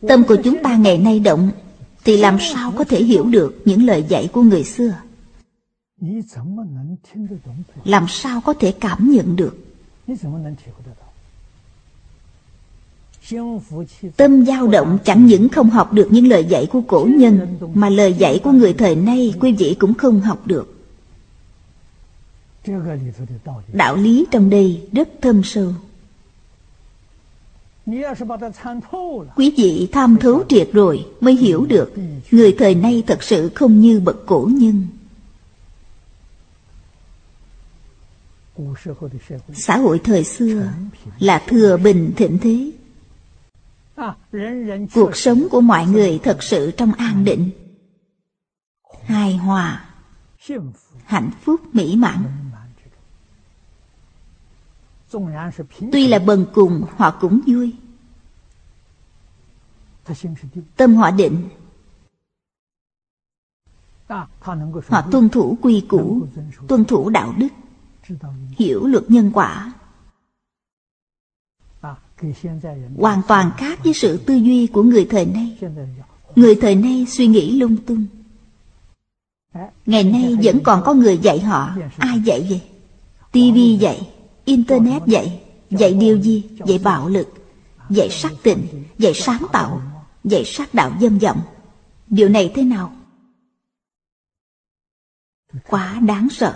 [0.09, 1.51] Tâm của chúng ta ngày nay động
[2.05, 4.93] Thì làm sao có thể hiểu được những lời dạy của người xưa
[7.85, 9.57] Làm sao có thể cảm nhận được?
[14.17, 17.89] Tâm dao động chẳng những không học được những lời dạy của cổ nhân Mà
[17.89, 20.73] lời dạy của người thời nay quý vị cũng không học được.
[23.73, 25.73] Đạo lý trong đây rất thâm sâu.
[29.37, 31.93] Quý vị tham thấu triệt rồi mới hiểu được
[32.31, 34.87] Người thời nay thật sự không như bậc cổ nhân
[39.55, 40.73] Xã hội thời xưa
[41.19, 42.73] là thừa bình thịnh thế.
[44.95, 47.51] Cuộc sống của mọi người thật sự trong an định.
[49.05, 49.85] Hài hòa
[51.05, 52.25] Hạnh phúc mỹ mãn.
[55.93, 57.75] Tuy là bần cùng họ cũng vui.
[60.77, 61.49] Tâm họ định.
[64.89, 66.27] Họ tuân thủ quy củ
[66.69, 67.49] Tuân thủ đạo đức
[68.59, 69.73] Hiểu luật nhân quả
[72.97, 75.59] Hoàn toàn khác với sự tư duy của người thời nay
[76.37, 78.07] Người thời nay suy nghĩ lung tung
[79.87, 82.63] Ngày nay vẫn còn có người dạy họ Ai dạy vậy?
[83.31, 84.13] TV dạy,
[84.45, 86.45] Internet dạy Dạy điều gì?
[86.67, 87.29] Dạy bạo lực,
[87.91, 88.67] Dạy sắc tình
[88.99, 89.83] Dạy sáng tạo,
[90.25, 91.41] Dạy sát đạo dâm vọng
[92.09, 92.97] Điều này thế nào?
[95.69, 96.55] Quá đáng sợ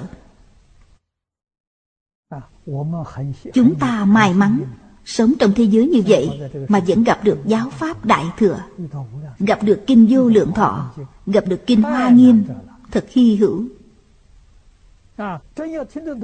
[3.55, 4.65] Chúng ta may mắn
[5.05, 8.61] Sống trong thế giới như vậy Mà vẫn gặp được giáo pháp đại thừa,
[9.39, 10.91] Gặp được kinh vô lượng thọ,
[11.27, 12.45] Gặp được kinh hoa nghiêm,
[12.91, 13.65] Thật hy hữu.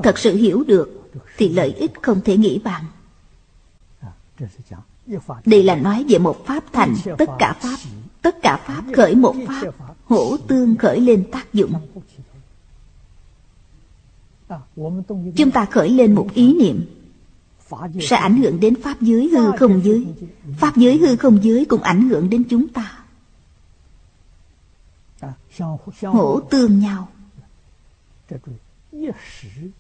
[0.02, 2.84] Thật sự hiểu được Thì lợi ích không thể nghĩ bàn.
[5.46, 7.76] Đây là nói về một pháp thành, Tất cả pháp,
[8.22, 9.70] Tất cả pháp khởi một pháp
[10.04, 11.72] Hỗ tương khởi lên tác dụng.
[15.36, 16.86] Chúng ta khởi lên một ý niệm.
[18.00, 20.06] Sẽ ảnh hưởng đến Pháp giới hư không giới
[20.58, 22.98] Pháp giới hư không giới cũng ảnh hưởng đến chúng ta.
[26.02, 27.08] Hỗ tương nhau.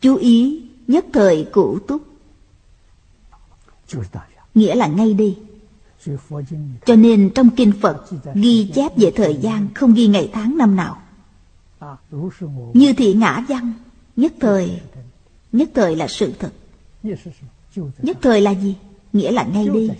[0.00, 2.02] Chú ý nhất thời cụ túc.
[4.54, 5.38] Nghĩa là ngay đi
[6.86, 10.76] Cho nên trong Kinh Phật Ghi chép về thời gian Không ghi ngày tháng năm
[10.76, 11.02] nào.
[12.74, 13.72] Như thị ngã văn
[14.16, 14.80] Nhất thời
[15.52, 16.52] Nhất thời là sự thật.
[18.02, 18.76] Nhất thời là gì?
[19.12, 19.90] Nghĩa là ngay đi,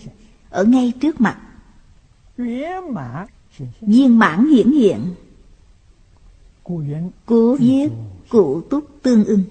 [0.51, 1.39] Ở ngay trước mặt.
[3.81, 5.15] Viên mãn hiển hiện.
[7.27, 7.89] Cố viết
[8.29, 9.43] cụ túc tương ưng.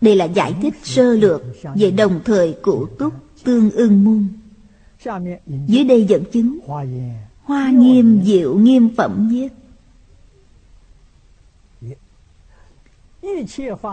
[0.00, 1.42] Đây là giải thích sơ lược
[1.74, 3.14] Về đồng thời cụ túc
[3.44, 4.28] tương ưng môn.
[5.66, 6.58] Dưới đây dẫn chứng,
[7.42, 9.48] Hoa nghiêm diệu, nghiêm phẩm viết.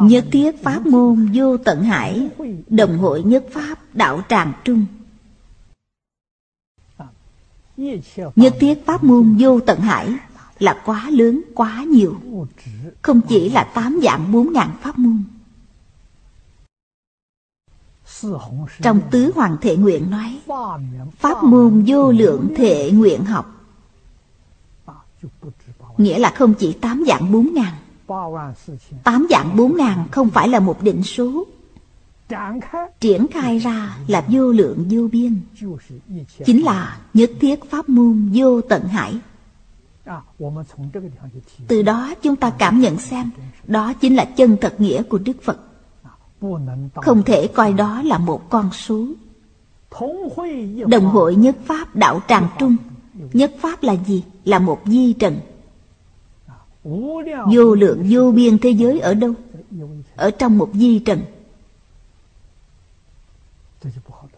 [0.01, 2.29] Nhất thiết pháp môn vô tận hải,
[2.67, 4.85] Đồng hội nhất pháp đạo tràng trung.
[8.35, 10.09] Nhất thiết pháp môn vô tận hải
[10.59, 12.15] Là quá lớn, quá nhiều.
[13.01, 15.23] Không chỉ là tám dạng bốn ngàn pháp môn.
[18.81, 20.39] Trong tứ hoàng thể nguyện nói,
[21.17, 23.51] Pháp môn vô lượng thể nguyện học,
[25.97, 27.73] Nghĩa là không chỉ tám dạng bốn ngàn
[29.03, 31.45] Tám dạng bốn ngàn không phải là một định số.
[32.99, 35.41] Triển khai ra là vô lượng vô biên.
[36.45, 39.19] Chính là nhất thiết pháp môn vô tận hải.
[41.67, 43.29] Từ đó chúng ta cảm nhận xem
[43.67, 45.59] Đó chính là chân thật nghĩa của Đức Phật.
[46.95, 49.05] Không thể coi đó là một con số.
[50.87, 52.75] Đồng hội nhất Pháp đạo tràng trung.
[53.33, 54.23] Nhất Pháp là gì?
[54.45, 55.39] Là một di trần
[57.53, 59.33] Vô lượng vô biên thế giới ở đâu?
[60.15, 61.25] Ở trong một di trần.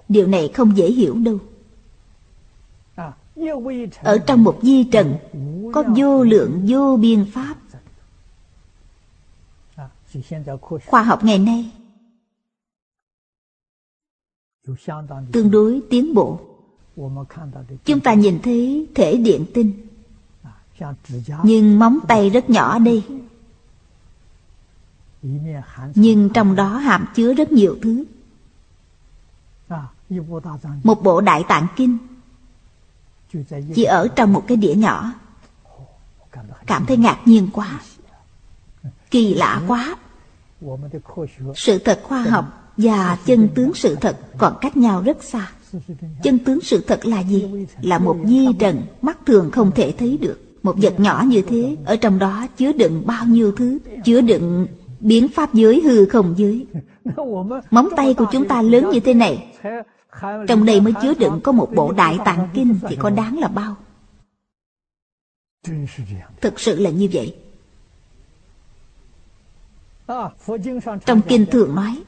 [0.09, 1.39] Điều này không dễ hiểu đâu.
[4.03, 5.15] Ở trong một di trần
[5.73, 7.55] Có vô lượng vô biên pháp.
[10.85, 11.71] Khoa học ngày nay
[15.31, 16.39] Tương đối tiến bộ.
[17.85, 19.86] Chúng ta nhìn thấy thể điện tinh.
[21.43, 23.05] Nhưng móng tay rất nhỏ đi.
[25.95, 28.05] Nhưng trong đó hàm chứa rất nhiều thứ.
[30.83, 31.97] Một bộ đại tạng kinh.
[33.75, 35.13] Chỉ ở trong một cái đĩa nhỏ.
[36.65, 37.79] Cảm thấy ngạc nhiên quá.
[39.11, 39.95] Kỳ lạ quá.
[41.55, 45.51] Sự thật khoa học và chân tướng sự thật còn cách nhau rất xa.
[46.23, 47.67] Chân tướng sự thật là gì?
[47.81, 50.46] Là một di trần mắt thường không thể thấy được.
[50.67, 53.79] Một vật nhỏ như thế, Ở trong đó chứa đựng bao nhiêu thứ?
[54.05, 54.67] Chứa đựng
[54.99, 56.65] biến pháp giới, hư không giới.
[57.71, 59.53] Móng tay của chúng ta lớn như thế này.
[60.47, 63.47] Trong đây mới chứa đựng có một bộ đại tạng kinh Thì có đáng là
[63.47, 63.75] bao.
[66.41, 67.35] Thực sự là như vậy.
[71.05, 72.03] Trong kinh thường nói,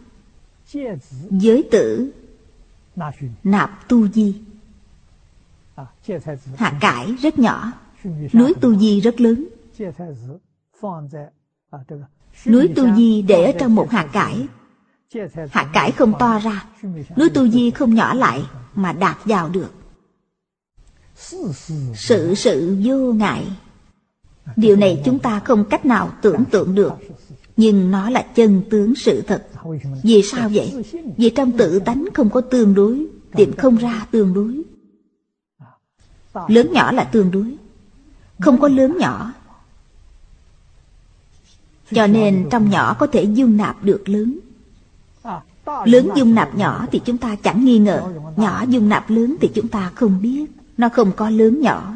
[1.30, 2.11] Giới tử
[3.44, 4.36] Nạp tu di.
[6.56, 7.72] Hạ cải rất nhỏ.
[8.34, 9.47] Núi tu di rất lớn.
[12.45, 14.47] Núi tu di để ở trong một hạt cải.
[15.49, 16.65] Hạt cải không to ra.
[17.17, 18.43] Núi tu di không nhỏ lại
[18.76, 19.73] Mà đạt vào được.
[21.95, 23.45] Sự sự vô ngại.
[24.55, 26.93] Điều này chúng ta không cách nào tưởng tượng được.
[27.57, 29.47] Nhưng nó là chân tướng sự thật.
[30.03, 30.84] Vì sao vậy?
[31.17, 34.61] Vì trong tự tánh không có tương đối Tìm không ra tương đối.
[36.47, 37.57] Lớn nhỏ là tương đối.
[38.39, 39.33] Không có lớn nhỏ.
[41.91, 44.39] Cho nên trong nhỏ có thể dung nạp được lớn.
[45.85, 48.13] Lớn dung nạp nhỏ thì chúng ta chẳng nghi ngờ.
[48.35, 50.45] Nhỏ dung nạp lớn thì chúng ta không biết.
[50.77, 51.93] Nó không có lớn nhỏ.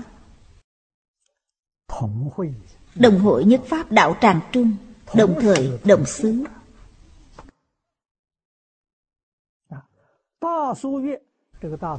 [2.96, 4.72] Đồng hội nhất pháp đạo tràng trung,
[5.16, 6.44] Đồng thời đồng xứ.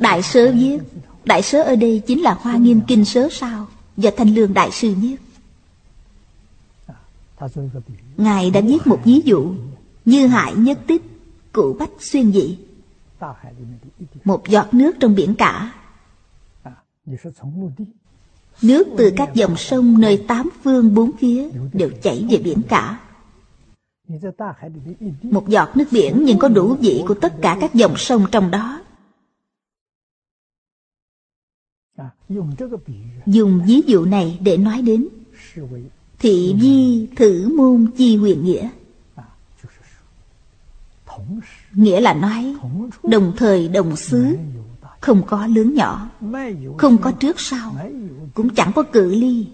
[0.00, 0.78] Đại sớ viết,
[1.24, 3.66] Đại sớ ở đây chính là Hoa Nghiêm Kinh Sớ Sao?
[3.96, 5.16] Do Thanh Lương Đại Sư viết
[8.16, 9.54] Ngài đã viết một ví dụ
[10.04, 11.02] Như hại nhất tích
[11.52, 12.58] Cụ bách xuyên dị,
[14.24, 15.74] Một giọt nước trong biển cả.
[18.62, 23.00] Nước từ các dòng sông nơi tám phương bốn phía Đều chảy về biển cả.
[25.22, 28.50] Một giọt nước biển nhưng có đủ vị của tất cả các dòng sông trong
[28.50, 28.83] đó.
[33.26, 35.08] Dùng ví dụ này để nói đến
[36.18, 38.70] Thị vi thử môn chi huyền nghĩa.
[41.72, 42.56] Nghĩa là nói
[43.02, 44.36] Đồng thời đồng xứ
[45.00, 46.10] Không có lớn nhỏ
[46.78, 47.76] Không có trước sau
[48.34, 49.46] Cũng chẳng có cự ly.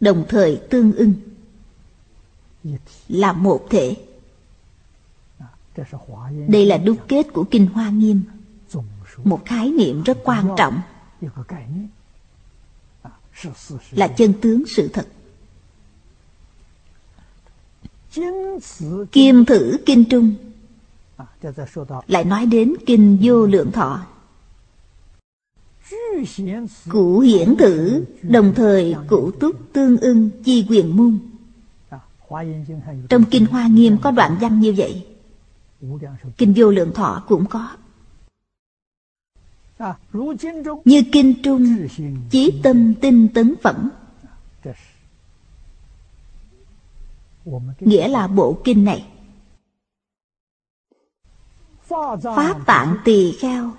[0.00, 1.14] Đồng thời tương ưng
[3.08, 3.96] Là một thể.
[6.48, 8.22] Đây là đúc kết của Kinh Hoa Nghiêm
[9.24, 10.80] Một khái niệm rất quan trọng.
[13.90, 15.06] Là chân tướng sự thật.
[19.12, 20.34] Kim thử kinh trung.
[22.06, 24.06] Lại nói đến kinh vô lượng thọ.
[26.88, 31.18] Cụ hiển thử Đồng thời cụ túc tương ưng chi quyền môn.
[33.08, 35.06] Trong kinh Hoa Nghiêm có đoạn văn như vậy.
[36.36, 37.68] Kinh vô lượng thọ cũng có
[40.84, 41.88] như kinh trung
[42.30, 43.90] Chí tâm tinh tấn phẩm.
[47.80, 49.06] Nghĩa là bộ kinh này.
[52.22, 53.72] Pháp tạng tỳ kheo.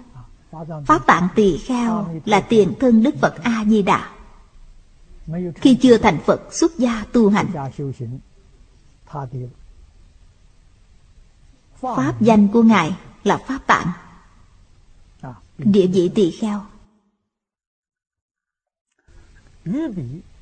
[0.86, 4.10] Pháp tạng tỳ kheo là tiền thân Đức Phật A-di-đà.
[5.56, 7.48] Khi chưa thành Phật, xuất gia tu hành.
[11.82, 13.88] Pháp danh của Ngài là Pháp Tạng.
[15.58, 16.62] Địa vị tỳ kheo.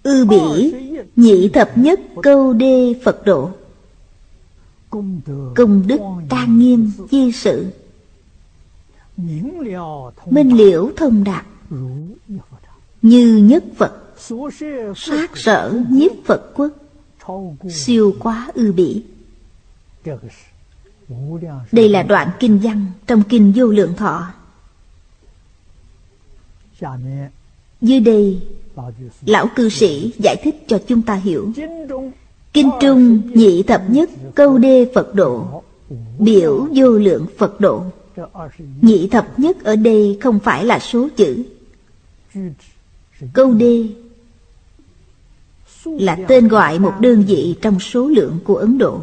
[0.03, 0.73] Ư bỉ
[1.15, 3.51] Nhị thập nhất câu đê Phật độ.
[5.55, 7.71] Công đức trang nghiêm chi sự.
[10.25, 11.45] Minh liễu thông đạt.
[13.01, 13.97] Như nhất Phật.
[14.95, 16.71] Sát sở nhiếp Phật quốc.
[17.69, 19.03] Siêu quá ư bỉ.
[21.71, 24.27] Đây là đoạn kinh văn Trong kinh vô lượng thọ
[27.81, 28.39] Dưới đây
[29.25, 31.51] Lão cư sĩ giải thích cho chúng ta hiểu.
[32.53, 35.63] Kinh Trung nhị thập nhất câu đê Phật độ.
[36.19, 37.83] Biểu vô lượng Phật độ.
[38.81, 41.43] Nhị thập nhất ở đây không phải là số chữ.
[43.33, 43.87] Câu đê
[45.85, 49.01] Là tên gọi một đơn vị trong số lượng của Ấn Độ.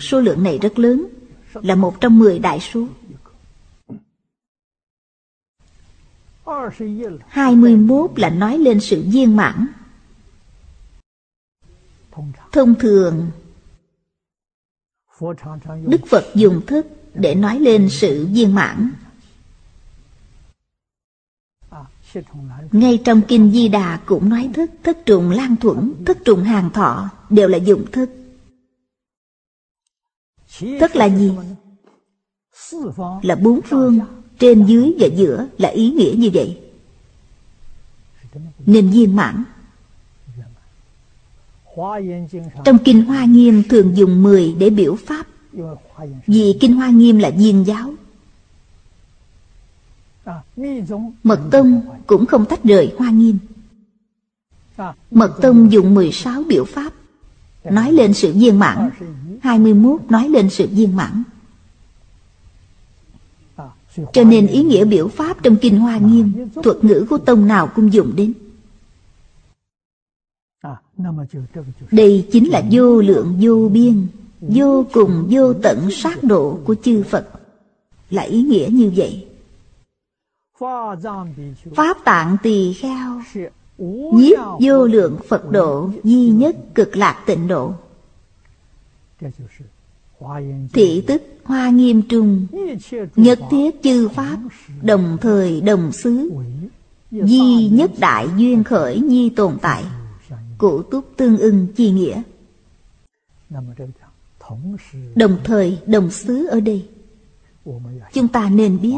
[0.00, 1.06] Số lượng này rất lớn
[1.62, 2.86] Là một trong mười đại số
[7.28, 9.66] 21 là nói lên sự viên mãn.
[12.52, 13.30] Thông thường,
[15.86, 18.92] Đức Phật dùng thức để nói lên sự viên mãn.
[22.72, 26.70] Ngay trong kinh di đà cũng nói thức thức trùng lan thuẫn, thức trùng hàng
[26.70, 28.10] thọ đều là dùng thức.
[30.60, 31.32] Thức là gì?
[33.22, 33.98] Là bốn phương
[34.38, 36.58] trên dưới và giữa là ý nghĩa như vậy.
[38.66, 39.44] Nên viên mãn.
[42.64, 45.26] Trong kinh hoa nghiêm thường dùng mười để biểu pháp.
[46.26, 47.94] Vì kinh hoa nghiêm là viên giáo.
[51.22, 53.38] Mật tông cũng không tách rời hoa nghiêm.
[55.10, 56.92] Mật tông dùng 16 biểu pháp.
[57.64, 58.90] Nói lên sự viên mãn.
[59.42, 61.22] 21 nói lên sự viên mãn
[64.12, 67.68] cho nên ý nghĩa biểu pháp trong Kinh Hoa Nghiêm Thuật ngữ của tông nào
[67.74, 68.32] cũng dùng đến.
[71.90, 74.06] Đây chính là vô lượng, vô biên,
[74.40, 77.28] Vô cùng, vô tận sát độ của chư Phật.
[78.10, 79.26] Là ý nghĩa như vậy.
[81.74, 83.22] Pháp tạng tỳ kheo,
[84.12, 87.74] Nhiếp vô lượng Phật độ Duy nhất cực lạc tịnh độ.
[90.72, 92.46] Thị tức hoa nghiêm trung,
[93.16, 94.38] Nhất thiết chư Pháp,
[94.82, 96.30] Đồng thời đồng xứ.
[97.10, 99.84] Di nhất đại duyên khởi nhi tồn tại
[100.58, 102.22] Cụ túc tương ưng chi nghĩa.
[105.14, 106.88] Đồng thời đồng xứ ở đây.
[108.12, 108.96] Chúng ta nên biết,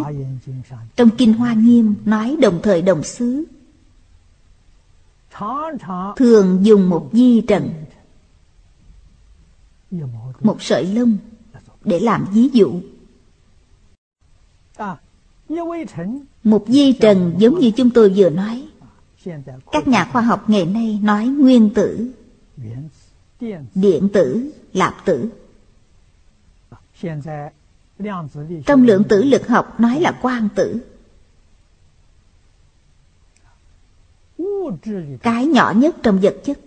[0.96, 3.44] Trong Kinh Hoa Nghiêm nói đồng thời đồng xứ.
[6.16, 7.70] Thường dùng một di trần.
[10.40, 11.16] Một sợi lông
[11.84, 12.80] Để làm ví dụ.
[16.44, 18.68] Một di trần giống như chúng tôi vừa nói.
[19.72, 22.12] Các nhà khoa học ngày nay nói nguyên tử
[23.74, 25.30] Điện tử, lạp tử.
[28.66, 30.80] Trong lượng tử lực học nói là quang tử.
[35.22, 36.58] Cái nhỏ nhất trong vật chất.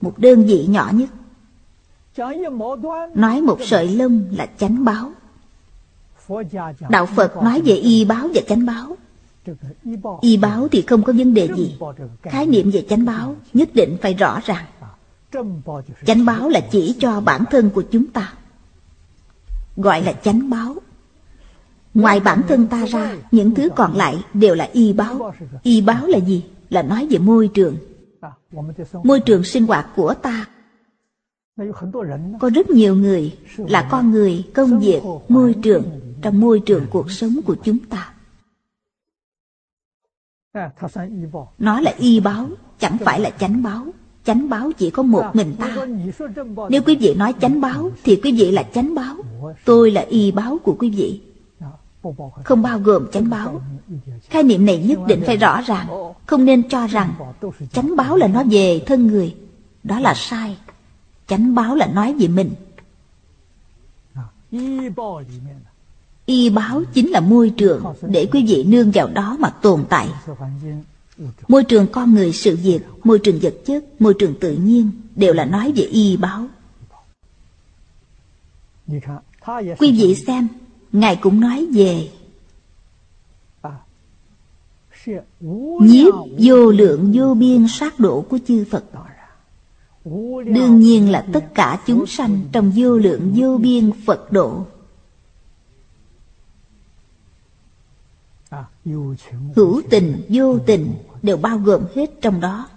[0.00, 1.08] Một đơn vị nhỏ nhất.
[3.14, 5.12] Nói một sợi lông là chánh báo.
[6.90, 8.96] Đạo Phật nói về y báo và chánh báo.
[10.20, 11.78] Y báo thì không có vấn đề gì.
[12.22, 14.64] Khái niệm về chánh báo nhất định phải rõ ràng.
[16.06, 18.32] Chánh báo là chỉ cho bản thân của chúng ta.
[19.76, 20.76] Gọi là chánh báo.
[21.94, 25.32] Ngoài bản thân ta ra, Những thứ còn lại đều là y báo.
[25.62, 26.44] Y báo là gì?
[26.70, 27.76] Là nói về môi trường.
[29.04, 30.46] Môi trường sinh hoạt của ta.
[32.40, 37.10] Có rất nhiều người Là con người, công việc, môi trường Trong môi trường cuộc
[37.10, 38.12] sống của chúng ta.
[41.58, 42.48] Nó là y báo
[42.78, 43.86] Chẳng phải là chánh báo.
[44.24, 45.76] Chánh báo chỉ có một mình ta.
[46.70, 49.16] nếu quý vị nói chánh báo thì quý vị là chánh báo.
[49.64, 51.20] Tôi là y báo của quý vị
[52.44, 53.62] không bao gồm chánh báo.
[54.28, 55.88] Khái niệm này nhất định phải rõ ràng
[56.26, 57.14] không nên cho rằng
[57.72, 59.34] chánh báo là nói về thân người.
[59.82, 60.58] Đó là sai.
[61.26, 62.50] Chánh báo là nói về mình.
[66.26, 70.08] Y báo chính là môi trường để quý vị nương vào đó mà tồn tại.
[71.48, 75.34] Môi trường con người sự việc, môi trường vật chất, môi trường tự nhiên đều
[75.34, 76.46] là nói về y báo.
[79.78, 80.48] Quý vị xem,
[80.96, 82.10] Ngài cũng nói về.
[85.80, 88.84] Nhiếp vô lượng vô biên sát độ của chư Phật.
[90.46, 94.66] đương nhiên là tất cả chúng sanh trong vô lượng vô biên phật độ.
[99.54, 102.68] Hữu tình vô tình đều bao gồm hết trong đó.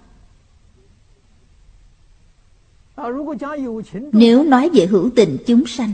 [4.11, 5.93] Nếu nói về hữu tình chúng sanh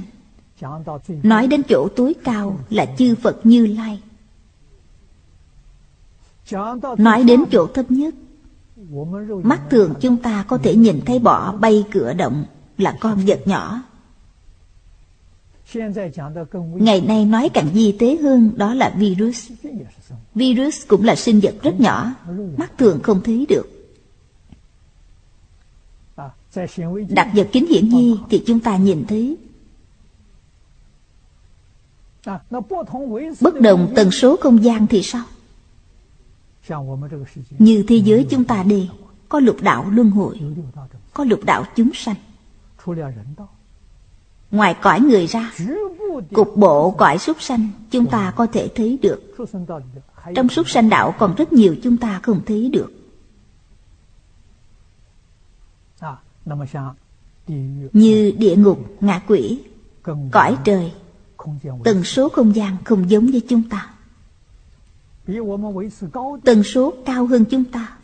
[1.24, 4.02] nói đến chỗ tối cao là chư phật như lai.
[6.98, 8.16] Nói đến chỗ thấp nhất,
[9.44, 12.46] mắt thường chúng ta có thể nhìn thấy bọ bay cửa động
[12.78, 13.82] là con vật nhỏ.
[16.74, 19.52] Ngày nay nói càng di tế hơn, đó là virus.
[20.36, 22.12] Virus cũng là sinh vật rất nhỏ,
[22.58, 23.68] mắt thường không thấy được.
[27.10, 29.38] Đặt vật kính hiển nhi thì chúng ta nhìn thấy
[33.42, 35.24] bất đồng tần số không gian thì sao?
[37.60, 38.90] Như thế giới chúng ta đi,
[39.30, 40.40] có lục đạo luân hồi,
[41.14, 42.16] có lục đạo chúng sanh.
[44.52, 45.52] Ngoài cõi người ra,
[46.34, 49.22] cục bộ cõi súc sanh, chúng ta có thể thấy được.
[50.36, 52.92] Trong súc sanh đạo còn rất nhiều chúng ta không thấy được.
[57.94, 59.64] Như địa ngục, ngạ quỷ,
[60.32, 60.92] cõi trời
[61.84, 63.90] tần số không gian không giống với chúng ta
[66.44, 67.98] tần số cao hơn chúng ta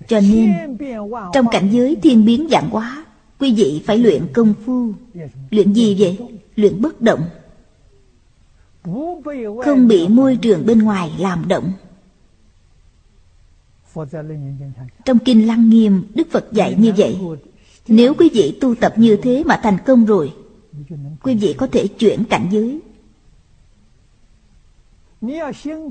[0.07, 0.77] cho nên,
[1.33, 3.05] trong cảnh giới thiên biến dạng hóa,
[3.39, 4.93] quý vị phải luyện công phu.
[5.49, 6.17] Luyện gì vậy?
[6.55, 7.21] Luyện bất động.
[9.65, 11.71] Không bị môi trường bên ngoài làm động.
[15.05, 17.17] Trong kinh lăng nghiêm, đức phật dạy như vậy,
[17.87, 20.33] nếu quý vị tu tập như thế mà thành công rồi,
[21.23, 22.79] quý vị có thể chuyển cảnh giới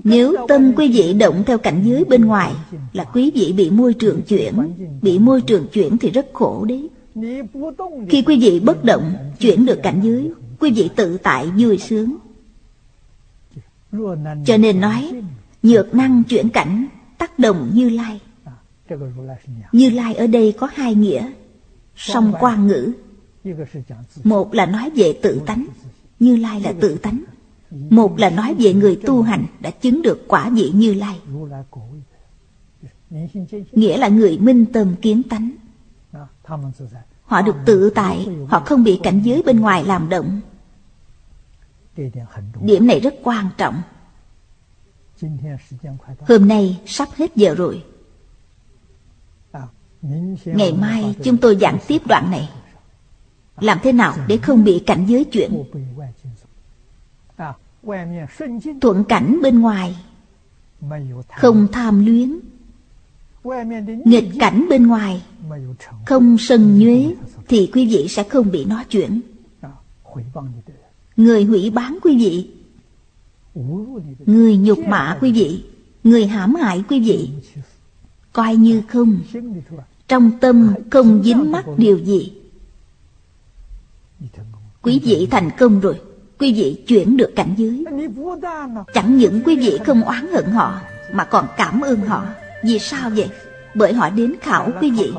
[0.05, 2.53] nếu tâm quý vị động theo cảnh giới bên ngoài,
[2.93, 4.55] Là quý vị bị môi trường chuyển.
[5.03, 6.89] Bị môi trường chuyển thì rất khổ đấy.
[8.09, 10.31] Khi quý vị bất động, Chuyển được cảnh giới
[10.61, 12.17] Quý vị tự tại vui sướng.
[14.47, 15.23] Cho nên nói,
[15.63, 16.87] Nhược năng chuyển cảnh,
[17.19, 18.21] Tác động như lai.
[19.73, 21.31] Như lai ở đây có hai nghĩa,
[21.97, 22.93] Song quan ngữ.
[24.25, 25.67] Một là nói về tự tánh,
[26.19, 27.25] Như lai là tự tánh
[27.91, 31.21] một là nói về người tu hành đã chứng được quả vị như lai.
[33.73, 35.51] Nghĩa là người minh tâm kiến tánh.
[37.25, 40.41] Họ được tự tại, họ không bị cảnh giới bên ngoài làm động.
[42.61, 43.83] Điểm này rất quan trọng.
[46.29, 47.85] Hôm nay sắp hết giờ rồi.
[50.45, 52.51] Ngày mai chúng tôi giảng tiếp đoạn này.
[53.61, 55.65] Làm thế nào để không bị cảnh giới chuyển
[58.81, 59.97] thuận cảnh bên ngoài.
[61.37, 62.39] Không tham luyến.
[64.05, 65.23] Nghịch cảnh bên ngoài.
[66.07, 67.15] Không sân nhuế
[67.49, 69.21] thì quý vị sẽ không bị nó chuyển.
[71.17, 72.51] Người hủy bán quý vị.
[74.27, 75.65] Người nhục mạ quý vị.
[76.05, 77.31] Người hãm hại quý vị.
[78.33, 79.19] Coi như không.
[80.09, 82.33] trong tâm không dính mắc điều gì?
[84.83, 86.01] Quý vị thành công rồi
[86.43, 87.85] quý vị chuyển được cảnh giới.
[88.95, 90.81] Chẳng những quý vị không oán hận họ,
[91.13, 92.25] mà còn cảm ơn họ.
[92.65, 93.29] Vì sao vậy?
[93.75, 95.13] Bởi họ đến khảo quý vị,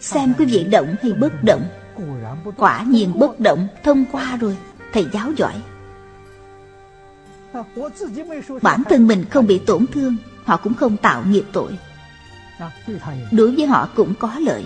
[0.00, 1.62] xem quý vị động hay bất động.
[2.56, 4.56] Quả nhiên bất động thông qua rồi,
[4.92, 5.54] thầy giáo giỏi.
[8.62, 11.78] Bản thân mình không bị tổn thương, họ cũng không tạo nghiệp tội.
[13.30, 14.64] Đối với họ cũng có lợi.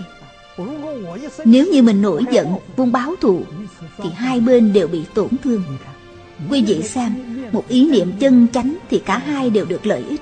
[1.45, 3.41] Nếu như mình nổi giận vung báo thù,
[3.97, 5.63] thì hai bên đều bị tổn thương.
[6.49, 7.15] Quý vị xem,
[7.51, 10.21] Một ý niệm chân chánh Thì cả hai đều được lợi ích.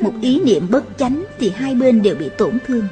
[0.00, 2.88] Một ý niệm bất chánh Thì hai bên đều bị tổn thương.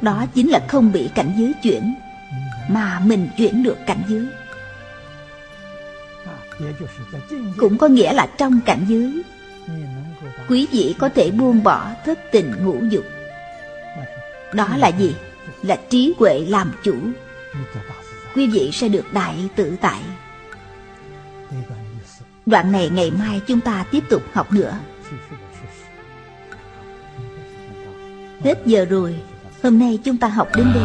[0.00, 1.94] Đó chính là không bị cảnh giới chuyển,
[2.70, 4.26] Mà mình chuyển được cảnh giới.
[7.56, 9.22] Cũng có nghĩa là trong cảnh giới,
[10.48, 13.04] Quý vị có thể buông bỏ thất tình ngũ dục.
[14.52, 15.14] Đó là gì?
[15.62, 16.94] Là trí huệ làm chủ
[18.36, 20.00] quý vị sẽ được đại tự tại.
[22.46, 24.78] Đoạn này ngày mai chúng ta tiếp tục học nữa.
[28.44, 29.16] Hết giờ rồi,
[29.62, 30.84] hôm nay chúng ta học đến đây.